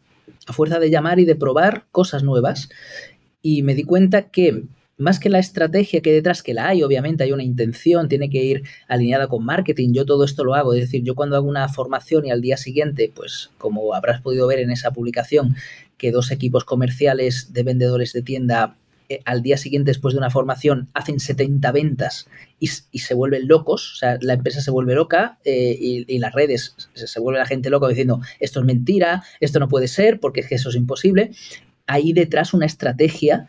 a 0.46 0.52
fuerza 0.52 0.78
de 0.80 0.90
llamar 0.90 1.18
y 1.18 1.24
de 1.24 1.36
probar 1.36 1.86
cosas 1.92 2.22
nuevas 2.22 2.68
y 3.40 3.62
me 3.62 3.74
di 3.74 3.84
cuenta 3.84 4.28
que 4.28 4.64
más 4.98 5.20
que 5.20 5.30
la 5.30 5.38
estrategia 5.38 6.02
que 6.02 6.12
detrás, 6.12 6.42
que 6.42 6.54
la 6.54 6.68
hay, 6.68 6.82
obviamente 6.82 7.24
hay 7.24 7.32
una 7.32 7.44
intención, 7.44 8.08
tiene 8.08 8.28
que 8.28 8.42
ir 8.42 8.62
alineada 8.88 9.28
con 9.28 9.44
marketing, 9.44 9.92
yo 9.92 10.04
todo 10.04 10.24
esto 10.24 10.44
lo 10.44 10.54
hago, 10.54 10.74
es 10.74 10.80
decir, 10.80 11.04
yo 11.04 11.14
cuando 11.14 11.36
hago 11.36 11.48
una 11.48 11.68
formación 11.68 12.26
y 12.26 12.30
al 12.30 12.40
día 12.40 12.56
siguiente, 12.56 13.10
pues 13.14 13.50
como 13.58 13.94
habrás 13.94 14.20
podido 14.20 14.46
ver 14.48 14.58
en 14.58 14.70
esa 14.70 14.90
publicación, 14.90 15.56
que 15.96 16.12
dos 16.12 16.30
equipos 16.30 16.64
comerciales 16.64 17.52
de 17.52 17.62
vendedores 17.62 18.12
de 18.12 18.22
tienda 18.22 18.76
eh, 19.08 19.20
al 19.24 19.42
día 19.42 19.56
siguiente 19.56 19.90
después 19.90 20.12
de 20.14 20.18
una 20.18 20.30
formación 20.30 20.88
hacen 20.92 21.18
70 21.18 21.72
ventas 21.72 22.28
y, 22.60 22.66
se 22.66 23.14
vuelven 23.14 23.48
locos, 23.48 23.94
o 23.94 23.96
sea, 23.96 24.18
la 24.20 24.34
empresa 24.34 24.60
se 24.60 24.70
vuelve 24.70 24.94
loca 24.94 25.38
eh, 25.44 25.76
y, 25.80 26.18
las 26.18 26.34
redes 26.34 26.74
se, 26.94 27.06
se, 27.06 27.20
vuelve 27.20 27.38
la 27.38 27.46
gente 27.46 27.70
loca 27.70 27.88
diciendo 27.88 28.20
esto 28.38 28.60
es 28.60 28.66
mentira, 28.66 29.22
esto 29.40 29.60
no 29.60 29.68
puede 29.68 29.88
ser 29.88 30.20
porque 30.20 30.40
es 30.40 30.48
que 30.48 30.56
eso 30.56 30.68
es 30.68 30.76
imposible. 30.76 31.30
Hay 31.86 32.12
detrás 32.12 32.52
una 32.52 32.66
estrategia 32.66 33.48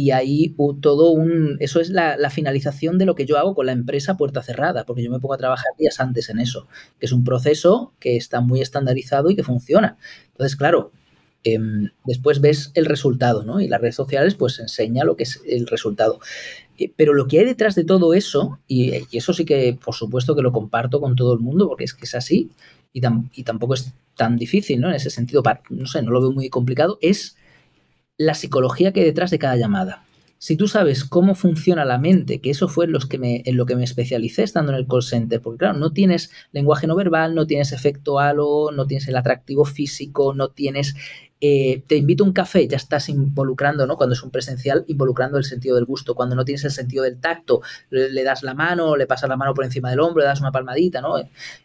y 0.00 0.12
ahí 0.12 0.54
todo 0.80 1.10
un... 1.10 1.58
Eso 1.60 1.78
es 1.78 1.90
la, 1.90 2.30
finalización 2.30 2.96
de 2.96 3.04
lo 3.04 3.14
que 3.14 3.26
yo 3.26 3.36
hago 3.36 3.54
con 3.54 3.66
la 3.66 3.72
empresa 3.72 4.16
puerta 4.16 4.42
cerrada, 4.42 4.86
porque 4.86 5.02
yo 5.02 5.10
me 5.10 5.20
pongo 5.20 5.34
a 5.34 5.38
trabajar 5.38 5.66
días 5.78 6.00
antes 6.00 6.30
en 6.30 6.40
eso, 6.40 6.66
que 6.98 7.04
es 7.04 7.12
un 7.12 7.22
proceso 7.22 7.92
que 8.00 8.16
está 8.16 8.40
muy 8.40 8.62
estandarizado 8.62 9.28
y 9.28 9.36
que 9.36 9.42
funciona. 9.42 9.98
Entonces, 10.32 10.56
claro, 10.56 10.90
em, 11.44 11.90
después 12.06 12.40
ves 12.40 12.72
el 12.72 12.86
resultado, 12.86 13.44
¿no? 13.44 13.60
Y 13.60 13.68
las 13.68 13.82
redes 13.82 13.96
sociales 13.96 14.36
pues 14.36 14.58
enseña 14.58 15.04
lo 15.04 15.16
que 15.16 15.24
es 15.24 15.42
el 15.46 15.66
resultado. 15.66 16.18
Eh, 16.78 16.90
pero 16.96 17.12
lo 17.12 17.26
que 17.26 17.40
hay 17.40 17.44
detrás 17.44 17.74
de 17.74 17.84
todo 17.84 18.14
eso, 18.14 18.58
y, 18.66 18.92
eso 19.12 19.34
sí 19.34 19.44
que 19.44 19.78
por 19.84 19.94
supuesto 19.94 20.34
que 20.34 20.40
lo 20.40 20.52
comparto 20.52 20.98
con 20.98 21.14
todo 21.14 21.34
el 21.34 21.40
mundo, 21.40 21.68
porque 21.68 21.84
es 21.84 21.92
que 21.92 22.06
es 22.06 22.14
así, 22.14 22.50
y, 22.94 23.02
y 23.34 23.42
tampoco 23.42 23.74
es 23.74 23.92
tan 24.16 24.38
difícil, 24.38 24.80
¿no? 24.80 24.88
En 24.88 24.94
ese 24.94 25.10
sentido, 25.10 25.42
no 25.68 25.86
sé, 25.86 26.00
no 26.00 26.10
lo 26.10 26.22
veo 26.22 26.32
muy 26.32 26.48
complicado, 26.48 26.98
es 27.02 27.36
la 28.20 28.34
psicología 28.34 28.92
que 28.92 29.00
hay 29.00 29.06
detrás 29.06 29.30
de 29.30 29.38
cada 29.38 29.56
llamada. 29.56 30.04
Si 30.36 30.54
tú 30.54 30.68
sabes 30.68 31.04
cómo 31.04 31.34
funciona 31.34 31.86
la 31.86 31.96
mente, 31.96 32.42
que 32.42 32.50
eso 32.50 32.68
fue 32.68 32.84
en, 32.84 32.92
los 32.92 33.06
que 33.06 33.16
me, 33.16 33.42
en 33.46 33.56
lo 33.56 33.64
que 33.64 33.76
me 33.76 33.84
especialicé 33.84 34.42
estando 34.42 34.72
en 34.72 34.78
el 34.78 34.86
call 34.86 35.02
center, 35.02 35.40
porque 35.40 35.60
claro, 35.60 35.78
no 35.78 35.90
tienes 35.92 36.30
lenguaje 36.52 36.86
no 36.86 36.96
verbal, 36.96 37.34
no 37.34 37.46
tienes 37.46 37.72
efecto 37.72 38.18
halo, 38.18 38.72
no 38.72 38.86
tienes 38.86 39.08
el 39.08 39.16
atractivo 39.16 39.64
físico, 39.64 40.34
no 40.34 40.48
tienes 40.48 40.96
eh, 41.40 41.82
te 41.86 41.96
invito 41.96 42.22
a 42.22 42.26
un 42.26 42.34
café, 42.34 42.68
ya 42.68 42.76
estás 42.76 43.08
involucrando, 43.08 43.86
¿no? 43.86 43.96
Cuando 43.96 44.12
es 44.12 44.22
un 44.22 44.30
presencial, 44.30 44.84
involucrando 44.88 45.38
el 45.38 45.44
sentido 45.44 45.76
del 45.76 45.86
gusto. 45.86 46.14
Cuando 46.14 46.36
no 46.36 46.44
tienes 46.44 46.64
el 46.64 46.72
sentido 46.72 47.04
del 47.04 47.18
tacto, 47.18 47.62
le, 47.88 48.10
le, 48.10 48.22
das 48.22 48.42
la 48.42 48.52
mano, 48.52 48.96
le 48.96 49.06
pasas 49.06 49.30
la 49.30 49.38
mano 49.38 49.54
por 49.54 49.64
encima 49.64 49.88
del 49.88 50.00
hombro, 50.00 50.20
le 50.20 50.26
das 50.26 50.42
una 50.42 50.52
palmadita, 50.52 51.00
¿no? 51.00 51.14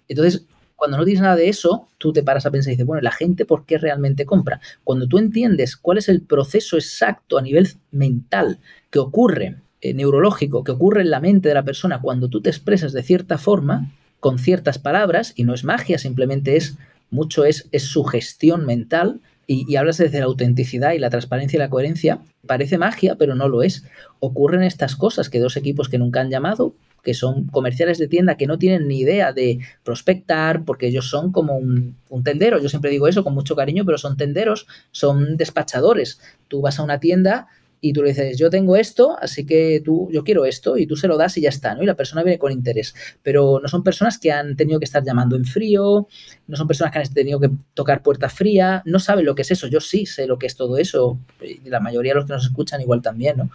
Entonces, 0.07 0.45
cuando 0.75 0.97
no 0.97 1.05
tienes 1.05 1.21
nada 1.21 1.35
de 1.35 1.49
eso, 1.49 1.88
tú 1.97 2.11
te 2.11 2.23
paras 2.23 2.45
a 2.45 2.51
pensar 2.51 2.71
y 2.71 2.75
dices, 2.75 2.85
bueno, 2.85 3.01
¿la 3.01 3.11
gente 3.11 3.45
por 3.45 3.65
qué 3.65 3.77
realmente 3.77 4.25
compra? 4.25 4.59
Cuando 4.83 5.07
tú 5.07 5.17
entiendes 5.17 5.77
cuál 5.77 5.97
es 5.97 6.09
el 6.09 6.21
proceso 6.21 6.75
exacto 6.75 7.38
a 7.38 7.41
nivel 7.41 7.69
mental 7.91 8.59
que 8.89 8.99
ocurre, 8.99 9.57
eh, 9.81 9.93
neurológico, 9.93 10.63
que 10.63 10.71
ocurre 10.71 11.01
en 11.01 11.11
la 11.11 11.19
mente 11.19 11.49
de 11.49 11.55
la 11.55 11.63
persona 11.63 12.01
cuando 12.01 12.27
tú 12.27 12.41
te 12.41 12.49
expresas 12.49 12.91
de 12.93 13.03
cierta 13.03 13.38
forma, 13.38 13.91
con 14.19 14.39
ciertas 14.39 14.79
palabras, 14.79 15.33
y 15.35 15.43
no 15.43 15.53
es 15.53 15.63
magia, 15.63 15.97
simplemente 15.97 16.55
es 16.57 16.77
mucho 17.11 17.45
es, 17.45 17.69
es 17.71 17.83
sugestión 17.83 18.65
mental, 18.65 19.21
y, 19.47 19.75
hablas 19.75 19.97
desde 19.97 20.19
la 20.19 20.25
autenticidad 20.25 20.93
y 20.93 20.99
la 20.99 21.10
transparencia 21.10 21.58
y 21.58 21.60
la 21.60 21.69
coherencia, 21.69 22.19
parece 22.47 22.77
magia, 22.77 23.15
pero 23.15 23.36
no 23.36 23.47
lo 23.47 23.63
es. 23.63 23.86
Ocurren 24.19 24.63
estas 24.63 24.95
cosas 24.95 25.29
que 25.29 25.39
dos 25.39 25.58
equipos 25.58 25.89
que 25.89 25.97
nunca 25.97 26.21
han 26.21 26.29
llamado 26.29 26.75
que 27.05 27.13
son 27.13 27.45
comerciales 27.45 27.99
de 27.99 28.08
tienda 28.08 28.36
que 28.36 28.47
no 28.47 28.58
tienen 28.58 28.88
ni 28.88 28.99
idea 28.99 29.31
de 29.31 29.60
prospectar, 29.84 30.65
porque 30.65 30.88
ellos 30.88 31.08
son 31.08 31.31
como 31.31 31.55
un, 31.55 31.95
tendero. 32.23 32.60
Yo 32.60 32.67
siempre 32.67 32.89
digo 32.89 33.08
eso 33.08 33.23
con 33.23 33.34
mucho 33.34 33.55
cariño, 33.55 33.86
pero 33.86 33.97
son 33.97 34.17
tenderos, 34.17 34.65
son 34.91 35.38
despachadores. 35.38 36.19
Tú 36.47 36.62
vas 36.62 36.79
a 36.79 36.84
una 36.84 36.99
tienda 36.99 37.47
y 37.88 37.93
tú 37.93 38.02
le 38.02 38.10
dices, 38.10 38.38
yo 38.38 38.50
tengo 38.50 38.76
esto, 38.76 39.15
así 39.21 39.45
que 39.45 39.80
tú, 39.86 40.10
yo 40.12 40.24
quiero 40.24 40.45
esto, 40.45 40.76
y 40.76 40.88
tú 40.88 40.95
se 40.95 41.08
lo 41.08 41.17
das 41.17 41.38
y 41.38 41.41
ya 41.41 41.50
está, 41.50 41.76
¿no? 41.76 41.84
Y 41.84 41.86
la 41.86 41.95
persona 41.95 42.24
viene 42.24 42.39
con 42.39 42.52
interés. 42.52 42.95
Pero 43.21 43.60
no 43.62 43.67
son 43.67 43.84
personas 43.84 44.17
que 44.17 44.32
han 44.32 44.56
tenido 44.56 44.80
que 44.80 44.86
estar 44.86 45.04
llamando 45.04 45.36
en 45.36 45.45
frío, 45.45 46.08
no 46.48 46.58
son 46.58 46.67
personas 46.67 46.91
que 46.91 47.00
han 47.00 47.13
tenido 47.13 47.39
que 47.39 47.52
tocar 47.76 48.02
puerta 48.02 48.28
fría, 48.28 48.82
no 48.86 48.98
saben 48.98 49.26
lo 49.26 49.36
que 49.36 49.43
es 49.43 49.52
eso. 49.52 49.67
Yo 49.67 49.80
sí 49.80 50.08
sé 50.08 50.26
lo 50.26 50.39
que 50.39 50.48
es 50.48 50.56
todo 50.56 50.80
eso, 50.80 51.19
y 51.41 51.69
la 51.69 51.80
mayoría 51.80 52.13
de 52.13 52.15
los 52.15 52.26
que 52.26 52.34
nos 52.34 52.45
escuchan 52.45 52.82
igual 52.82 53.04
también, 53.04 53.38
¿no? 53.38 53.52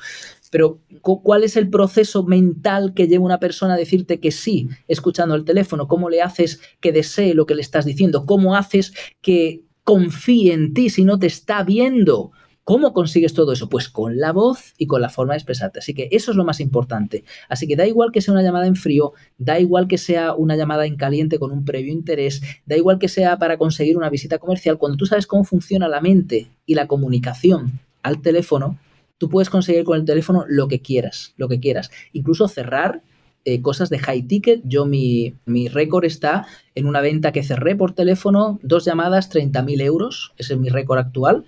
Pero, 0.53 0.79
¿cuál 1.01 1.43
es 1.43 1.57
el 1.57 1.69
proceso 1.69 2.23
mental 2.25 2.93
que 2.95 3.09
lleva 3.09 3.25
una 3.25 3.41
persona 3.41 3.75
a 3.75 3.77
decirte 3.77 4.21
que 4.21 4.31
sí, 4.31 4.69
escuchando 4.87 5.35
el 5.35 5.45
teléfono? 5.45 5.89
¿Cómo 5.89 6.09
le 6.09 6.23
haces 6.23 6.61
que 6.81 6.93
desee 6.93 7.35
lo 7.35 7.47
que 7.47 7.55
le 7.57 7.63
estás 7.63 7.85
diciendo? 7.85 8.27
¿Cómo 8.27 8.57
haces 8.57 8.93
que 9.23 9.63
confíe 9.85 10.53
en 10.53 10.75
ti 10.75 10.91
si 10.91 11.05
no 11.05 11.19
te 11.19 11.27
está 11.27 11.63
viendo? 11.63 12.33
¿Cómo 12.65 12.93
consigues 12.93 13.35
todo 13.35 13.53
eso? 13.53 13.69
Pues 13.69 13.89
con 13.89 14.19
la 14.19 14.33
voz 14.33 14.75
y 14.79 14.87
con 14.87 15.01
la 15.01 15.09
forma 15.09 15.33
de 15.33 15.39
expresarte. 15.39 15.81
Así 15.81 15.95
que 15.95 16.09
eso 16.13 16.31
es 16.31 16.37
lo 16.37 16.45
más 16.45 16.61
importante. 16.61 17.25
Así 17.49 17.67
que 17.67 17.75
da 17.75 17.87
igual 17.87 18.13
que 18.13 18.21
sea 18.21 18.33
una 18.33 18.43
llamada 18.43 18.67
en 18.67 18.77
frío, 18.77 19.13
da 19.39 19.59
igual 19.59 19.89
que 19.89 19.99
sea 19.99 20.35
una 20.35 20.57
llamada 20.57 20.87
en 20.87 20.97
caliente 20.97 21.39
con 21.39 21.53
un 21.53 21.65
previo 21.65 21.93
interés, 21.93 22.43
da 22.67 22.77
igual 22.77 22.99
que 22.99 23.09
sea 23.09 23.39
para 23.39 23.57
conseguir 23.57 23.97
una 23.97 24.11
visita 24.11 24.39
comercial, 24.39 24.79
cuando 24.79 24.99
tú 24.99 25.07
sabes 25.07 25.27
cómo 25.27 25.45
funciona 25.45 25.89
la 25.89 26.01
mente 26.01 26.49
y 26.67 26.75
la 26.75 26.87
comunicación 26.87 27.81
al 28.03 28.23
teléfono, 28.23 28.79
tú 29.19 29.29
puedes 29.29 29.51
conseguir 29.51 29.85
con 29.85 29.99
el 29.99 30.05
teléfono 30.05 30.45
lo 30.49 30.69
que 30.69 30.81
quieras, 30.81 31.35
lo 31.37 31.49
que 31.49 31.61
quieras. 31.61 31.91
Incluso 32.13 32.47
cerrar 32.47 33.03
eh, 33.47 33.63
cosas 33.63 33.89
de 33.89 33.99
high 33.99 34.23
ticket. 34.23 34.61
Yo 34.65 34.85
mi, 34.85 35.35
récord 35.73 36.05
está 36.05 36.47
en 36.75 36.87
una 36.87 37.01
venta 37.01 37.33
que 37.33 37.43
cerré 37.43 37.75
por 37.75 37.93
teléfono, 37.93 38.61
dos 38.63 38.85
llamadas, 38.85 39.31
30.000 39.31 39.81
euros. 39.83 40.33
Ese 40.37 40.55
es 40.55 40.61
mi 40.61 40.69
récord 40.69 40.99
actual. 40.99 41.45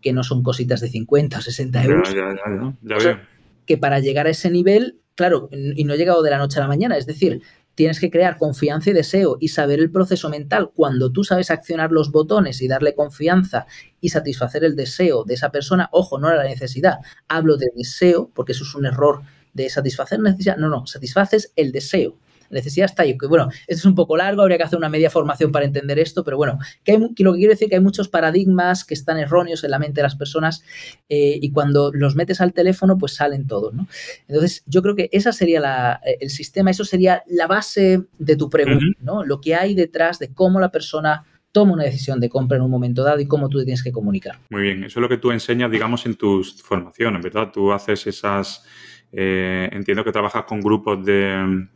Que 0.00 0.12
no 0.12 0.22
son 0.22 0.42
cositas 0.42 0.80
de 0.80 0.88
50 0.88 1.38
o 1.38 1.40
60 1.40 1.84
euros. 1.84 2.14
Ya, 2.14 2.34
ya, 2.82 2.98
ya, 2.98 3.28
Que 3.66 3.78
para 3.78 4.00
llegar 4.00 4.26
a 4.26 4.30
ese 4.30 4.50
nivel, 4.50 5.00
claro, 5.14 5.48
y 5.52 5.84
no 5.84 5.94
he 5.94 5.98
llegado 5.98 6.22
de 6.22 6.30
la 6.30 6.38
noche 6.38 6.58
a 6.58 6.62
la 6.62 6.68
mañana. 6.68 6.96
Es 6.96 7.06
decir, 7.06 7.42
tienes 7.74 8.00
que 8.00 8.10
crear 8.10 8.36
confianza 8.36 8.90
y 8.90 8.92
deseo 8.92 9.36
y 9.40 9.48
saber 9.48 9.78
el 9.78 9.90
proceso 9.90 10.28
mental. 10.28 10.70
Cuando 10.74 11.12
tú 11.12 11.24
sabes 11.24 11.50
accionar 11.50 11.92
los 11.92 12.10
botones 12.10 12.60
y 12.62 12.68
darle 12.68 12.94
confianza 12.94 13.66
y 14.00 14.10
satisfacer 14.10 14.64
el 14.64 14.76
deseo 14.76 15.24
de 15.24 15.34
esa 15.34 15.50
persona, 15.50 15.88
ojo, 15.92 16.18
no 16.18 16.34
la 16.34 16.44
necesidad, 16.44 16.98
hablo 17.28 17.56
de 17.56 17.68
deseo, 17.74 18.30
porque 18.34 18.52
eso 18.52 18.64
es 18.64 18.74
un 18.74 18.86
error 18.86 19.22
de 19.54 19.68
satisfacer 19.68 20.20
necesidad, 20.20 20.56
no, 20.56 20.68
no, 20.68 20.86
satisfaces 20.86 21.52
el 21.56 21.72
deseo 21.72 22.16
necesidad 22.50 22.86
está 22.86 23.02
ahí. 23.04 23.16
Que 23.16 23.26
bueno, 23.26 23.48
esto 23.66 23.80
es 23.80 23.84
un 23.84 23.94
poco 23.94 24.16
largo, 24.16 24.42
habría 24.42 24.58
que 24.58 24.64
hacer 24.64 24.78
una 24.78 24.88
media 24.88 25.10
formación 25.10 25.52
para 25.52 25.64
entender 25.64 25.98
esto, 25.98 26.24
pero 26.24 26.36
bueno, 26.36 26.58
que, 26.84 26.98
lo 26.98 27.08
que 27.08 27.38
quiero 27.38 27.50
decir 27.50 27.66
es 27.66 27.70
que 27.70 27.76
hay 27.76 27.82
muchos 27.82 28.08
paradigmas 28.08 28.84
que 28.84 28.94
están 28.94 29.18
erróneos 29.18 29.64
en 29.64 29.70
la 29.70 29.78
mente 29.78 30.00
de 30.00 30.02
las 30.02 30.16
personas 30.16 30.62
eh, 31.08 31.38
y 31.40 31.50
cuando 31.52 31.90
los 31.92 32.16
metes 32.16 32.40
al 32.40 32.52
teléfono, 32.52 32.98
pues 32.98 33.14
salen 33.14 33.46
todos, 33.46 33.74
¿no? 33.74 33.88
Entonces, 34.28 34.62
yo 34.66 34.82
creo 34.82 34.96
que 34.96 35.08
esa 35.12 35.32
sería 35.32 35.60
la, 35.60 36.00
eh, 36.04 36.18
el 36.20 36.30
sistema, 36.30 36.70
eso 36.70 36.84
sería 36.84 37.22
la 37.26 37.46
base 37.46 38.02
de 38.18 38.36
tu 38.36 38.50
pregunta, 38.50 38.98
¿no? 39.00 39.24
Lo 39.24 39.40
que 39.40 39.54
hay 39.54 39.74
detrás 39.74 40.18
de 40.18 40.32
cómo 40.32 40.60
la 40.60 40.70
persona 40.70 41.24
toma 41.52 41.72
una 41.72 41.84
decisión 41.84 42.20
de 42.20 42.28
compra 42.28 42.56
en 42.56 42.62
un 42.62 42.70
momento 42.70 43.02
dado 43.02 43.20
y 43.20 43.26
cómo 43.26 43.48
tú 43.48 43.58
te 43.58 43.64
tienes 43.64 43.82
que 43.82 43.92
comunicar. 43.92 44.38
Muy 44.50 44.62
bien, 44.62 44.84
eso 44.84 45.00
es 45.00 45.02
lo 45.02 45.08
que 45.08 45.18
tú 45.18 45.30
enseñas, 45.30 45.70
digamos, 45.70 46.06
en 46.06 46.14
tus 46.14 46.62
formaciones, 46.62 47.22
¿verdad? 47.22 47.50
Tú 47.52 47.72
haces 47.72 48.06
esas, 48.06 48.64
eh, 49.12 49.68
entiendo 49.72 50.04
que 50.04 50.12
trabajas 50.12 50.44
con 50.44 50.60
grupos 50.60 51.04
de, 51.04 51.68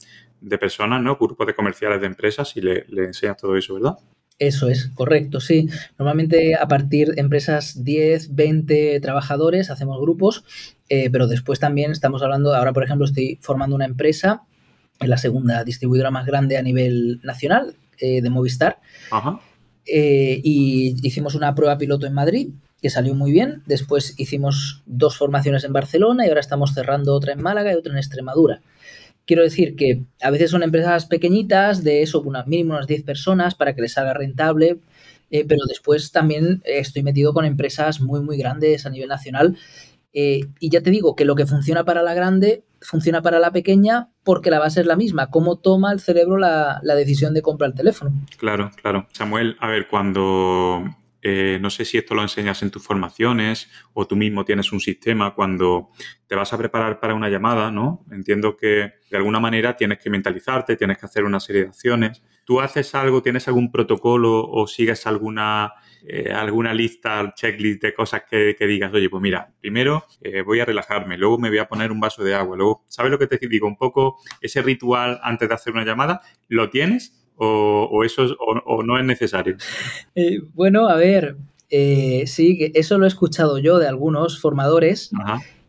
de 0.45 0.59
personas, 0.59 1.03
¿no? 1.03 1.17
Grupos 1.17 1.47
de 1.47 1.55
comerciales 1.55 2.01
de 2.01 2.07
empresas 2.07 2.57
y 2.57 2.61
le, 2.61 2.85
enseñas 2.97 3.37
todo 3.37 3.57
eso, 3.57 3.75
¿verdad? 3.75 3.99
Eso 4.39 4.69
es, 4.69 4.91
correcto, 4.95 5.41
sí. 5.41 5.69
Normalmente 5.99 6.57
a 6.57 6.67
partir 6.67 7.13
de 7.13 7.21
empresas 7.21 7.85
10, 7.85 8.35
20 8.35 9.01
trabajadores 9.01 9.71
hacemos 9.71 10.01
grupos, 10.01 10.45
eh, 10.89 11.09
pero 11.11 11.29
después 11.29 11.61
también 11.61 11.93
estamos 11.93 12.23
hablando, 12.23 12.55
ahora 12.55 12.73
por 12.73 12.85
ejemplo 12.85 13.07
estoy 13.07 13.39
formando 13.41 13.77
una 13.77 13.85
empresa, 13.85 14.43
en 15.01 15.11
la 15.11 15.19
segunda 15.19 15.65
distribuidora 15.65 16.11
más 16.11 16.27
grande 16.27 16.57
a 16.57 16.63
nivel 16.63 17.21
nacional 17.23 17.75
eh, 17.99 18.23
de 18.23 18.31
Movistar, 18.31 18.79
Ajá. 19.11 19.41
Eh, 19.87 20.41
y 20.43 20.97
hicimos 21.07 21.35
una 21.35 21.55
prueba 21.55 21.77
piloto 21.77 22.07
en 22.07 22.15
Madrid 22.15 22.49
que 22.81 22.91
salió 22.91 23.15
muy 23.15 23.33
bien. 23.33 23.63
Después 23.67 24.15
hicimos 24.19 24.83
dos 24.87 25.17
formaciones 25.17 25.65
en 25.65 25.73
Barcelona 25.73 26.25
y 26.27 26.29
ahora 26.29 26.41
estamos 26.41 26.75
cerrando 26.75 27.15
otra 27.15 27.33
en 27.33 27.43
Málaga 27.43 27.73
y 27.73 27.77
otra 27.77 27.93
en 27.93 27.99
Extremadura. 27.99 28.61
Quiero 29.27 29.43
decir 29.43 29.77
que 29.77 30.03
a 30.21 30.31
veces 30.31 30.51
son 30.51 30.63
empresas 30.63 31.07
pequeñitas, 31.07 31.83
de 31.83 32.03
eso, 32.03 32.21
una, 32.23 32.45
mínimo 32.45 32.75
unas 32.75 32.87
10 32.87 33.05
personas 33.05 33.55
para 33.55 33.75
que 33.75 33.83
les 33.83 33.97
haga 33.97 34.13
rentable, 34.13 34.79
eh, 35.31 35.45
pero 35.49 35.63
después 35.67 36.13
también 36.13 36.63
estoy 36.65 37.03
metido 37.03 37.33
con 37.33 37.45
empresas 37.45 38.01
muy, 38.01 38.21
muy 38.21 38.37
grandes 38.37 38.87
a 38.87 38.91
nivel 38.91 39.09
nacional. 39.09 39.57
Eh, 40.13 40.43
y 40.61 40.71
ya 40.71 40.81
te 40.81 40.91
digo 40.91 41.17
que 41.17 41.25
lo 41.25 41.35
que 41.35 41.47
funciona 41.47 41.85
para 41.85 42.03
la 42.03 42.15
grande 42.15 42.63
funciona 42.81 43.23
para 43.23 43.41
la 43.41 43.51
pequeña 43.51 44.11
porque 44.23 44.51
la 44.51 44.61
base 44.61 44.81
es 44.81 44.87
la 44.87 44.95
misma. 44.95 45.31
¿Cómo 45.31 45.57
toma 45.57 45.93
el 45.93 46.01
cerebro 46.01 46.37
la, 46.37 46.81
la 46.83 46.95
decisión 46.95 47.35
de 47.35 47.43
comprar 47.43 47.71
el 47.71 47.77
teléfono? 47.77 48.13
Claro, 48.37 48.71
claro. 48.81 49.09
Samuel, 49.13 49.57
a 49.59 49.69
ver, 49.69 49.89
cuando 49.89 50.85
eh, 51.27 51.59
no 51.59 51.71
sé 51.71 51.87
si 51.87 51.97
esto 51.97 52.15
lo 52.15 52.21
enseñas 52.21 52.63
en 52.63 52.71
tus 52.71 52.83
formaciones 52.85 53.71
o 53.95 54.07
tú 54.07 54.15
mismo 54.15 54.45
tienes 54.45 54.73
un 54.73 54.81
sistema 54.81 55.35
cuando 55.35 55.89
te 56.27 56.35
vas 56.35 56.53
a 56.53 56.59
preparar 56.59 57.01
para 57.01 57.15
una 57.15 57.31
llamada, 57.31 57.71
¿no? 57.71 58.05
Entiendo 58.13 58.59
que 58.59 58.93
de 59.11 59.17
alguna 59.17 59.41
manera 59.41 59.75
tienes 59.75 60.01
que 60.01 60.11
mentalizarte, 60.11 60.77
tienes 60.77 60.99
que 60.99 61.07
hacer 61.07 61.25
una 61.25 61.41
serie 61.41 61.63
de 61.63 61.69
acciones. 61.69 62.23
¿Tú 62.45 62.61
haces 62.61 62.95
algo, 62.95 63.23
tienes 63.23 63.49
algún 63.49 63.73
protocolo 63.73 64.47
o 64.47 64.67
sigues 64.67 65.07
alguna, 65.07 65.73
eh, 66.07 66.31
alguna 66.31 66.75
lista, 66.75 67.33
checklist 67.35 67.81
de 67.81 67.95
cosas 67.95 68.25
que, 68.31 68.55
digas, 68.61 68.93
oye, 68.93 69.09
pues 69.09 69.23
mira, 69.23 69.51
primero 69.59 70.05
eh, 70.21 70.43
voy 70.43 70.61
a 70.61 70.67
relajarme, 70.67 71.17
luego 71.17 71.39
me 71.39 71.49
voy 71.49 71.59
a 71.59 71.69
poner 71.69 71.91
un 71.91 72.01
vaso 72.01 72.23
de 72.23 72.35
agua, 72.35 72.55
luego, 72.55 72.85
¿sabes 72.89 73.11
lo 73.11 73.19
que 73.19 73.29
te 73.29 73.39
digo? 73.49 73.67
Un 73.67 73.79
poco 73.79 74.19
ese 74.43 74.61
ritual 74.61 75.19
antes 75.23 75.49
de 75.49 75.55
hacer 75.55 75.73
una 75.73 75.87
llamada, 75.87 76.21
¿lo 76.49 76.69
tienes? 76.69 77.24
O, 77.37 78.05
eso 78.05 78.37
o, 78.39 78.83
no 78.83 78.99
es 78.99 79.05
necesario? 79.05 79.57
Eh, 80.17 80.41
bueno, 80.53 80.89
a 80.89 80.97
ver, 80.97 81.37
eh, 81.71 82.25
sí, 82.27 82.71
eso 82.75 82.99
lo 82.99 83.05
he 83.05 83.09
escuchado 83.09 83.59
yo 83.59 83.79
de 83.79 83.89
algunos 83.89 84.41
formadores. 84.41 85.11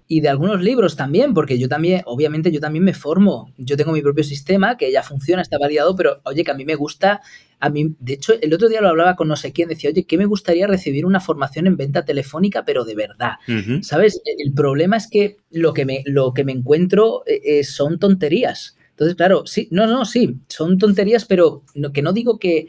Y 0.07 0.21
de 0.21 0.29
algunos 0.29 0.61
libros 0.61 0.95
también, 0.95 1.33
porque 1.33 1.57
yo 1.57 1.67
también, 1.67 2.03
obviamente, 2.05 2.51
yo 2.51 2.59
también 2.59 2.85
me 2.85 2.93
formo. 2.93 3.51
Yo 3.57 3.75
tengo 3.75 3.91
mi 3.91 4.03
propio 4.03 4.23
sistema 4.23 4.77
que 4.77 4.91
ya 4.91 5.01
funciona, 5.01 5.41
está 5.41 5.57
validado, 5.57 5.95
pero 5.95 6.21
oye, 6.25 6.43
que 6.43 6.51
a 6.51 6.53
mí 6.53 6.63
me 6.63 6.75
gusta, 6.75 7.21
a 7.59 7.71
mí, 7.71 7.95
de 7.99 8.13
hecho, 8.13 8.33
el 8.39 8.53
otro 8.53 8.69
día 8.69 8.81
lo 8.81 8.89
hablaba 8.89 9.15
con 9.15 9.27
no 9.27 9.35
sé 9.35 9.51
quién, 9.51 9.67
decía, 9.67 9.89
oye, 9.89 10.05
que 10.05 10.19
me 10.19 10.27
gustaría 10.27 10.67
recibir 10.67 11.07
una 11.07 11.21
formación 11.21 11.65
en 11.65 11.75
venta 11.75 12.05
telefónica, 12.05 12.63
pero 12.65 12.85
de 12.85 12.93
verdad. 12.93 13.37
¿Sabes? 13.81 14.21
El 14.37 14.53
problema 14.53 14.97
es 14.97 15.09
que 15.09 15.37
lo 15.49 15.73
que 15.73 15.85
me, 15.85 16.03
lo 16.05 16.35
que 16.35 16.43
me 16.43 16.51
encuentro 16.51 17.23
eh, 17.25 17.63
son 17.63 17.97
tonterías. 17.97 18.77
Entonces, 18.95 19.15
claro, 19.15 19.45
sí, 19.45 19.67
no, 19.71 19.87
no, 19.87 20.05
sí, 20.05 20.37
son 20.47 20.77
tonterías, 20.77 21.25
pero 21.25 21.63
que 21.93 22.01
no 22.01 22.13
digo 22.13 22.39
que, 22.39 22.67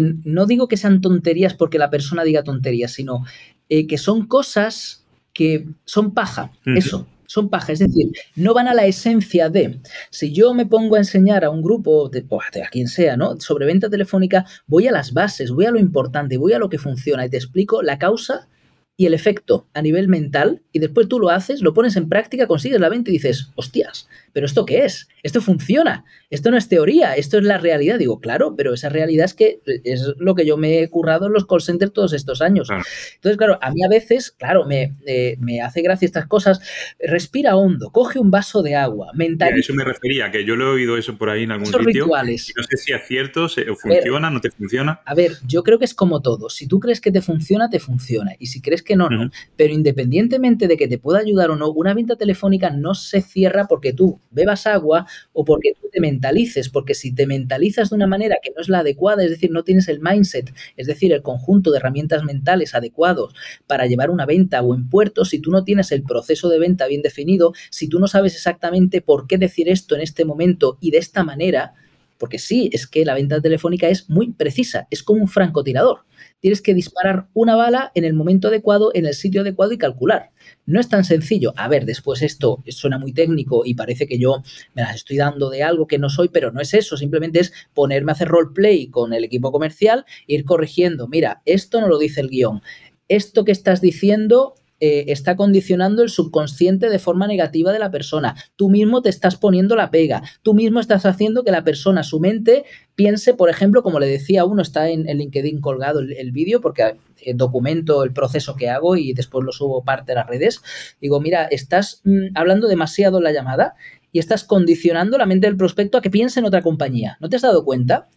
no 0.00 0.46
digo 0.46 0.68
que 0.68 0.78
sean 0.78 1.02
tonterías 1.02 1.52
porque 1.52 1.78
la 1.78 1.90
persona 1.90 2.24
diga 2.24 2.42
tonterías, 2.42 2.92
sino 2.92 3.24
eh, 3.68 3.86
que 3.86 3.98
son 3.98 4.26
cosas 4.26 5.04
que 5.34 5.66
son 5.84 6.14
paja, 6.14 6.50
eso, 6.64 7.06
son 7.26 7.50
paja, 7.50 7.72
es 7.72 7.80
decir, 7.80 8.10
no 8.36 8.54
van 8.54 8.68
a 8.68 8.74
la 8.74 8.86
esencia 8.86 9.50
de, 9.50 9.80
si 10.08 10.32
yo 10.32 10.54
me 10.54 10.64
pongo 10.64 10.96
a 10.96 11.00
enseñar 11.00 11.44
a 11.44 11.50
un 11.50 11.60
grupo, 11.60 12.08
de, 12.08 12.24
o 12.26 12.40
a 12.40 12.68
quien 12.70 12.88
sea, 12.88 13.18
¿no? 13.18 13.38
Sobre 13.38 13.66
venta 13.66 13.90
telefónica, 13.90 14.46
voy 14.66 14.88
a 14.88 14.92
las 14.92 15.12
bases, 15.12 15.50
voy 15.50 15.66
a 15.66 15.70
lo 15.70 15.78
importante, 15.78 16.38
voy 16.38 16.54
a 16.54 16.58
lo 16.58 16.70
que 16.70 16.78
funciona 16.78 17.26
y 17.26 17.28
te 17.28 17.36
explico 17.36 17.82
la 17.82 17.98
causa 17.98 18.48
y 18.96 19.04
el 19.04 19.14
efecto 19.14 19.66
a 19.74 19.82
nivel 19.82 20.08
mental 20.08 20.62
y 20.72 20.78
después 20.78 21.08
tú 21.08 21.20
lo 21.20 21.28
haces, 21.28 21.60
lo 21.60 21.74
pones 21.74 21.96
en 21.96 22.08
práctica, 22.08 22.46
consigues 22.46 22.80
la 22.80 22.88
venta 22.88 23.10
y 23.10 23.14
dices, 23.14 23.50
hostias, 23.54 24.08
pero 24.36 24.44
¿esto 24.44 24.66
qué 24.66 24.84
es? 24.84 25.08
Esto 25.22 25.40
funciona, 25.40 26.04
esto 26.28 26.50
no 26.50 26.58
es 26.58 26.68
teoría, 26.68 27.14
esto 27.14 27.38
es 27.38 27.44
la 27.44 27.56
realidad. 27.56 27.98
Digo, 27.98 28.20
claro, 28.20 28.54
pero 28.54 28.74
esa 28.74 28.90
realidad 28.90 29.24
es 29.24 29.32
que 29.32 29.60
es 29.82 30.12
lo 30.18 30.34
que 30.34 30.44
yo 30.44 30.58
me 30.58 30.80
he 30.80 30.90
currado 30.90 31.28
en 31.28 31.32
los 31.32 31.46
call 31.46 31.62
centers 31.62 31.94
todos 31.94 32.12
estos 32.12 32.42
años. 32.42 32.68
Entonces, 33.14 33.38
claro, 33.38 33.58
a 33.62 33.70
mí 33.70 33.82
a 33.82 33.88
veces, 33.88 34.32
claro, 34.32 34.66
me, 34.66 34.92
eh, 35.06 35.38
me 35.40 35.62
hace 35.62 35.80
gracia 35.80 36.04
estas 36.04 36.26
cosas. 36.26 36.60
Respira 36.98 37.56
hondo, 37.56 37.90
coge 37.92 38.18
un 38.18 38.30
vaso 38.30 38.62
de 38.62 38.74
agua, 38.74 39.10
mental. 39.14 39.54
A 39.54 39.56
eso 39.56 39.72
me 39.72 39.84
refería, 39.84 40.30
que 40.30 40.44
yo 40.44 40.54
lo 40.54 40.66
he 40.66 40.74
oído 40.74 40.98
eso 40.98 41.16
por 41.16 41.30
ahí 41.30 41.44
en 41.44 41.52
algún 41.52 41.68
sitio. 41.68 41.80
Rituales. 41.80 42.52
no 42.54 42.62
sé 42.62 42.76
si 42.76 42.92
es 42.92 43.06
cierto, 43.08 43.46
o 43.46 43.74
funciona, 43.74 44.28
no 44.28 44.42
te 44.42 44.50
funciona. 44.50 45.00
A 45.06 45.14
ver, 45.14 45.32
yo 45.46 45.62
creo 45.62 45.78
que 45.78 45.86
es 45.86 45.94
como 45.94 46.20
todo. 46.20 46.50
Si 46.50 46.66
tú 46.66 46.78
crees 46.78 47.00
que 47.00 47.10
te 47.10 47.22
funciona, 47.22 47.70
te 47.70 47.80
funciona. 47.80 48.32
Y 48.38 48.48
si 48.48 48.60
crees 48.60 48.82
que 48.82 48.96
no, 48.96 49.08
no. 49.08 49.30
Pero 49.56 49.72
independientemente 49.72 50.68
de 50.68 50.76
que 50.76 50.88
te 50.88 50.98
pueda 50.98 51.20
ayudar 51.20 51.50
o 51.50 51.56
no, 51.56 51.70
una 51.70 51.94
venta 51.94 52.16
telefónica 52.16 52.68
no 52.68 52.94
se 52.94 53.22
cierra 53.22 53.64
porque 53.66 53.94
tú 53.94 54.20
bebas 54.36 54.68
agua 54.68 55.06
o 55.32 55.44
porque 55.44 55.72
tú 55.80 55.88
te 55.90 56.00
mentalices, 56.00 56.68
porque 56.68 56.94
si 56.94 57.12
te 57.12 57.26
mentalizas 57.26 57.90
de 57.90 57.96
una 57.96 58.06
manera 58.06 58.36
que 58.40 58.52
no 58.54 58.60
es 58.60 58.68
la 58.68 58.80
adecuada, 58.80 59.24
es 59.24 59.30
decir, 59.30 59.50
no 59.50 59.64
tienes 59.64 59.88
el 59.88 60.00
mindset, 60.00 60.52
es 60.76 60.86
decir, 60.86 61.12
el 61.12 61.22
conjunto 61.22 61.72
de 61.72 61.78
herramientas 61.78 62.22
mentales 62.22 62.76
adecuados 62.76 63.34
para 63.66 63.86
llevar 63.86 64.10
una 64.10 64.26
venta 64.26 64.62
o 64.62 64.74
en 64.74 64.88
puerto, 64.88 65.24
si 65.24 65.40
tú 65.40 65.50
no 65.50 65.64
tienes 65.64 65.90
el 65.90 66.04
proceso 66.04 66.48
de 66.48 66.60
venta 66.60 66.86
bien 66.86 67.02
definido, 67.02 67.52
si 67.70 67.88
tú 67.88 67.98
no 67.98 68.06
sabes 68.06 68.34
exactamente 68.34 69.00
por 69.00 69.26
qué 69.26 69.38
decir 69.38 69.68
esto 69.68 69.96
en 69.96 70.02
este 70.02 70.24
momento 70.24 70.78
y 70.80 70.92
de 70.92 70.98
esta 70.98 71.24
manera, 71.24 71.74
porque 72.18 72.38
sí, 72.38 72.70
es 72.72 72.86
que 72.86 73.04
la 73.04 73.14
venta 73.14 73.40
telefónica 73.40 73.88
es 73.88 74.08
muy 74.08 74.32
precisa, 74.32 74.86
es 74.90 75.02
como 75.02 75.22
un 75.22 75.28
francotirador 75.28 76.04
tienes 76.40 76.62
que 76.62 76.74
disparar 76.74 77.28
una 77.34 77.56
bala 77.56 77.92
en 77.94 78.04
el 78.04 78.14
momento 78.14 78.48
adecuado, 78.48 78.90
en 78.94 79.06
el 79.06 79.14
sitio 79.14 79.40
adecuado 79.40 79.72
y 79.72 79.78
calcular. 79.78 80.30
No 80.64 80.80
es 80.80 80.88
tan 80.88 81.04
sencillo. 81.04 81.52
A 81.56 81.68
ver, 81.68 81.86
después 81.86 82.22
esto 82.22 82.62
suena 82.68 82.98
muy 82.98 83.12
técnico 83.12 83.62
y 83.64 83.74
parece 83.74 84.06
que 84.06 84.18
yo 84.18 84.42
me 84.74 84.82
las 84.82 84.96
estoy 84.96 85.16
dando 85.16 85.50
de 85.50 85.62
algo 85.62 85.86
que 85.86 85.98
no 85.98 86.08
soy, 86.08 86.28
pero 86.28 86.52
no 86.52 86.60
es 86.60 86.74
eso. 86.74 86.96
Simplemente 86.96 87.40
es 87.40 87.52
ponerme 87.74 88.12
a 88.12 88.14
hacer 88.14 88.28
roleplay 88.28 88.88
con 88.88 89.12
el 89.12 89.24
equipo 89.24 89.52
comercial, 89.52 90.04
ir 90.26 90.44
corrigiendo. 90.44 91.08
Mira, 91.08 91.42
esto 91.46 91.80
no 91.80 91.88
lo 91.88 91.98
dice 91.98 92.20
el 92.20 92.28
guion. 92.28 92.62
Esto 93.08 93.44
que 93.44 93.52
estás 93.52 93.80
diciendo 93.80 94.54
eh, 94.78 95.06
está 95.08 95.36
condicionando 95.36 96.02
el 96.02 96.10
subconsciente 96.10 96.90
de 96.90 96.98
forma 96.98 97.26
negativa 97.26 97.72
de 97.72 97.78
la 97.78 97.90
persona. 97.90 98.36
Tú 98.56 98.68
mismo 98.68 99.00
te 99.00 99.08
estás 99.08 99.36
poniendo 99.36 99.74
la 99.74 99.90
pega. 99.90 100.22
Tú 100.42 100.52
mismo 100.52 100.80
estás 100.80 101.06
haciendo 101.06 101.44
que 101.44 101.50
la 101.50 101.64
persona, 101.64 102.02
su 102.02 102.20
mente, 102.20 102.64
piense, 102.94 103.32
por 103.32 103.48
ejemplo, 103.48 103.82
como 103.82 104.00
le 104.00 104.06
decía 104.06 104.44
uno, 104.44 104.60
está 104.60 104.90
en, 104.90 105.08
el 105.08 105.18
LinkedIn 105.18 105.62
colgado 105.62 106.00
el, 106.00 106.32
vídeo 106.32 106.60
porque 106.60 106.96
eh, 107.22 107.32
documento 107.34 108.04
el 108.04 108.12
proceso 108.12 108.54
que 108.54 108.68
hago 108.68 108.96
y 108.96 109.14
después 109.14 109.44
lo 109.46 109.52
subo 109.52 109.82
parte 109.82 110.12
de 110.12 110.16
las 110.16 110.26
redes. 110.26 110.60
Digo, 111.00 111.20
mira, 111.20 111.44
estás 111.44 112.02
mm, 112.04 112.34
hablando 112.34 112.68
demasiado 112.68 113.16
en 113.18 113.24
la 113.24 113.32
llamada 113.32 113.76
y 114.12 114.18
estás 114.18 114.44
condicionando 114.44 115.16
la 115.16 115.26
mente 115.26 115.46
del 115.46 115.56
prospecto 115.56 115.96
a 115.96 116.02
que 116.02 116.10
piense 116.10 116.40
en 116.40 116.46
otra 116.46 116.62
compañía. 116.62 117.16
¿No 117.20 117.30
te 117.30 117.36
has 117.36 117.42
dado 117.42 117.64
cuenta? 117.64 118.08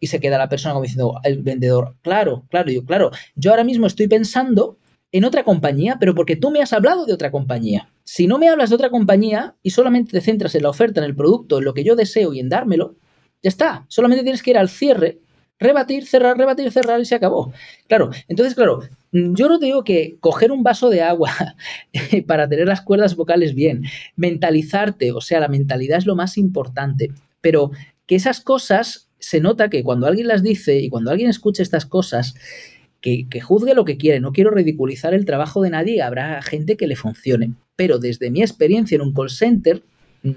Y 0.00 0.08
se 0.08 0.20
queda 0.20 0.36
la 0.36 0.50
persona 0.50 0.74
como 0.74 0.82
diciendo, 0.82 1.20
el 1.22 1.42
vendedor, 1.42 1.96
claro, 2.02 2.44
claro, 2.50 2.70
yo, 2.70 2.84
claro, 2.84 3.10
yo 3.36 3.50
ahora 3.50 3.64
mismo 3.64 3.86
estoy 3.86 4.06
pensando 4.06 4.76
en 5.14 5.24
otra 5.24 5.44
compañía, 5.44 5.96
pero 6.00 6.12
porque 6.12 6.34
tú 6.34 6.50
me 6.50 6.60
has 6.60 6.72
hablado 6.72 7.06
de 7.06 7.12
otra 7.12 7.30
compañía. 7.30 7.88
Si 8.02 8.26
no 8.26 8.36
me 8.36 8.48
hablas 8.48 8.70
de 8.70 8.74
otra 8.74 8.90
compañía 8.90 9.54
y 9.62 9.70
solamente 9.70 10.10
te 10.10 10.20
centras 10.20 10.56
en 10.56 10.64
la 10.64 10.70
oferta, 10.70 11.00
en 11.00 11.06
el 11.06 11.14
producto, 11.14 11.58
en 11.58 11.64
lo 11.64 11.72
que 11.72 11.84
yo 11.84 11.94
deseo 11.94 12.34
y 12.34 12.40
en 12.40 12.48
dármelo, 12.48 12.96
ya 13.40 13.48
está. 13.48 13.86
Solamente 13.86 14.24
tienes 14.24 14.42
que 14.42 14.50
ir 14.50 14.58
al 14.58 14.68
cierre, 14.68 15.20
rebatir, 15.60 16.04
cerrar, 16.04 16.36
rebatir, 16.36 16.72
cerrar 16.72 17.00
y 17.00 17.04
se 17.04 17.14
acabó. 17.14 17.52
Claro, 17.86 18.10
entonces, 18.26 18.56
claro, 18.56 18.80
yo 19.12 19.48
no 19.48 19.60
digo 19.60 19.84
que 19.84 20.16
coger 20.18 20.50
un 20.50 20.64
vaso 20.64 20.90
de 20.90 21.02
agua 21.02 21.30
para 22.26 22.48
tener 22.48 22.66
las 22.66 22.80
cuerdas 22.80 23.14
vocales 23.14 23.54
bien, 23.54 23.84
mentalizarte, 24.16 25.12
o 25.12 25.20
sea, 25.20 25.38
la 25.38 25.46
mentalidad 25.46 25.98
es 25.98 26.06
lo 26.06 26.16
más 26.16 26.36
importante, 26.36 27.12
pero 27.40 27.70
que 28.08 28.16
esas 28.16 28.40
cosas 28.40 29.08
se 29.20 29.38
nota 29.38 29.70
que 29.70 29.84
cuando 29.84 30.08
alguien 30.08 30.26
las 30.26 30.42
dice 30.42 30.80
y 30.80 30.88
cuando 30.88 31.12
alguien 31.12 31.30
escucha 31.30 31.62
estas 31.62 31.86
cosas, 31.86 32.34
que, 33.04 33.40
juzgue 33.42 33.74
lo 33.74 33.84
que 33.84 33.98
quiere. 33.98 34.18
No 34.20 34.32
quiero 34.32 34.50
ridiculizar 34.50 35.12
el 35.12 35.26
trabajo 35.26 35.60
de 35.60 35.68
nadie, 35.68 36.00
habrá 36.00 36.40
gente 36.40 36.76
que 36.76 36.86
le 36.86 36.96
funcione. 36.96 37.52
Pero 37.76 37.98
desde 37.98 38.30
mi 38.30 38.40
experiencia 38.40 38.96
en 38.96 39.02
un 39.02 39.12
call 39.12 39.28
center, 39.28 39.82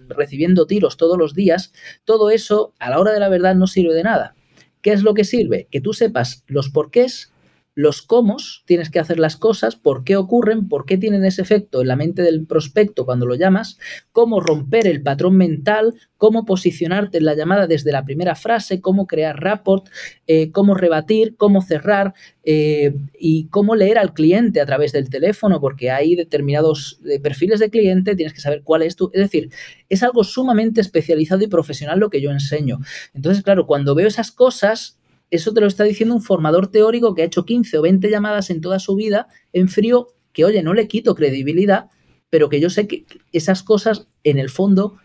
recibiendo 0.09 0.67
tiros 0.67 0.97
todos 0.97 1.17
los 1.17 1.33
días, 1.33 1.71
todo 2.03 2.29
eso 2.29 2.73
a 2.79 2.89
la 2.89 2.99
hora 2.99 3.13
de 3.13 3.21
la 3.21 3.29
verdad 3.29 3.55
no 3.55 3.67
sirve 3.67 3.93
de 3.93 4.03
nada. 4.03 4.35
¿Qué 4.81 4.91
es 4.91 5.01
lo 5.01 5.13
que 5.13 5.23
sirve? 5.23 5.67
Que 5.71 5.79
tú 5.79 5.93
sepas 5.93 6.43
los 6.47 6.69
porqués 6.69 7.31
los 7.77 8.01
cómo 8.01 8.37
tienes 8.65 8.89
que 8.89 8.97
hacer 8.97 9.19
las 9.19 9.37
cosas, 9.37 9.75
por 9.75 10.03
qué 10.03 10.15
ocurren, 10.15 10.67
por 10.67 10.87
qué 10.87 10.97
tienen 10.97 11.23
ese 11.23 11.43
efecto 11.43 11.79
en 11.79 11.87
la 11.87 11.95
mente 11.95 12.23
del 12.23 12.47
prospecto 12.47 13.05
cuando 13.05 13.27
lo 13.27 13.35
llamas, 13.35 13.77
cómo 14.11 14.39
romper 14.39 14.87
el 14.87 15.03
patrón 15.03 15.37
mental, 15.37 15.93
cómo 16.17 16.43
posicionarte 16.43 17.19
en 17.19 17.25
la 17.25 17.35
llamada 17.35 17.67
desde 17.67 17.91
la 17.91 18.03
primera 18.03 18.33
frase, 18.33 18.81
cómo 18.81 19.05
crear 19.05 19.39
rapport, 19.39 19.89
eh, 20.25 20.51
cómo 20.51 20.73
rebatir, 20.73 21.35
cómo 21.37 21.61
cerrar 21.61 22.15
eh, 22.43 22.95
y 23.19 23.47
cómo 23.49 23.75
leer 23.75 23.99
al 23.99 24.15
cliente 24.15 24.59
a 24.59 24.65
través 24.65 24.91
del 24.91 25.11
teléfono, 25.11 25.61
porque 25.61 25.91
hay 25.91 26.15
determinados 26.15 26.99
eh, 27.07 27.19
perfiles 27.19 27.59
de 27.59 27.69
cliente, 27.69 28.15
tienes 28.15 28.33
que 28.33 28.41
saber 28.41 28.63
cuál 28.63 28.81
es 28.81 28.95
tu... 28.95 29.11
Es 29.13 29.21
decir, 29.21 29.51
es 29.87 30.01
algo 30.01 30.23
sumamente 30.23 30.81
especializado 30.81 31.43
y 31.43 31.47
profesional 31.47 31.99
lo 31.99 32.09
que 32.09 32.21
yo 32.21 32.31
enseño. 32.31 32.79
Entonces, 33.13 33.43
claro, 33.43 33.67
cuando 33.67 33.93
veo 33.93 34.07
esas 34.07 34.31
cosas, 34.31 34.97
eso 35.29 35.53
te 35.53 35.61
lo 35.61 35.67
está 35.67 35.83
diciendo 35.83 36.15
un 36.15 36.21
formador 36.21 36.67
teórico 36.67 37.13
que 37.13 37.21
ha 37.21 37.25
hecho 37.25 37.45
15 37.45 37.77
o 37.77 37.81
20 37.81 38.09
llamadas 38.09 38.49
en 38.49 38.61
toda 38.61 38.79
su 38.79 38.95
vida 38.95 39.27
en 39.53 39.69
frío, 39.69 40.07
que 40.33 40.45
oye, 40.45 40.63
no 40.63 40.73
le 40.73 40.87
quito 40.87 41.15
credibilidad, 41.15 41.89
pero 42.29 42.49
que 42.49 42.59
yo 42.59 42.69
sé 42.69 42.87
que 42.87 43.05
esas 43.31 43.63
cosas 43.63 44.07
en 44.23 44.39
el 44.39 44.49
fondo 44.49 44.97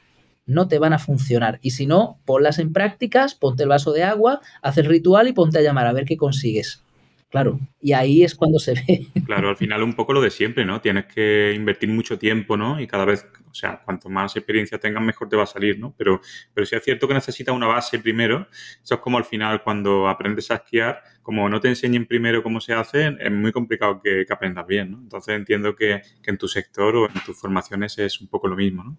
no 0.47 0.69
te 0.69 0.79
van 0.79 0.93
a 0.93 0.99
funcionar. 0.99 1.59
Y 1.63 1.71
si 1.71 1.87
no, 1.87 2.21
ponlas 2.25 2.59
en 2.59 2.73
prácticas, 2.73 3.35
ponte 3.35 3.63
el 3.63 3.69
vaso 3.69 3.93
de 3.93 4.03
agua, 4.03 4.41
haz 4.61 4.79
el 4.79 4.87
ritual 4.87 5.29
y 5.29 5.33
ponte 5.33 5.59
a 5.59 5.63
llamar 5.63 5.87
a 5.87 5.93
ver 5.93 6.05
qué 6.05 6.17
consigues. 6.17 6.83
Claro, 7.31 7.59
y 7.81 7.93
ahí 7.93 8.23
es 8.23 8.35
cuando 8.35 8.59
se 8.59 8.75
ve. 8.75 9.07
Claro, 9.25 9.49
al 9.49 9.57
final 9.57 9.83
un 9.83 9.95
poco 9.95 10.13
lo 10.13 10.21
de 10.21 10.31
siempre, 10.31 10.67
¿no? 10.67 10.83
Tienes 10.83 11.07
que 11.07 11.55
invertir 11.57 11.89
mucho 11.89 12.19
tiempo, 12.19 12.59
¿no? 12.59 12.79
Y 12.79 12.87
cada 12.87 13.07
vez, 13.07 13.25
o 13.53 13.55
sea, 13.55 13.83
cuanto 13.85 14.09
más 14.09 14.35
experiencia 14.35 14.79
tengas, 14.79 15.03
mejor 15.03 15.29
te 15.29 15.37
va 15.37 15.43
a 15.43 15.47
salir, 15.47 15.79
¿no? 15.79 15.95
Pero, 15.97 16.21
pero 16.55 16.67
sí 16.67 16.75
es 16.75 16.83
cierto 16.83 17.07
que 17.07 17.15
necesitas 17.15 17.55
una 17.55 17.67
base 17.67 17.99
primero. 17.99 18.49
Eso 18.83 18.95
es 18.95 19.01
como 19.01 19.19
al 19.19 19.25
final 19.25 19.63
cuando 19.63 20.09
aprendes 20.09 20.51
a 20.51 20.55
esquiar, 20.55 21.03
como 21.23 21.49
no 21.51 21.61
te 21.61 21.69
enseñen 21.69 22.07
primero 22.07 22.43
cómo 22.43 22.61
se 22.61 22.73
hace, 22.73 23.15
es 23.21 23.31
muy 23.31 23.53
complicado 23.53 24.01
que, 24.03 24.25
que 24.27 24.33
aprendas 24.33 24.67
bien, 24.67 24.93
¿no? 24.93 24.99
Entonces 24.99 25.37
entiendo 25.37 25.77
que, 25.77 26.01
que 26.23 26.31
en 26.31 26.39
tu 26.39 26.49
sector 26.49 26.97
o 26.97 27.07
en 27.07 27.21
tus 27.25 27.39
formaciones 27.39 27.99
es 27.99 28.21
un 28.21 28.29
poco 28.29 28.49
lo 28.49 28.57
mismo, 28.57 28.83
¿no? 28.85 28.97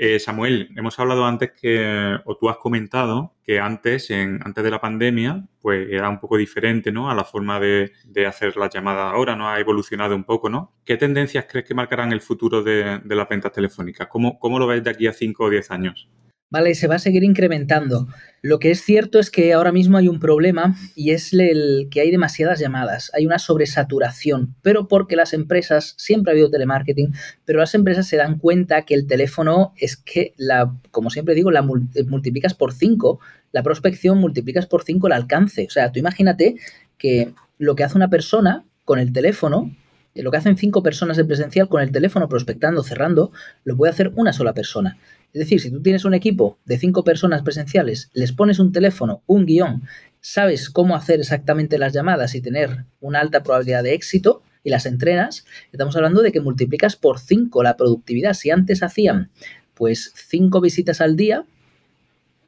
Eh, 0.00 0.20
Samuel, 0.20 0.68
hemos 0.76 0.96
hablado 1.00 1.26
antes 1.26 1.50
que, 1.60 2.16
o 2.24 2.36
tú 2.36 2.48
has 2.48 2.58
comentado 2.58 3.34
que 3.42 3.58
antes, 3.58 4.10
en, 4.10 4.38
antes 4.44 4.62
de 4.62 4.70
la 4.70 4.80
pandemia, 4.80 5.44
pues 5.60 5.88
era 5.90 6.08
un 6.08 6.20
poco 6.20 6.36
diferente, 6.36 6.92
¿no? 6.92 7.10
A 7.10 7.16
la 7.16 7.24
forma 7.24 7.58
de, 7.58 7.90
hacer 8.24 8.56
las 8.56 8.72
llamadas 8.72 9.12
ahora, 9.12 9.34
¿no? 9.34 9.48
Ha 9.48 9.58
evolucionado 9.58 10.14
un 10.14 10.22
poco, 10.22 10.48
¿no? 10.48 10.72
¿Qué 10.84 10.96
tendencias 10.96 11.46
crees 11.50 11.66
que 11.66 11.74
marcarán 11.74 12.12
el 12.12 12.20
futuro 12.20 12.62
de, 12.62 13.00
las 13.04 13.28
ventas 13.28 13.50
telefónicas? 13.50 14.06
¿Cómo, 14.06 14.38
¿Cómo 14.38 14.60
lo 14.60 14.68
ves 14.68 14.84
de 14.84 14.90
aquí 14.90 15.08
a 15.08 15.12
5 15.12 15.44
o 15.44 15.50
10 15.50 15.68
años? 15.72 16.08
¿Vale? 16.50 16.74
Se 16.74 16.86
va 16.86 16.96
a 16.96 16.98
seguir 16.98 17.24
incrementando. 17.24 18.08
Lo 18.40 18.58
que 18.58 18.70
es 18.70 18.82
cierto 18.82 19.18
es 19.18 19.30
que 19.30 19.52
ahora 19.52 19.72
mismo 19.72 19.98
hay 19.98 20.08
un 20.08 20.20
problema 20.20 20.76
y 20.94 21.10
es 21.10 21.32
el 21.32 21.88
que 21.90 22.00
hay 22.00 22.10
demasiadas 22.10 22.60
llamadas, 22.60 23.10
hay 23.14 23.26
una 23.26 23.38
sobresaturación, 23.38 24.54
pero 24.62 24.88
porque 24.88 25.16
las 25.16 25.32
empresas, 25.32 25.94
siempre 25.98 26.30
ha 26.30 26.34
habido 26.34 26.50
telemarketing, 26.50 27.14
pero 27.44 27.58
las 27.58 27.74
empresas 27.74 28.06
se 28.06 28.16
dan 28.16 28.38
cuenta 28.38 28.84
que 28.84 28.94
el 28.94 29.06
teléfono 29.06 29.72
es 29.76 29.96
que, 29.96 30.34
la, 30.36 30.72
como 30.90 31.10
siempre 31.10 31.34
digo, 31.34 31.50
la 31.50 31.62
multiplicas 31.62 32.54
por 32.54 32.72
5, 32.72 33.20
la 33.52 33.62
prospección 33.62 34.18
multiplicas 34.18 34.66
por 34.66 34.84
5 34.84 35.06
el 35.08 35.12
alcance. 35.12 35.66
O 35.66 35.70
sea, 35.70 35.90
tú 35.90 35.98
imagínate 35.98 36.56
que 36.96 37.32
lo 37.58 37.74
que 37.74 37.84
hace 37.84 37.96
una 37.96 38.08
persona 38.08 38.64
con 38.84 38.98
el 38.98 39.12
teléfono, 39.12 39.70
lo 40.14 40.30
que 40.30 40.36
hacen 40.36 40.56
cinco 40.56 40.82
personas 40.82 41.18
en 41.18 41.26
presencial 41.26 41.68
con 41.68 41.82
el 41.82 41.92
teléfono 41.92 42.28
prospectando, 42.28 42.82
cerrando, 42.82 43.32
lo 43.64 43.76
puede 43.76 43.92
hacer 43.92 44.12
una 44.16 44.32
sola 44.32 44.54
persona. 44.54 44.98
Es 45.32 45.40
decir, 45.40 45.60
si 45.60 45.70
tú 45.70 45.82
tienes 45.82 46.04
un 46.04 46.14
equipo 46.14 46.58
de 46.64 46.78
cinco 46.78 47.04
personas 47.04 47.42
presenciales, 47.42 48.10
les 48.14 48.32
pones 48.32 48.58
un 48.58 48.72
teléfono, 48.72 49.22
un 49.26 49.44
guion, 49.46 49.82
sabes 50.20 50.70
cómo 50.70 50.96
hacer 50.96 51.20
exactamente 51.20 51.78
las 51.78 51.92
llamadas 51.92 52.34
y 52.34 52.40
tener 52.40 52.86
una 53.00 53.20
alta 53.20 53.42
probabilidad 53.42 53.82
de 53.82 53.94
éxito 53.94 54.42
y 54.64 54.70
las 54.70 54.86
entrenas, 54.86 55.44
estamos 55.72 55.94
hablando 55.96 56.22
de 56.22 56.32
que 56.32 56.40
multiplicas 56.40 56.96
por 56.96 57.18
cinco 57.20 57.62
la 57.62 57.76
productividad. 57.76 58.34
Si 58.34 58.50
antes 58.50 58.82
hacían 58.82 59.30
pues 59.74 60.12
cinco 60.16 60.60
visitas 60.60 61.00
al 61.00 61.14
día, 61.14 61.44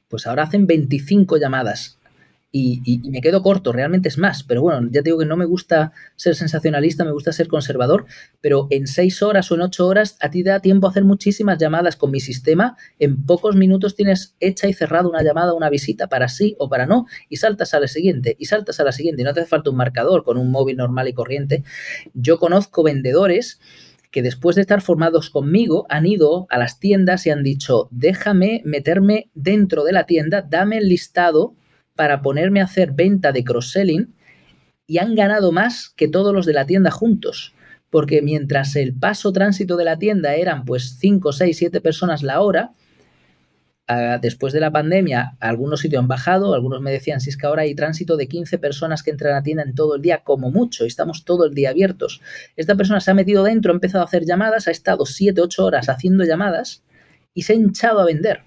pues 0.09 0.27
ahora 0.27 0.43
hacen 0.43 0.67
25 0.67 1.37
llamadas 1.37 2.00
y, 2.53 3.01
me 3.11 3.21
quedo 3.21 3.43
corto, 3.43 3.73
realmente 3.73 4.09
es 4.09 4.19
más, 4.19 4.43
pero 4.43 4.63
bueno, 4.63 4.89
ya 4.91 5.03
te 5.03 5.11
digo 5.11 5.19
que 5.19 5.27
no 5.27 5.37
me 5.37 5.45
gusta 5.45 5.93
ser 6.17 6.35
sensacionalista, 6.35 7.05
me 7.05 7.13
gusta 7.13 7.33
ser 7.33 7.47
conservador, 7.47 8.07
pero 8.41 8.67
en 8.71 8.87
seis 8.89 9.23
horas 9.23 9.51
o 9.51 9.55
en 9.55 9.63
ocho 9.63 9.87
horas 9.87 10.17
a 10.21 10.31
ti 10.31 10.43
da 10.43 10.61
tiempo 10.61 10.87
a 10.87 10.91
hacer 10.91 11.05
muchísimas 11.05 11.59
llamadas 11.59 11.97
con 11.97 12.11
mi 12.11 12.19
sistema, 12.19 12.77
en 12.99 13.25
pocos 13.25 13.55
minutos 13.55 13.95
tienes 13.95 14.35
hecha 14.41 14.67
y 14.67 14.73
cerrada 14.73 15.09
una 15.09 15.23
llamada, 15.23 15.55
una 15.55 15.71
visita 15.71 16.09
para 16.09 16.29
sí 16.29 16.57
o 16.59 16.69
para 16.69 16.87
no, 16.87 17.07
y 17.29 17.37
saltas 17.37 17.73
a 17.75 17.81
la 17.81 17.87
siguiente, 17.87 18.37
y 18.39 18.47
saltas 18.47 18.81
a 18.81 18.85
la 18.85 18.93
siguiente, 18.93 19.23
y 19.23 19.25
no 19.25 19.33
te 19.33 19.41
hace 19.41 19.49
falta 19.49 19.71
un 19.71 19.77
marcador 19.77 20.25
con 20.25 20.37
un 20.37 20.51
móvil 20.51 20.77
normal 20.77 21.07
y 21.09 21.13
corriente. 21.13 21.63
Yo 22.15 22.39
conozco 22.39 22.83
vendedores 22.83 23.61
que 24.11 24.23
después 24.23 24.57
de 24.57 24.63
estar 24.63 24.81
formados 24.81 25.31
conmigo 25.31 25.87
han 25.89 26.05
ido 26.05 26.47
a 26.51 26.59
las 26.59 26.81
tiendas 26.81 27.27
y 27.27 27.31
han 27.31 27.45
dicho, 27.45 27.89
déjame 27.93 28.61
meterme 28.65 29.31
dentro 29.35 29.85
de 29.85 29.93
la 29.93 30.07
tienda, 30.07 30.43
dame 30.43 30.79
el 30.79 30.89
listado 30.89 31.55
para 32.01 32.23
ponerme 32.23 32.63
a 32.63 32.65
hacer 32.65 32.93
venta 32.93 33.31
de 33.31 33.45
cross-selling 33.45 34.15
y 34.87 34.97
han 34.97 35.15
ganado 35.15 35.53
más 35.53 35.93
que 35.99 36.09
todos 36.09 36.33
los 36.33 36.47
de 36.47 36.55
la 36.55 36.65
tienda 36.65 36.91
juntos. 36.91 37.55
Porque 37.91 38.23
mientras 38.23 38.75
el 38.75 38.95
paso 38.95 39.35
tránsito 39.35 39.77
de 39.77 39.85
la 39.85 39.99
tienda 39.99 40.35
eran 40.35 40.65
pues 40.65 40.97
5, 40.99 41.31
6, 41.31 41.55
7 41.59 41.83
personas 41.83 42.23
la 42.23 42.41
hora, 42.41 42.73
después 44.23 44.55
de 44.55 44.61
la 44.61 44.71
pandemia 44.71 45.37
algunos 45.41 45.81
sitios 45.81 46.01
han 46.01 46.09
bajado, 46.09 46.55
algunos 46.55 46.81
me 46.81 46.91
decían 46.91 47.21
si 47.21 47.29
es 47.29 47.37
que 47.37 47.47
ahora 47.47 47.65
hay 47.65 47.75
tránsito 47.75 48.17
de 48.17 48.29
15 48.29 48.57
personas 48.57 49.03
que 49.03 49.11
entran 49.11 49.35
a 49.35 49.37
la 49.37 49.43
tienda 49.43 49.63
en 49.63 49.75
todo 49.75 49.97
el 49.97 50.01
día 50.01 50.23
como 50.25 50.51
mucho 50.51 50.85
y 50.85 50.89
estamos 50.89 51.27
todo 51.27 51.45
el 51.45 51.53
día 51.53 51.69
abiertos. 51.69 52.23
Esta 52.57 52.77
persona 52.77 53.01
se 53.01 53.11
ha 53.11 53.15
metido 53.15 53.45
dentro, 53.45 53.73
ha 53.73 53.75
empezado 53.75 54.05
a 54.05 54.07
hacer 54.07 54.25
llamadas, 54.25 54.69
ha 54.69 54.71
estado 54.71 55.05
7, 55.05 55.39
8 55.39 55.67
horas 55.67 55.91
haciendo 55.91 56.25
llamadas 56.25 56.83
y 57.35 57.43
se 57.43 57.53
ha 57.53 57.57
hinchado 57.57 58.01
a 58.01 58.07
vender 58.07 58.41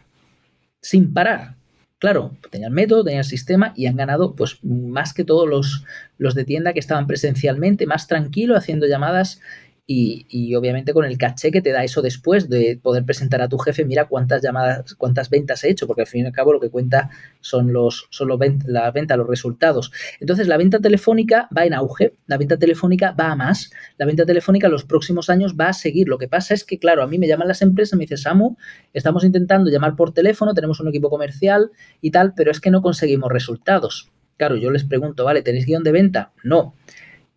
sin 0.82 1.14
parar. 1.14 1.58
Claro, 2.04 2.36
tenían 2.50 2.72
el 2.72 2.76
método, 2.76 3.06
tenían 3.06 3.20
el 3.20 3.24
sistema 3.24 3.72
y 3.78 3.86
han 3.86 3.96
ganado 3.96 4.36
pues 4.36 4.62
más 4.62 5.14
que 5.14 5.24
todos 5.24 5.48
los, 5.48 5.86
los 6.18 6.36
de 6.36 6.44
tienda 6.44 6.74
que 6.74 6.82
estaban 6.82 7.08
presencialmente, 7.08 7.86
más 7.86 8.08
tranquilo, 8.08 8.58
haciendo 8.58 8.88
llamadas 8.88 9.40
y, 9.86 10.56
obviamente 10.56 10.94
con 10.94 11.04
el 11.04 11.18
caché 11.18 11.52
que 11.52 11.62
te 11.62 11.72
da 11.72 11.84
eso 11.84 12.02
después 12.02 12.50
de 12.50 12.80
poder 12.82 13.04
presentar 13.04 13.42
a 13.42 13.50
tu 13.50 13.58
jefe, 13.58 13.84
mira 13.84 14.08
cuántas 14.08 14.42
llamadas, 14.42 14.96
cuántas 14.96 15.30
ventas 15.30 15.64
he 15.64 15.70
hecho, 15.70 15.88
porque 15.88 16.04
al 16.04 16.08
fin 16.08 16.24
y 16.24 16.28
al 16.28 16.32
cabo 16.32 16.54
lo 16.54 16.60
que 16.60 16.70
cuenta 16.70 17.10
son 17.42 17.74
los, 17.74 18.08
son 18.10 18.30
los 18.30 18.40
la 18.66 18.92
venta, 18.92 19.18
los 19.18 19.28
resultados. 19.28 19.92
Entonces 20.20 20.48
la 20.48 20.58
venta 20.58 20.80
telefónica 20.80 21.50
va 21.56 21.66
en 21.66 21.74
auge, 21.74 22.16
la 22.28 22.38
venta 22.38 22.58
telefónica 22.58 23.12
va 23.12 23.32
a 23.32 23.36
más, 23.36 23.72
la 23.98 24.06
venta 24.06 24.26
telefónica 24.26 24.70
los 24.70 24.86
próximos 24.86 25.30
años 25.30 25.56
va 25.60 25.70
a 25.70 25.74
seguir. 25.74 26.08
Lo 26.08 26.18
que 26.18 26.28
pasa 26.30 26.54
es 26.54 26.64
que, 26.64 26.80
claro, 26.80 27.04
a 27.04 27.08
mí 27.08 27.18
me 27.18 27.28
llaman 27.28 27.48
las 27.48 27.62
empresas, 27.62 27.98
me 27.98 28.04
dicen, 28.04 28.18
Samu, 28.18 28.56
estamos 28.94 29.24
intentando 29.26 29.70
llamar 29.70 29.96
por 29.96 30.14
teléfono, 30.14 30.54
tenemos 30.54 30.80
un 30.80 30.88
equipo 30.88 31.10
comercial 31.10 31.72
y 32.02 32.12
tal, 32.12 32.34
pero 32.36 32.52
es 32.52 32.62
que 32.62 32.72
no 32.72 32.82
conseguimos 32.82 33.32
resultados. 33.32 34.10
Claro, 34.38 34.56
yo 34.56 34.72
les 34.72 34.84
pregunto, 34.84 35.26
¿vale? 35.26 35.42
¿Tenéis 35.42 35.66
guion 35.66 35.84
de 35.84 35.92
venta? 35.92 36.32
No. 36.44 36.74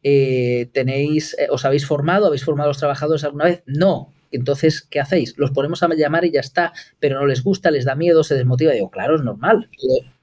Eh, 0.09 0.71
tenéis, 0.73 1.35
eh, 1.37 1.49
os 1.51 1.65
habéis 1.65 1.85
formado, 1.85 2.27
habéis 2.27 2.45
formado 2.45 2.69
a 2.69 2.71
los 2.71 2.79
trabajadores 2.79 3.25
alguna 3.25 3.47
vez, 3.47 3.65
no. 3.67 4.13
Entonces, 4.31 4.83
¿qué 4.83 5.01
hacéis? 5.01 5.37
Los 5.37 5.51
ponemos 5.51 5.83
a 5.83 5.89
llamar 5.97 6.25
y 6.25 6.31
ya 6.31 6.39
está, 6.39 6.73
pero 7.01 7.19
no 7.19 7.27
les 7.27 7.43
gusta, 7.43 7.73
les 7.73 7.85
da 7.87 7.97
miedo, 7.97 8.23
se 8.23 8.37
desmotiva. 8.37 8.71
Digo, 8.73 8.89
claro, 8.89 9.17
es 9.17 9.23
normal. 9.23 9.69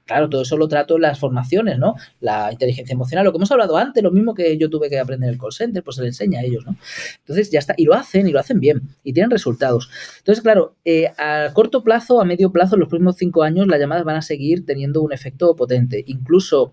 Claro, 0.06 0.30
todo 0.30 0.40
eso 0.40 0.56
lo 0.56 0.68
trato 0.68 0.96
en 0.96 1.02
las 1.02 1.18
formaciones, 1.18 1.78
¿no? 1.78 1.96
La 2.20 2.50
inteligencia 2.50 2.94
emocional, 2.94 3.26
lo 3.26 3.32
que 3.32 3.36
hemos 3.36 3.52
hablado 3.52 3.76
antes, 3.76 4.02
lo 4.02 4.10
mismo 4.10 4.32
que 4.32 4.56
yo 4.56 4.70
tuve 4.70 4.88
que 4.88 4.98
aprender 4.98 5.28
en 5.28 5.34
el 5.34 5.38
call 5.38 5.52
center, 5.52 5.82
pues 5.82 5.96
se 5.96 6.02
le 6.02 6.08
enseña 6.08 6.40
a 6.40 6.44
ellos, 6.44 6.64
¿no? 6.64 6.78
Entonces 7.18 7.50
ya 7.50 7.58
está, 7.58 7.74
y 7.76 7.84
lo 7.84 7.92
hacen, 7.92 8.26
y 8.26 8.32
lo 8.32 8.40
hacen 8.40 8.60
bien, 8.60 8.88
y 9.02 9.12
tienen 9.12 9.30
resultados. 9.30 9.90
Entonces, 10.16 10.42
claro, 10.42 10.76
eh, 10.86 11.12
a 11.18 11.50
corto 11.52 11.82
plazo, 11.82 12.22
a 12.22 12.24
medio 12.24 12.50
plazo, 12.52 12.76
en 12.76 12.80
los 12.80 12.88
próximos 12.88 13.16
cinco 13.18 13.42
años, 13.42 13.66
las 13.66 13.78
llamadas 13.78 14.04
van 14.04 14.16
a 14.16 14.22
seguir 14.22 14.64
teniendo 14.64 15.02
un 15.02 15.12
efecto 15.12 15.54
potente. 15.54 16.02
Incluso 16.06 16.72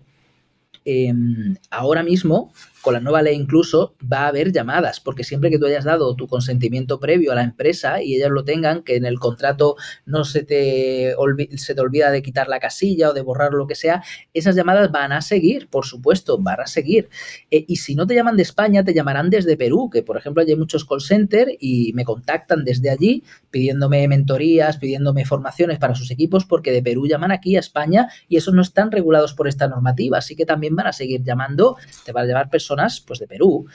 Em, 0.84 1.54
ahora 1.70 2.02
mismo 2.02 2.52
con 2.82 2.94
la 2.94 3.00
nueva 3.00 3.22
ley 3.22 3.34
incluso 3.34 3.94
va 4.12 4.24
a 4.24 4.28
haber 4.28 4.52
llamadas, 4.52 5.00
porque 5.00 5.24
siempre 5.24 5.50
que 5.50 5.58
tú 5.58 5.66
hayas 5.66 5.84
dado 5.84 6.14
tu 6.16 6.26
consentimiento 6.26 6.98
previo 7.00 7.32
a 7.32 7.36
la 7.36 7.42
empresa 7.42 8.02
y 8.02 8.16
ellas 8.16 8.30
lo 8.30 8.44
tengan, 8.44 8.82
que 8.82 8.96
en 8.96 9.06
el 9.06 9.18
contrato 9.18 9.76
no 10.04 10.24
se 10.24 10.42
te, 10.42 11.14
se 11.56 11.74
te 11.74 11.80
olvida 11.80 12.10
de 12.10 12.22
quitar 12.22 12.48
la 12.48 12.58
casilla 12.58 13.10
o 13.10 13.12
de 13.12 13.22
borrar 13.22 13.52
lo 13.52 13.66
que 13.66 13.76
sea, 13.76 14.02
esas 14.34 14.56
llamadas 14.56 14.90
van 14.90 15.12
a 15.12 15.22
seguir, 15.22 15.68
por 15.68 15.86
supuesto, 15.86 16.38
van 16.38 16.60
a 16.60 16.66
seguir. 16.66 17.08
Eh, 17.50 17.64
y 17.68 17.76
si 17.76 17.94
no 17.94 18.06
te 18.06 18.14
llaman 18.14 18.36
de 18.36 18.42
España, 18.42 18.84
te 18.84 18.94
llamarán 18.94 19.30
desde 19.30 19.56
Perú, 19.56 19.88
que 19.90 20.02
por 20.02 20.16
ejemplo 20.16 20.42
hay 20.42 20.56
muchos 20.56 20.84
call 20.84 21.00
center 21.00 21.56
y 21.60 21.92
me 21.94 22.04
contactan 22.04 22.64
desde 22.64 22.90
allí 22.90 23.22
pidiéndome 23.50 24.08
mentorías, 24.08 24.78
pidiéndome 24.78 25.24
formaciones 25.24 25.78
para 25.78 25.94
sus 25.94 26.10
equipos, 26.10 26.44
porque 26.44 26.72
de 26.72 26.82
Perú 26.82 27.06
llaman 27.06 27.30
aquí 27.30 27.56
a 27.56 27.60
España 27.60 28.08
y 28.28 28.38
esos 28.38 28.54
no 28.54 28.62
están 28.62 28.90
regulados 28.90 29.34
por 29.34 29.46
esta 29.46 29.68
normativa, 29.68 30.18
así 30.18 30.34
que 30.34 30.46
también 30.46 30.74
van 30.74 30.88
a 30.88 30.92
seguir 30.92 31.22
llamando, 31.22 31.76
te 32.04 32.12
van 32.12 32.24
a 32.24 32.26
llamar 32.26 32.50
personas 32.50 32.71
pues 33.06 33.18
de 33.18 33.26
Perú. 33.26 33.66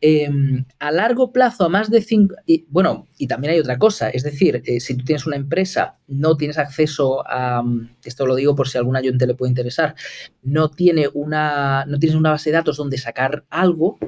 Em, 0.00 0.64
a 0.78 0.90
largo 0.90 1.32
plazo, 1.32 1.64
a 1.64 1.68
más 1.68 1.90
de 1.90 2.00
cinco... 2.00 2.34
Y, 2.46 2.64
bueno, 2.68 3.06
y 3.18 3.26
también 3.26 3.52
hay 3.52 3.60
otra 3.60 3.78
cosa, 3.78 4.10
es 4.10 4.22
decir, 4.22 4.62
eh, 4.64 4.80
si 4.80 4.96
tú 4.96 5.04
tienes 5.04 5.26
una 5.26 5.36
empresa, 5.36 5.98
no 6.08 6.36
tienes 6.36 6.58
acceso 6.58 7.22
a... 7.26 7.62
Esto 8.04 8.26
lo 8.26 8.34
digo 8.34 8.54
por 8.54 8.68
si 8.68 8.78
a 8.78 8.80
algún 8.80 8.96
ayuntamiento 8.96 9.26
le 9.26 9.34
puede 9.34 9.50
interesar, 9.50 9.94
no, 10.42 10.70
tiene 10.70 11.08
una, 11.12 11.84
no 11.86 11.98
tienes 11.98 12.16
una 12.16 12.30
base 12.30 12.50
de 12.50 12.56
datos 12.56 12.76
donde 12.76 12.98
sacar 12.98 13.44
algo 13.50 13.98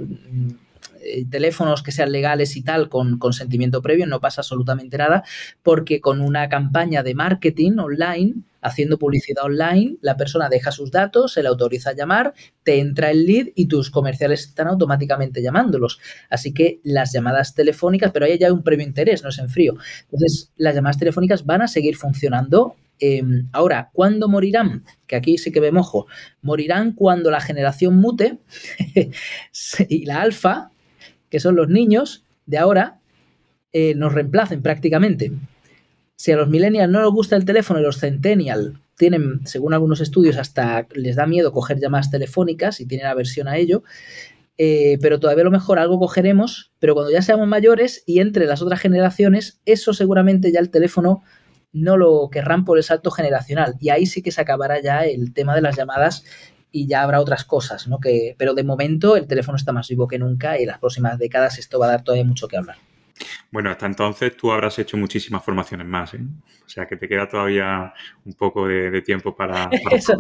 eh, 1.05 1.25
teléfonos 1.29 1.83
que 1.83 1.91
sean 1.91 2.13
legales 2.13 2.57
y 2.57 2.63
tal 2.63 2.89
con 2.89 3.19
consentimiento 3.19 3.83
previo, 3.83 4.07
no 4.07 4.21
pasa 4.21 4.43
absolutamente 4.43 4.97
nada, 4.99 5.25
porque 5.63 6.01
con 6.01 6.21
una 6.21 6.49
campaña 6.49 7.03
de 7.03 7.15
marketing 7.15 7.79
online, 7.79 8.35
haciendo 8.63 8.99
publicidad 8.99 9.45
online, 9.45 9.97
la 10.01 10.17
persona 10.17 10.49
deja 10.49 10.73
sus 10.73 10.91
datos, 10.91 11.33
se 11.35 11.43
le 11.43 11.49
autoriza 11.49 11.91
a 11.91 11.95
llamar, 11.95 12.33
te 12.63 12.79
entra 12.79 13.11
el 13.11 13.27
lead 13.27 13.49
y 13.55 13.67
tus 13.67 13.91
comerciales 13.91 14.49
están 14.49 14.69
automáticamente 14.69 15.43
llamándolos. 15.43 16.01
Así 16.31 16.55
que 16.55 16.81
las 16.83 17.13
llamadas 17.13 17.55
telefónicas, 17.55 18.13
pero 18.13 18.25
ahí 18.25 18.39
ya 18.39 18.47
hay 18.47 18.53
un 18.53 18.63
previo 18.63 18.87
interés, 18.87 19.23
no 19.23 19.29
es 19.29 19.39
en 19.39 19.51
frío. 19.51 19.75
Entonces, 20.05 20.53
las 20.57 20.75
llamadas 20.75 20.99
telefónicas 20.99 21.45
van 21.45 21.63
a 21.63 21.69
seguir 21.69 21.97
funcionando 21.97 22.77
em, 22.99 23.49
ahora, 23.53 23.91
¿cuándo 23.93 24.29
morirán? 24.29 24.85
Que 25.07 25.17
aquí 25.17 25.37
sí 25.37 25.51
que 25.51 25.61
me 25.61 25.73
mojo. 25.73 26.07
Morirán 26.41 26.93
cuando 26.93 27.31
la 27.31 27.41
generación 27.41 27.97
mute 27.97 28.39
y 29.89 30.05
la 30.07 30.23
alfa 30.23 30.71
que 31.33 31.41
son 31.41 31.57
los 31.57 31.71
niños 31.71 32.27
de 32.45 32.59
ahora, 32.59 33.01
eh, 33.73 33.95
nos 33.95 34.13
reemplacen 34.13 34.61
prácticamente. 34.61 35.33
Si 36.23 36.31
a 36.31 36.37
los 36.37 36.49
millennials 36.49 36.89
no 36.89 37.03
les 37.03 37.11
gusta 37.11 37.35
el 37.35 37.45
teléfono 37.45 37.81
y 37.81 37.83
los 37.83 37.99
centennials 37.99 38.75
tienen, 38.97 39.45
según 39.45 39.75
algunos 39.75 40.01
estudios, 40.01 40.37
hasta 40.37 40.87
les 40.95 41.17
da 41.17 41.27
miedo 41.27 41.51
coger 41.51 41.81
llamadas 41.81 42.13
telefónicas 42.13 42.81
y 42.81 42.87
tienen 42.87 43.09
aversión 43.09 43.49
a 43.49 43.57
ello, 43.57 43.83
eh, 44.57 44.99
pero 45.03 45.19
todavía 45.19 45.43
lo 45.43 45.51
mejor 45.51 45.81
algo 45.81 45.99
cogeremos, 45.99 46.71
pero 46.79 46.95
cuando 46.95 47.11
ya 47.11 47.23
seamos 47.23 47.49
mayores 47.49 48.05
y 48.07 48.21
entre 48.21 48.47
las 48.47 48.63
otras 48.63 48.79
generaciones, 48.79 49.59
eso 49.67 49.95
seguramente 49.95 50.53
ya 50.53 50.61
el 50.61 50.71
teléfono 50.71 51.25
no 51.73 51.97
lo 51.97 52.31
querrán 52.31 52.65
por 52.65 52.79
el 52.79 52.85
salto 52.85 53.11
generacional. 53.11 53.75
Y 53.81 53.89
ahí 53.89 54.07
sí 54.07 54.23
que 54.23 54.31
se 54.31 54.43
acabará 54.43 54.81
ya 54.81 55.05
el 55.05 55.33
tema 55.35 55.57
de 55.57 55.63
las 55.63 55.77
llamadas 55.77 56.23
y 56.71 56.87
ya 56.87 57.03
habrá 57.03 57.21
otras 57.21 57.45
cosas, 57.45 57.89
¿no? 57.89 57.99
Que, 57.99 58.37
pero 58.39 58.55
de 58.55 58.63
momento 58.63 59.17
el 59.17 59.27
teléfono 59.27 59.57
está 59.57 59.73
más 59.73 59.89
vivo 59.89 60.07
que 60.07 60.21
nunca 60.21 60.57
y 60.57 60.63
en 60.63 60.69
las 60.69 60.79
próximas 60.79 61.19
décadas 61.19 61.59
esto 61.59 61.81
va 61.81 61.87
a 61.87 61.91
dar 61.91 62.05
todavía 62.05 62.25
mucho 62.25 62.47
que 62.47 62.59
hablar. 62.59 62.77
Bueno, 63.51 63.71
hasta 63.71 63.87
entonces 63.87 64.37
tú 64.37 64.53
habrás 64.53 64.79
hecho 64.79 64.97
muchísimas 64.97 65.45
formaciones 65.45 65.87
más, 65.87 66.15
¿eh? 66.15 66.21
O 66.65 66.69
sea 66.69 66.87
que 66.87 66.97
te 66.97 67.09
queda 67.09 67.29
todavía 67.29 67.93
un 68.25 68.33
poco 68.35 68.67
de, 68.67 69.03
tiempo 69.03 69.35
para... 69.35 69.69
eso, 69.91 70.17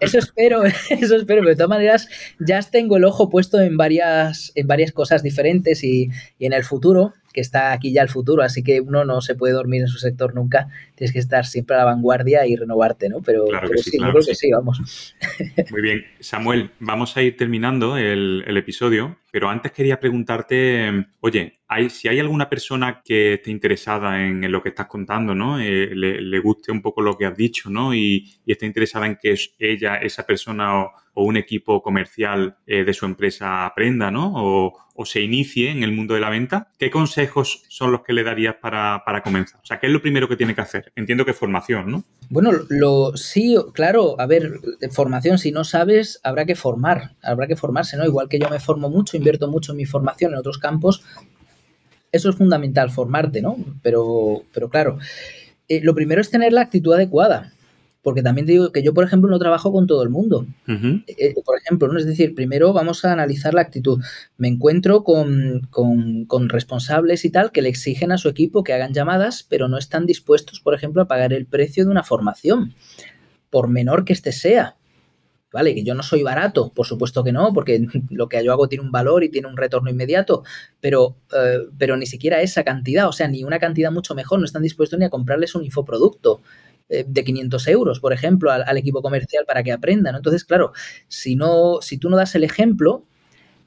espero, 0.00 0.62
eso 0.90 1.16
espero, 1.16 1.24
pero 1.26 1.48
de 1.48 1.56
todas 1.56 1.68
maneras 1.68 2.08
ya 2.38 2.60
tengo 2.62 2.96
el 2.96 3.04
ojo 3.04 3.28
puesto 3.28 3.60
en 3.60 3.76
varias, 3.76 4.52
en 4.54 4.66
varias 4.66 4.92
cosas 4.92 5.22
diferentes 5.22 5.84
y, 5.84 6.10
y 6.38 6.46
en 6.46 6.52
el 6.52 6.64
futuro 6.64 7.14
que 7.32 7.40
está 7.40 7.72
aquí 7.72 7.92
ya 7.92 8.02
el 8.02 8.08
futuro, 8.08 8.42
así 8.42 8.62
que 8.62 8.80
uno 8.80 9.04
no 9.04 9.20
se 9.20 9.34
puede 9.34 9.54
dormir 9.54 9.82
en 9.82 9.88
su 9.88 9.98
sector 9.98 10.34
nunca, 10.34 10.68
tienes 10.94 11.12
que 11.12 11.18
estar 11.18 11.46
siempre 11.46 11.76
a 11.76 11.80
la 11.80 11.84
vanguardia 11.86 12.46
y 12.46 12.56
renovarte, 12.56 13.08
¿no? 13.08 13.20
Pero, 13.22 13.46
sí, 13.76 13.98
creo 13.98 14.14
que 14.14 14.34
sí, 14.34 14.50
vamos. 14.50 15.14
Muy 15.70 15.82
bien, 15.82 16.04
Samuel, 16.18 16.70
vamos 16.80 17.16
a 17.16 17.22
ir 17.22 17.36
terminando 17.36 17.96
el, 17.96 18.44
episodio, 18.60 19.16
pero 19.30 19.48
antes 19.48 19.72
quería 19.72 19.98
preguntarte, 19.98 21.06
oye, 21.20 21.60
hay, 21.66 21.88
si 21.88 22.08
hay 22.08 22.18
alguna 22.18 22.50
persona 22.50 23.00
que 23.02 23.34
esté 23.34 23.50
interesada 23.50 24.22
en, 24.22 24.50
lo 24.50 24.62
que 24.62 24.70
estás 24.70 24.86
contando, 24.86 25.34
¿no? 25.34 25.58
Eh, 25.60 25.94
le, 25.94 26.38
guste 26.40 26.72
un 26.72 26.82
poco 26.82 27.00
lo 27.00 27.16
que 27.16 27.26
has 27.26 27.36
dicho, 27.36 27.70
¿no? 27.70 27.94
Y, 27.94 28.28
y 28.44 28.52
esté 28.52 28.66
interesada 28.66 29.06
en 29.06 29.16
que 29.16 29.34
ella, 29.58 29.96
esa 29.96 30.26
persona 30.26 30.80
o 30.80 30.92
o 31.20 31.24
un 31.24 31.36
equipo 31.36 31.82
comercial 31.82 32.56
eh, 32.66 32.82
de 32.82 32.94
su 32.94 33.04
empresa 33.04 33.66
aprenda, 33.66 34.10
¿no? 34.10 34.32
O, 34.34 34.72
se 35.02 35.22
inicie 35.22 35.70
en 35.70 35.82
el 35.82 35.92
mundo 35.92 36.12
de 36.12 36.20
la 36.20 36.28
venta, 36.28 36.68
¿qué 36.78 36.90
consejos 36.90 37.62
son 37.70 37.90
los 37.90 38.02
que 38.02 38.12
le 38.12 38.22
darías 38.22 38.56
para, 38.60 39.02
comenzar? 39.24 39.58
O 39.62 39.64
sea, 39.64 39.80
¿qué 39.80 39.86
es 39.86 39.92
lo 39.94 40.02
primero 40.02 40.28
que 40.28 40.36
tiene 40.36 40.54
que 40.54 40.60
hacer? 40.60 40.92
Entiendo 40.94 41.24
que 41.24 41.32
formación, 41.32 41.90
¿no? 41.90 42.04
Bueno, 42.28 42.50
lo 42.68 43.16
sí, 43.16 43.56
claro, 43.72 44.20
a 44.20 44.26
ver, 44.26 44.60
formación, 44.90 45.38
si 45.38 45.52
no 45.52 45.64
sabes, 45.64 46.20
habrá 46.22 46.44
que 46.44 46.54
formar, 46.54 47.12
habrá 47.22 47.46
que 47.46 47.56
formarse, 47.56 47.96
¿no? 47.96 48.04
Igual 48.04 48.28
que 48.28 48.38
yo 48.38 48.50
me 48.50 48.60
formo 48.60 48.90
mucho, 48.90 49.16
invierto 49.16 49.48
mucho 49.48 49.72
en 49.72 49.78
mi 49.78 49.86
formación 49.86 50.32
en 50.32 50.38
otros 50.38 50.58
campos, 50.58 51.02
eso 52.12 52.28
es 52.28 52.36
fundamental, 52.36 52.90
formarte, 52.90 53.40
¿no? 53.40 53.56
Pero, 53.80 54.42
pero 54.52 54.68
claro, 54.68 54.98
eh, 55.66 55.80
lo 55.82 55.94
primero 55.94 56.20
es 56.20 56.30
tener 56.30 56.52
la 56.52 56.60
actitud 56.60 56.92
adecuada. 56.92 57.54
Porque 58.02 58.22
también 58.22 58.46
te 58.46 58.52
digo 58.52 58.72
que 58.72 58.82
yo, 58.82 58.94
por 58.94 59.04
ejemplo, 59.04 59.28
no 59.28 59.38
trabajo 59.38 59.72
con 59.72 59.86
todo 59.86 60.02
el 60.02 60.08
mundo. 60.08 60.46
Eh, 60.66 61.04
eh, 61.06 61.34
por 61.44 61.58
ejemplo, 61.58 61.88
¿no? 61.88 61.98
es 61.98 62.06
decir, 62.06 62.34
primero 62.34 62.72
vamos 62.72 63.04
a 63.04 63.12
analizar 63.12 63.52
la 63.52 63.60
actitud. 63.60 64.02
Me 64.38 64.48
encuentro 64.48 65.04
con, 65.04 66.48
responsables 66.48 67.24
y 67.26 67.30
tal 67.30 67.52
que 67.52 67.60
le 67.60 67.68
exigen 67.68 68.10
a 68.10 68.18
su 68.18 68.28
equipo 68.28 68.64
que 68.64 68.72
hagan 68.72 68.94
llamadas, 68.94 69.44
pero 69.48 69.68
no 69.68 69.76
están 69.76 70.06
dispuestos, 70.06 70.60
por 70.60 70.74
ejemplo, 70.74 71.02
a 71.02 71.08
pagar 71.08 71.34
el 71.34 71.46
precio 71.46 71.84
de 71.84 71.90
una 71.90 72.02
formación, 72.02 72.74
por 73.50 73.68
menor 73.68 74.04
que 74.04 74.14
éste 74.14 74.32
sea. 74.32 74.76
¿Vale? 75.52 75.74
Que 75.74 75.82
yo 75.82 75.94
no 75.94 76.04
soy 76.04 76.22
barato, 76.22 76.72
por 76.72 76.86
supuesto 76.86 77.24
que 77.24 77.32
no, 77.32 77.52
porque 77.52 77.84
lo 78.10 78.28
que 78.28 78.42
yo 78.44 78.52
hago 78.52 78.68
tiene 78.68 78.84
un 78.84 78.92
valor 78.92 79.24
y 79.24 79.30
tiene 79.30 79.48
un 79.48 79.56
retorno 79.56 79.90
inmediato, 79.90 80.44
pero, 80.80 81.16
eh, 81.36 81.66
pero 81.76 81.96
ni 81.96 82.06
siquiera 82.06 82.40
esa 82.40 82.62
cantidad, 82.62 83.08
o 83.08 83.12
sea, 83.12 83.26
ni 83.26 83.42
una 83.42 83.58
cantidad 83.58 83.90
mucho 83.90 84.14
mejor, 84.14 84.38
no 84.38 84.44
están 84.44 84.62
dispuestos 84.62 85.00
ni 85.00 85.06
a 85.06 85.10
comprarles 85.10 85.56
un 85.56 85.64
infoproducto. 85.64 86.40
Eh, 86.92 87.04
de 87.06 87.22
500 87.22 87.68
euros, 87.68 88.00
por 88.00 88.12
ejemplo, 88.12 88.50
al, 88.50 88.76
equipo 88.76 89.00
comercial 89.00 89.44
para 89.46 89.62
que 89.62 89.70
aprendan. 89.70 90.16
Entonces, 90.16 90.44
claro, 90.44 90.72
si, 91.06 91.36
no, 91.36 91.78
si 91.82 91.98
tú 91.98 92.10
no 92.10 92.16
das 92.16 92.34
el 92.34 92.42
ejemplo, 92.42 93.06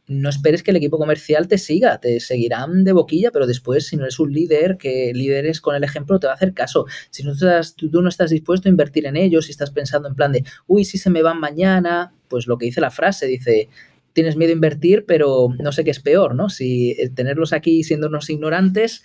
no 0.08 0.28
esperes 0.28 0.62
que 0.62 0.72
el 0.72 0.78
equipo 0.78 0.98
comercial 0.98 1.48
te 1.48 1.58
siga, 1.58 2.00
te 2.00 2.20
seguirán 2.20 2.84
de 2.84 2.92
boquilla, 2.92 3.32
pero 3.32 3.48
después, 3.48 3.88
si 3.88 3.96
no 3.96 4.04
eres 4.04 4.20
un 4.20 4.34
líder, 4.34 4.76
que 4.76 5.14
líderes 5.16 5.62
con 5.62 5.74
el 5.74 5.86
ejemplo, 5.86 6.20
te 6.20 6.28
va 6.28 6.34
a 6.34 6.36
hacer 6.36 6.54
caso. 6.54 6.86
Si 7.12 7.24
no 7.24 7.32
estás, 7.32 7.76
tú, 7.76 7.90
no 8.02 8.10
estás 8.10 8.30
dispuesto 8.30 8.68
a 8.68 8.72
invertir 8.72 9.06
en 9.06 9.16
ellos, 9.16 9.46
si 9.46 9.52
estás 9.52 9.72
pensando 9.72 10.10
en 10.10 10.16
plan 10.16 10.34
de, 10.34 10.44
uy, 10.68 10.84
si 10.84 10.98
se 10.98 11.10
me 11.10 11.22
van 11.22 11.40
mañana, 11.40 12.14
pues 12.28 12.46
lo 12.48 12.58
que 12.58 12.66
dice 12.66 12.82
la 12.82 12.92
frase, 12.92 13.26
dice, 13.26 13.70
tienes 14.12 14.36
miedo 14.36 14.52
a 14.52 14.56
invertir, 14.56 15.06
pero 15.08 15.48
no 15.60 15.72
sé 15.72 15.86
qué 15.86 15.92
es 15.92 16.02
peor, 16.02 16.36
¿no? 16.36 16.50
Si 16.50 16.94
tenerlos 17.16 17.54
aquí 17.54 17.84
siendo 17.84 18.08
unos 18.08 18.30
ignorantes 18.30 19.02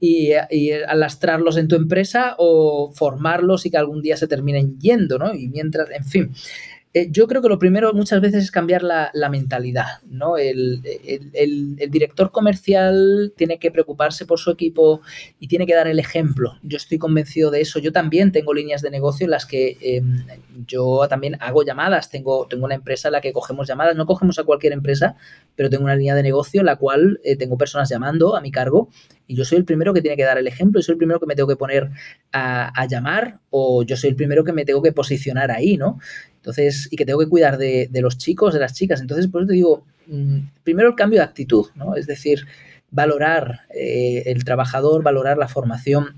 y, 0.00 0.32
alastrarlos 0.88 1.56
en 1.56 1.68
tu 1.68 1.76
empresa 1.76 2.34
o 2.38 2.92
formarlos 2.94 3.66
y 3.66 3.70
que 3.70 3.76
algún 3.76 4.02
día 4.02 4.16
se 4.16 4.28
terminen 4.28 4.78
yendo, 4.78 5.18
¿no? 5.18 5.34
Y 5.34 5.48
mientras, 5.48 5.90
en 5.90 6.04
fin, 6.04 6.32
eh, 6.96 7.08
yo 7.10 7.26
creo 7.26 7.42
que 7.42 7.50
lo 7.50 7.58
primero 7.58 7.92
muchas 7.92 8.22
veces 8.22 8.44
es 8.44 8.50
cambiar 8.50 8.82
la, 8.82 9.28
mentalidad, 9.28 10.00
¿no? 10.06 10.38
El, 10.38 10.80
director 11.90 12.30
comercial 12.30 13.34
tiene 13.36 13.58
que 13.58 13.70
preocuparse 13.70 14.24
por 14.24 14.38
su 14.38 14.50
equipo 14.50 15.02
y 15.38 15.46
tiene 15.46 15.66
que 15.66 15.74
dar 15.74 15.88
el 15.88 15.98
ejemplo. 15.98 16.54
Yo 16.62 16.78
estoy 16.78 16.96
convencido 16.96 17.50
de 17.50 17.60
eso. 17.60 17.80
Yo 17.80 17.92
también 17.92 18.32
tengo 18.32 18.54
líneas 18.54 18.80
de 18.80 18.88
negocio 18.88 19.26
en 19.26 19.30
las 19.32 19.44
que 19.44 19.76
em, 19.82 20.24
yo 20.66 21.06
también 21.06 21.36
hago 21.40 21.62
llamadas. 21.64 22.08
Tengo, 22.08 22.46
tengo 22.48 22.64
una 22.64 22.76
empresa 22.76 23.08
en 23.08 23.12
la 23.12 23.20
que 23.20 23.34
cogemos 23.34 23.68
llamadas. 23.68 23.94
No 23.94 24.06
cogemos 24.06 24.38
a 24.38 24.44
cualquier 24.44 24.72
empresa, 24.72 25.16
pero 25.54 25.68
tengo 25.68 25.84
una 25.84 25.96
línea 25.96 26.14
de 26.14 26.22
negocio 26.22 26.60
en 26.60 26.66
la 26.66 26.76
cual 26.76 27.20
eh, 27.24 27.36
tengo 27.36 27.58
personas 27.58 27.90
llamando 27.90 28.36
a 28.36 28.40
mi 28.40 28.50
cargo 28.50 28.88
y 29.26 29.34
yo 29.34 29.44
soy 29.44 29.58
el 29.58 29.64
primero 29.64 29.92
que 29.92 30.00
tiene 30.00 30.16
que 30.16 30.24
dar 30.24 30.38
el 30.38 30.46
ejemplo, 30.46 30.80
yo 30.80 30.84
soy 30.84 30.94
el 30.94 30.98
primero 30.98 31.20
que 31.20 31.26
me 31.26 31.34
tengo 31.34 31.48
que 31.48 31.56
poner 31.56 31.90
a, 32.32 32.86
llamar 32.86 33.40
o 33.50 33.82
yo 33.82 33.96
soy 33.96 34.10
el 34.10 34.16
primero 34.16 34.44
que 34.44 34.52
me 34.52 34.64
tengo 34.64 34.82
que 34.82 34.92
posicionar 34.92 35.50
ahí, 35.50 35.76
¿no? 35.76 35.98
Entonces, 36.46 36.86
y 36.92 36.96
que 36.96 37.04
tengo 37.04 37.18
que 37.18 37.28
cuidar 37.28 37.58
de, 37.58 37.90
los 37.94 38.18
chicos, 38.18 38.54
de 38.54 38.60
las 38.60 38.72
chicas. 38.72 39.00
Entonces, 39.00 39.26
por 39.26 39.42
eso 39.42 39.48
te 39.48 39.54
digo, 39.54 39.84
mm, 40.06 40.38
primero 40.62 40.90
el 40.90 40.94
cambio 40.94 41.18
de 41.18 41.24
actitud, 41.24 41.66
¿no? 41.74 41.96
Es 41.96 42.06
decir, 42.06 42.46
valorar 42.88 43.62
eh, 43.74 44.22
el 44.26 44.44
trabajador, 44.44 45.02
valorar 45.02 45.38
la 45.38 45.48
formación 45.48 46.14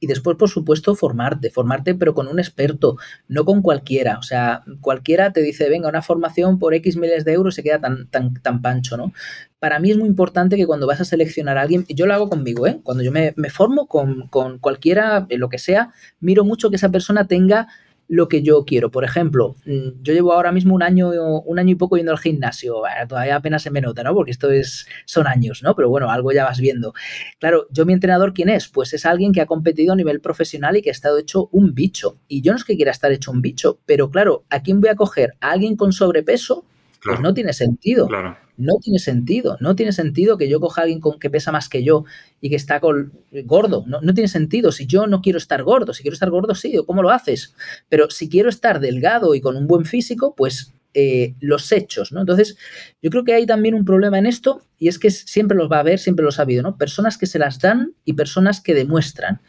y 0.00 0.08
después, 0.08 0.36
por 0.36 0.48
supuesto, 0.48 0.96
formarte, 0.96 1.48
formarte 1.48 1.94
pero 1.94 2.12
con 2.12 2.26
un 2.26 2.40
experto, 2.40 2.96
no 3.28 3.44
con 3.44 3.62
cualquiera. 3.62 4.18
O 4.18 4.22
sea, 4.24 4.64
cualquiera 4.80 5.32
te 5.32 5.42
dice, 5.42 5.68
venga, 5.68 5.88
una 5.88 6.02
formación 6.02 6.58
por 6.58 6.74
X 6.74 6.96
miles 6.96 7.24
de 7.24 7.34
euros 7.34 7.54
se 7.54 7.62
queda 7.62 7.78
tan, 7.78 8.08
tan, 8.08 8.34
tan 8.42 8.62
pancho, 8.62 8.96
¿no? 8.96 9.12
Para 9.60 9.78
mí 9.78 9.92
es 9.92 9.96
muy 9.96 10.08
importante 10.08 10.56
que 10.56 10.66
cuando 10.66 10.88
vas 10.88 11.00
a 11.00 11.04
seleccionar 11.04 11.56
a 11.56 11.62
alguien, 11.62 11.86
yo 11.88 12.06
lo 12.06 12.14
hago 12.14 12.28
conmigo, 12.28 12.66
¿eh? 12.66 12.80
Cuando 12.82 13.04
yo 13.04 13.12
me, 13.12 13.32
me 13.36 13.48
formo 13.48 13.86
con, 13.86 14.26
con 14.26 14.58
cualquiera, 14.58 15.28
lo 15.30 15.48
que 15.48 15.60
sea, 15.60 15.90
miro 16.18 16.44
mucho 16.44 16.68
que 16.68 16.76
esa 16.76 16.88
persona 16.88 17.28
tenga 17.28 17.68
lo 18.12 18.28
que 18.28 18.42
yo 18.42 18.66
quiero. 18.66 18.90
Por 18.90 19.04
ejemplo, 19.04 19.56
mm, 19.64 20.02
yo 20.02 20.12
llevo 20.12 20.34
ahora 20.34 20.52
mismo 20.52 20.74
un 20.74 20.82
año, 20.82 21.10
un 21.46 21.58
año 21.58 21.72
y 21.72 21.74
poco 21.76 21.96
yendo 21.96 22.12
al 22.12 22.18
gimnasio. 22.18 22.82
todavía 23.08 23.36
apenas 23.36 23.62
se 23.62 23.70
me 23.70 23.80
nota, 23.80 24.02
¿no? 24.02 24.12
Porque 24.14 24.30
esto 24.30 24.50
es, 24.50 24.86
son 25.06 25.26
años, 25.26 25.62
¿no? 25.62 25.74
Pero 25.74 25.88
bueno, 25.88 26.10
algo 26.10 26.30
ya 26.30 26.44
vas 26.44 26.60
viendo. 26.60 26.92
Claro, 27.38 27.66
yo 27.70 27.86
mi 27.86 27.94
entrenador, 27.94 28.34
¿quién 28.34 28.50
es? 28.50 28.68
Pues 28.68 28.92
es 28.92 29.06
alguien 29.06 29.32
que 29.32 29.40
ha 29.40 29.46
competido 29.46 29.94
a 29.94 29.96
nivel 29.96 30.20
profesional 30.20 30.76
y 30.76 30.82
que 30.82 30.90
ha 30.90 30.92
estado 30.92 31.16
hecho 31.16 31.48
un 31.52 31.74
bicho. 31.74 32.18
Y 32.28 32.42
yo 32.42 32.52
no 32.52 32.58
es 32.58 32.64
que 32.64 32.76
quiera 32.76 32.90
estar 32.90 33.10
hecho 33.12 33.30
un 33.30 33.40
bicho, 33.40 33.80
pero 33.86 34.10
claro, 34.10 34.44
¿a 34.50 34.60
quién 34.60 34.82
voy 34.82 34.90
a 34.90 34.94
coger? 34.94 35.32
¿A 35.40 35.52
alguien 35.52 35.76
con 35.76 35.94
sobrepeso? 35.94 36.66
Pues 37.04 37.20
no 37.20 37.34
tiene 37.34 37.52
sentido. 37.52 38.08
No 38.56 38.74
tiene 38.80 38.98
sentido. 38.98 39.56
No 39.60 39.74
tiene 39.74 39.92
sentido 39.92 40.38
que 40.38 40.48
yo 40.48 40.60
coja 40.60 40.82
a 40.82 40.84
alguien 40.84 41.00
con, 41.00 41.18
que 41.18 41.30
pesa 41.30 41.52
más 41.52 41.68
que 41.68 41.82
yo 41.82 42.04
y 42.40 42.50
que 42.50 42.56
está 42.56 42.80
con, 42.80 43.12
gordo. 43.44 43.84
No, 43.86 44.14
tiene 44.14 44.28
sentido. 44.28 44.72
Si 44.72 44.86
yo 44.86 45.06
no 45.06 45.20
quiero 45.20 45.38
estar 45.38 45.62
gordo, 45.62 45.94
si 45.94 46.02
quiero 46.02 46.14
estar 46.14 46.30
gordo, 46.30 46.54
sí, 46.54 46.74
¿cómo 46.86 47.02
lo 47.02 47.10
haces? 47.10 47.54
Pero 47.88 48.10
si 48.10 48.28
quiero 48.28 48.48
estar 48.48 48.80
delgado 48.80 49.34
y 49.34 49.40
con 49.40 49.56
un 49.56 49.66
buen 49.66 49.84
físico, 49.84 50.34
pues 50.36 50.74
eh, 50.94 51.34
los 51.40 51.72
hechos, 51.72 52.12
¿no? 52.12 52.20
Entonces, 52.20 52.56
yo 53.00 53.10
creo 53.10 53.24
que 53.24 53.32
hay 53.32 53.46
también 53.46 53.74
un 53.74 53.84
problema 53.84 54.18
en 54.18 54.26
esto 54.26 54.62
y 54.78 54.88
es 54.88 54.98
que 54.98 55.10
siempre 55.10 55.56
los 55.56 55.70
va 55.70 55.78
a 55.78 55.80
haber, 55.80 55.98
siempre 55.98 56.24
los 56.24 56.38
ha 56.38 56.42
habido, 56.42 56.62
¿no? 56.62 56.76
Personas 56.76 57.16
que 57.16 57.26
se 57.26 57.38
las 57.38 57.58
dan 57.60 57.94
y 58.04 58.12
personas 58.12 58.60
que 58.60 58.74
demuestran. 58.74 59.40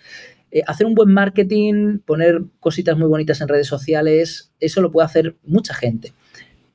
Eh, 0.52 0.62
hacer 0.68 0.88
un 0.88 0.94
buen 0.94 1.12
marketing, 1.12 2.00
poner 2.06 2.44
cositas 2.60 2.98
muy 2.98 3.08
bonitas 3.08 3.42
en 3.42 3.48
redes 3.48 3.68
sociales, 3.68 4.54
eso 4.60 4.82
lo 4.82 4.92
puede 4.92 5.06
hacer 5.06 5.36
mucha 5.44 5.74
gente. 5.74 6.14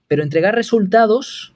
Pero 0.09 0.23
entregar 0.23 0.55
resultados, 0.55 1.55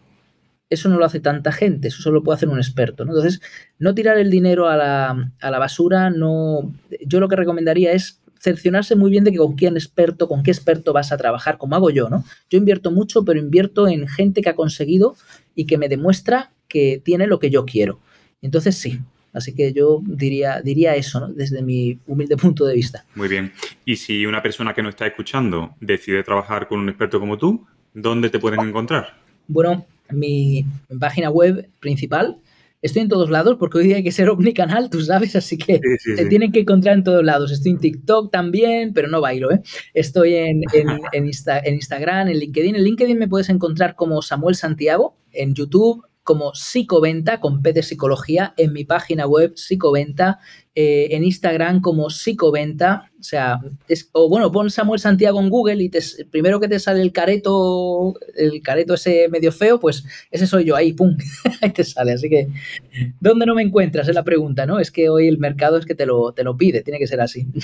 eso 0.70 0.88
no 0.88 0.98
lo 0.98 1.04
hace 1.04 1.20
tanta 1.20 1.52
gente, 1.52 1.88
eso 1.88 2.02
solo 2.02 2.16
lo 2.16 2.22
puede 2.22 2.36
hacer 2.36 2.48
un 2.48 2.58
experto. 2.58 3.04
¿no? 3.04 3.12
Entonces, 3.12 3.40
no 3.78 3.94
tirar 3.94 4.18
el 4.18 4.30
dinero 4.30 4.68
a 4.68 4.76
la, 4.76 5.32
a 5.40 5.50
la 5.50 5.58
basura, 5.58 6.10
no. 6.10 6.72
Yo 7.04 7.18
lo 7.18 7.28
que 7.28 7.36
recomendaría 7.36 7.92
es 7.92 8.22
cercionarse 8.42 8.96
muy 8.96 9.10
bien 9.10 9.22
de 9.22 9.30
que 9.30 9.38
con 9.38 9.54
quién 9.54 9.76
experto, 9.76 10.26
con 10.26 10.42
qué 10.42 10.50
experto 10.50 10.92
vas 10.92 11.12
a 11.12 11.16
trabajar, 11.16 11.58
como 11.58 11.76
hago 11.76 11.90
yo, 11.90 12.08
¿no? 12.08 12.24
Yo 12.50 12.58
invierto 12.58 12.90
mucho, 12.90 13.24
pero 13.24 13.38
invierto 13.38 13.86
en 13.86 14.08
gente 14.08 14.42
que 14.42 14.48
ha 14.48 14.56
conseguido 14.56 15.14
y 15.54 15.66
que 15.66 15.78
me 15.78 15.88
demuestra 15.88 16.50
que 16.66 17.00
tiene 17.04 17.28
lo 17.28 17.38
que 17.38 17.50
yo 17.50 17.64
quiero. 17.64 18.00
Entonces 18.40 18.76
sí. 18.76 19.00
Así 19.32 19.54
que 19.54 19.72
yo 19.72 20.02
diría, 20.04 20.60
diría 20.60 20.94
eso, 20.94 21.20
¿no? 21.20 21.28
desde 21.28 21.62
mi 21.62 21.98
humilde 22.06 22.36
punto 22.36 22.66
de 22.66 22.74
vista. 22.74 23.06
Muy 23.14 23.28
bien. 23.28 23.52
Y 23.84 23.96
si 23.96 24.26
una 24.26 24.42
persona 24.42 24.74
que 24.74 24.82
no 24.82 24.90
está 24.90 25.06
escuchando 25.06 25.74
decide 25.80 26.22
trabajar 26.22 26.68
con 26.68 26.80
un 26.80 26.88
experto 26.88 27.18
como 27.18 27.38
tú, 27.38 27.66
¿dónde 27.94 28.30
te 28.30 28.38
pueden 28.38 28.60
encontrar? 28.60 29.14
Bueno, 29.48 29.86
mi 30.10 30.64
página 30.98 31.30
web 31.30 31.68
principal. 31.80 32.38
Estoy 32.82 33.02
en 33.02 33.08
todos 33.08 33.30
lados 33.30 33.58
porque 33.60 33.78
hoy 33.78 33.84
día 33.84 33.96
hay 33.96 34.02
que 34.02 34.10
ser 34.10 34.28
omnicanal, 34.28 34.90
tú 34.90 35.00
sabes, 35.00 35.36
así 35.36 35.56
que 35.56 35.80
te 36.16 36.26
tienen 36.26 36.50
que 36.50 36.60
encontrar 36.60 36.96
en 36.96 37.04
todos 37.04 37.22
lados. 37.22 37.52
Estoy 37.52 37.72
en 37.72 37.78
TikTok 37.78 38.32
también, 38.32 38.92
pero 38.92 39.06
no 39.06 39.20
bailo, 39.20 39.52
¿eh? 39.52 39.62
Estoy 39.94 40.34
en, 40.34 40.62
en, 41.12 41.26
Instagram, 41.26 42.28
en 42.28 42.38
LinkedIn. 42.38 42.74
En 42.74 42.82
LinkedIn 42.82 43.18
me 43.18 43.28
puedes 43.28 43.50
encontrar 43.50 43.94
como 43.94 44.20
Samuel 44.20 44.56
Santiago, 44.56 45.16
en 45.30 45.54
YouTube 45.54 46.04
como 46.24 46.54
Psicoventa, 46.54 47.40
con 47.40 47.62
P 47.62 47.72
de 47.72 47.82
psicología, 47.82 48.54
en 48.56 48.72
mi 48.72 48.84
página 48.84 49.26
web 49.26 49.52
Psicoventa, 49.56 50.38
eh, 50.74 51.08
en 51.12 51.24
Instagram 51.24 51.80
como 51.80 52.10
Psicoventa, 52.10 53.11
o 53.22 53.24
sea, 53.24 53.60
es, 53.86 54.10
o 54.10 54.28
bueno, 54.28 54.50
pon 54.50 54.68
Samuel 54.68 54.98
Santiago 54.98 55.40
en 55.40 55.48
Google 55.48 55.80
y 55.80 55.88
te, 55.88 56.00
primero 56.28 56.58
que 56.58 56.66
te 56.66 56.80
sale 56.80 57.00
el 57.00 57.12
careto, 57.12 58.14
el 58.34 58.60
careto 58.62 58.94
ese 58.94 59.28
medio 59.28 59.52
feo, 59.52 59.78
pues 59.78 60.04
ese 60.32 60.48
soy 60.48 60.64
yo, 60.64 60.74
ahí, 60.74 60.92
pum, 60.92 61.16
ahí 61.62 61.70
te 61.70 61.84
sale. 61.84 62.12
Así 62.12 62.28
que, 62.28 62.48
¿dónde 63.20 63.46
no 63.46 63.54
me 63.54 63.62
encuentras? 63.62 64.08
Es 64.08 64.14
la 64.16 64.24
pregunta, 64.24 64.66
¿no? 64.66 64.80
Es 64.80 64.90
que 64.90 65.08
hoy 65.08 65.28
el 65.28 65.38
mercado 65.38 65.78
es 65.78 65.86
que 65.86 65.94
te 65.94 66.04
lo, 66.04 66.32
te 66.32 66.42
lo 66.42 66.56
pide, 66.56 66.82
tiene 66.82 66.98
que 66.98 67.06
ser 67.06 67.20
así. 67.20 67.46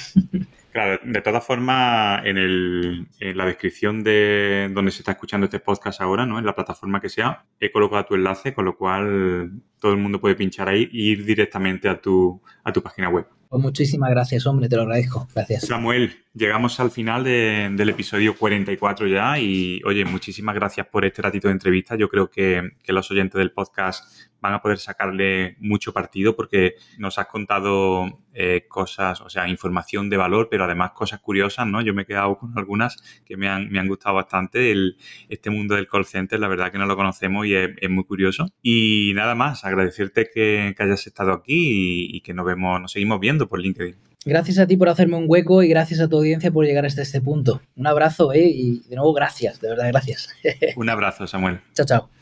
Claro, 0.71 1.01
de 1.03 1.23
todas 1.23 1.45
formas, 1.45 2.25
en, 2.27 2.37
el, 2.37 3.07
en, 3.21 3.37
la 3.37 3.47
descripción 3.47 4.05
de 4.05 4.71
donde 4.73 4.93
se 4.93 4.99
está 4.99 5.13
escuchando 5.13 5.47
este 5.47 5.59
podcast 5.59 6.01
ahora, 6.01 6.27
¿no? 6.27 6.39
En 6.39 6.45
la 6.45 6.55
plataforma 6.55 7.01
que 7.01 7.09
sea, 7.09 7.47
he 7.59 7.73
colocado 7.73 8.05
tu 8.05 8.15
enlace, 8.15 8.53
con 8.53 8.67
lo 8.67 8.77
cual 8.77 9.51
todo 9.81 9.93
el 9.93 9.99
mundo 9.99 10.21
puede 10.21 10.37
pinchar 10.37 10.69
ahí 10.69 10.83
e 10.83 10.89
ir 10.93 11.25
directamente 11.25 11.89
a 11.89 12.01
tu, 12.01 12.41
a 12.63 12.73
tu 12.73 12.83
página 12.83 13.09
web. 13.09 13.27
Pues 13.49 13.63
muchísimas 13.63 14.11
gracias, 14.11 14.47
hombre, 14.47 14.69
te 14.69 14.77
lo 14.77 14.83
agradezco. 14.83 15.27
Gracias. 15.35 15.67
Samuel, 15.67 16.13
llegamos 16.35 16.79
al 16.81 16.91
final 16.91 17.25
del 17.25 17.89
episodio 17.89 18.37
44 18.37 19.07
ya 19.07 19.39
y, 19.39 19.81
oye, 19.87 20.05
muchísimas 20.05 20.55
gracias 20.55 20.87
por 20.87 21.07
este 21.07 21.23
ratito 21.23 21.49
de 21.49 21.53
entrevista. 21.53 21.97
Yo 21.97 22.09
creo 22.09 22.31
que, 22.31 22.73
que 22.83 22.93
los 22.93 23.11
oyentes 23.11 23.39
del 23.39 23.53
podcast 23.53 24.28
van 24.41 24.55
a 24.55 24.63
poder 24.63 24.79
sacarle 24.79 25.57
mucho 25.61 25.93
partido 25.93 26.37
porque 26.37 26.75
nos 26.99 27.19
has 27.19 27.27
contado 27.27 28.21
eh, 28.35 28.67
cosas, 28.69 29.21
o 29.21 29.29
sea, 29.29 29.49
información 29.49 30.09
de 30.09 30.17
valor, 30.17 30.49
pero 30.51 30.65
además 30.65 30.93
cosas 30.93 31.21
curiosas, 31.21 31.67
¿no? 31.67 31.81
Yo 31.83 31.93
me 31.93 32.03
he 32.03 32.07
quedado 32.07 32.39
con 32.39 32.57
algunas 32.57 32.97
que 33.25 33.37
me 33.37 33.49
han, 33.49 33.69
me 33.69 33.81
han 33.81 33.89
gustado 33.89 34.15
bastante. 34.15 34.71
El, 34.71 34.97
este 35.29 35.51
mundo 35.51 35.75
del 35.75 35.89
call 35.89 36.05
center, 36.05 36.39
la 36.39 36.49
verdad 36.49 36.71
que 36.71 36.79
no 36.79 36.87
lo 36.87 36.97
conocemos 36.97 37.47
y 37.47 37.55
es, 37.55 37.91
muy 37.91 38.05
curioso. 38.05 38.49
Y 38.63 39.13
nada 39.15 39.35
más, 39.35 39.65
agradecerte 39.65 40.31
que, 40.33 40.75
hayas 40.79 41.07
estado 41.07 41.33
aquí 41.33 42.15
y, 42.15 42.21
que 42.21 42.33
nos 42.33 42.47
vemos, 42.47 42.81
nos 42.81 42.93
seguimos 42.93 43.19
viendo 43.19 43.49
por 43.49 43.61
LinkedIn. 43.61 43.97
Gracias 44.25 44.59
a 44.59 44.67
ti 44.67 44.77
por 44.77 44.89
hacerme 44.89 45.17
un 45.17 45.25
hueco 45.27 45.63
y 45.63 45.69
gracias 45.69 46.01
a 46.01 46.09
tu 46.09 46.19
audiencia 46.19 46.51
por 46.51 46.65
llegar 46.65 46.87
hasta 46.87 47.03
este 47.03 47.21
punto. 47.21 47.61
Un 47.77 47.87
abrazo, 47.87 48.33
¿eh? 48.33 48.47
Y 48.47 48.81
de 48.89 48.97
nuevo, 48.97 49.13
gracias, 49.13 49.61
de 49.61 49.71
verdad, 49.71 49.89
gracias. 49.89 50.29
un 50.77 50.89
abrazo, 50.89 51.27
Samuel. 51.27 51.61
Chao, 51.75 51.87
chao. 51.87 52.18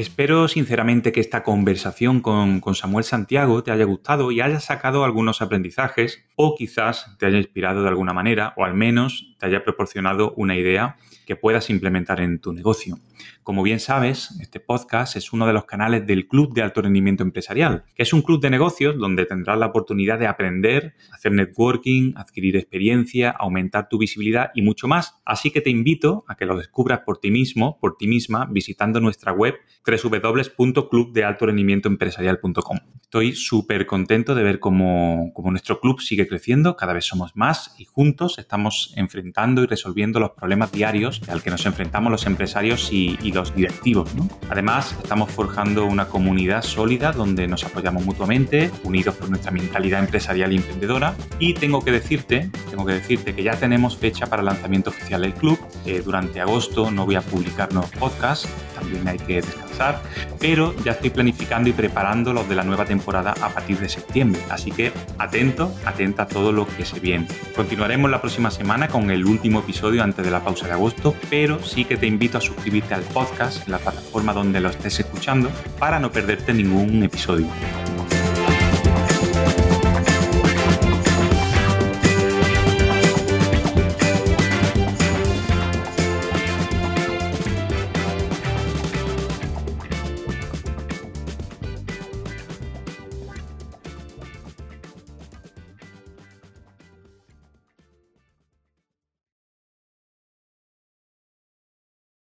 Espero 0.00 0.48
sinceramente 0.48 1.12
que 1.12 1.20
esta 1.20 1.42
conversación 1.42 2.22
con, 2.22 2.62
Samuel 2.74 3.04
Santiago 3.04 3.62
te 3.62 3.70
haya 3.70 3.84
gustado 3.84 4.32
y 4.32 4.40
hayas 4.40 4.64
sacado 4.64 5.04
algunos 5.04 5.42
aprendizajes 5.42 6.24
o 6.42 6.54
quizás 6.54 7.18
te 7.18 7.26
haya 7.26 7.36
inspirado 7.36 7.82
de 7.82 7.90
alguna 7.90 8.14
manera 8.14 8.54
o 8.56 8.64
al 8.64 8.72
menos 8.72 9.36
te 9.38 9.44
haya 9.44 9.62
proporcionado 9.62 10.32
una 10.38 10.56
idea 10.56 10.96
que 11.26 11.36
puedas 11.36 11.68
implementar 11.68 12.22
en 12.22 12.40
tu 12.40 12.54
negocio. 12.54 12.98
Como 13.42 13.62
bien 13.62 13.78
sabes, 13.78 14.38
este 14.40 14.58
podcast 14.58 15.16
es 15.16 15.34
uno 15.34 15.46
de 15.46 15.52
los 15.52 15.66
canales 15.66 16.06
del 16.06 16.26
Club 16.26 16.54
de 16.54 16.62
Alto 16.62 16.80
Rendimiento 16.80 17.22
Empresarial, 17.22 17.84
que 17.94 18.04
es 18.04 18.14
un 18.14 18.22
club 18.22 18.40
de 18.40 18.48
negocios 18.48 18.96
donde 18.96 19.26
tendrás 19.26 19.58
la 19.58 19.66
oportunidad 19.66 20.18
de 20.18 20.26
aprender, 20.26 20.94
hacer 21.12 21.32
networking, 21.32 22.14
adquirir 22.16 22.56
experiencia, 22.56 23.28
aumentar 23.30 23.90
tu 23.90 23.98
visibilidad 23.98 24.50
y 24.54 24.62
mucho 24.62 24.88
más. 24.88 25.20
Así 25.26 25.50
que 25.50 25.60
te 25.60 25.68
invito 25.68 26.24
a 26.26 26.36
que 26.36 26.46
lo 26.46 26.56
descubras 26.56 27.00
por 27.00 27.18
ti 27.18 27.30
mismo, 27.30 27.78
por 27.80 27.98
ti 27.98 28.08
misma, 28.08 28.48
visitando 28.50 28.98
nuestra 28.98 29.32
web 29.32 29.56
www.clubdealtorendimientoempresarial.com. 29.86 32.78
Estoy 33.02 33.32
súper 33.32 33.86
contento 33.86 34.36
de 34.36 34.44
ver 34.44 34.60
cómo, 34.60 35.32
cómo 35.34 35.50
nuestro 35.50 35.80
club 35.80 36.00
sigue 36.00 36.26
creciendo, 36.30 36.76
cada 36.76 36.94
vez 36.94 37.04
somos 37.04 37.36
más 37.36 37.74
y 37.76 37.84
juntos 37.84 38.38
estamos 38.38 38.94
enfrentando 38.96 39.62
y 39.62 39.66
resolviendo 39.66 40.20
los 40.20 40.30
problemas 40.30 40.72
diarios 40.72 41.20
al 41.28 41.42
que 41.42 41.50
nos 41.50 41.66
enfrentamos 41.66 42.10
los 42.10 42.26
empresarios 42.26 42.90
y, 42.92 43.18
los 43.30 43.54
directivos. 43.54 44.10
Además, 44.48 44.96
estamos 45.02 45.30
forjando 45.30 45.84
una 45.84 46.06
comunidad 46.06 46.62
sólida 46.62 47.12
donde 47.12 47.46
nos 47.46 47.64
apoyamos 47.64 48.04
mutuamente, 48.04 48.70
unidos 48.82 49.14
por 49.14 49.28
nuestra 49.28 49.52
mentalidad 49.52 50.00
empresarial 50.00 50.52
y 50.52 50.56
emprendedora. 50.56 51.14
Y 51.38 51.54
tengo 51.54 51.84
que 51.84 51.92
decirte, 51.92 52.50
tengo 52.70 52.84
que 52.84 52.94
decirte 52.94 53.34
que 53.34 53.42
ya 53.42 53.56
tenemos 53.56 53.96
fecha 53.96 54.26
para 54.26 54.40
el 54.40 54.46
lanzamiento 54.46 54.90
oficial 54.90 55.22
del 55.22 55.34
club. 55.34 55.58
Eh, 55.86 56.02
durante 56.04 56.40
agosto 56.40 56.90
no 56.90 57.06
voy 57.06 57.16
a 57.16 57.20
publicar 57.20 57.72
nuevos 57.72 57.90
podcasts, 57.92 58.48
también 58.78 59.06
hay 59.06 59.18
que 59.18 59.42
descansar, 59.42 60.02
pero 60.38 60.74
ya 60.84 60.92
estoy 60.92 61.10
planificando 61.10 61.68
y 61.68 61.72
preparando 61.72 62.32
los 62.32 62.48
de 62.48 62.54
la 62.54 62.64
nueva 62.64 62.84
temporada 62.84 63.34
a 63.40 63.48
partir 63.50 63.78
de 63.78 63.88
septiembre. 63.88 64.40
Así 64.50 64.70
que 64.70 64.92
atento, 65.18 65.72
atenta 65.84 66.19
todo 66.26 66.52
lo 66.52 66.66
que 66.66 66.84
se 66.84 67.00
viene. 67.00 67.26
Continuaremos 67.54 68.10
la 68.10 68.20
próxima 68.20 68.50
semana 68.50 68.88
con 68.88 69.10
el 69.10 69.24
último 69.24 69.60
episodio 69.60 70.02
antes 70.02 70.24
de 70.24 70.30
la 70.30 70.44
pausa 70.44 70.66
de 70.66 70.72
agosto 70.72 71.14
pero 71.28 71.62
sí 71.62 71.84
que 71.84 71.96
te 71.96 72.06
invito 72.06 72.38
a 72.38 72.40
suscribirte 72.40 72.94
al 72.94 73.02
podcast 73.02 73.66
en 73.66 73.72
la 73.72 73.78
plataforma 73.78 74.32
donde 74.32 74.60
lo 74.60 74.70
estés 74.70 75.00
escuchando 75.00 75.50
para 75.78 75.98
no 75.98 76.10
perderte 76.10 76.52
ningún 76.52 77.02
episodio. 77.02 77.46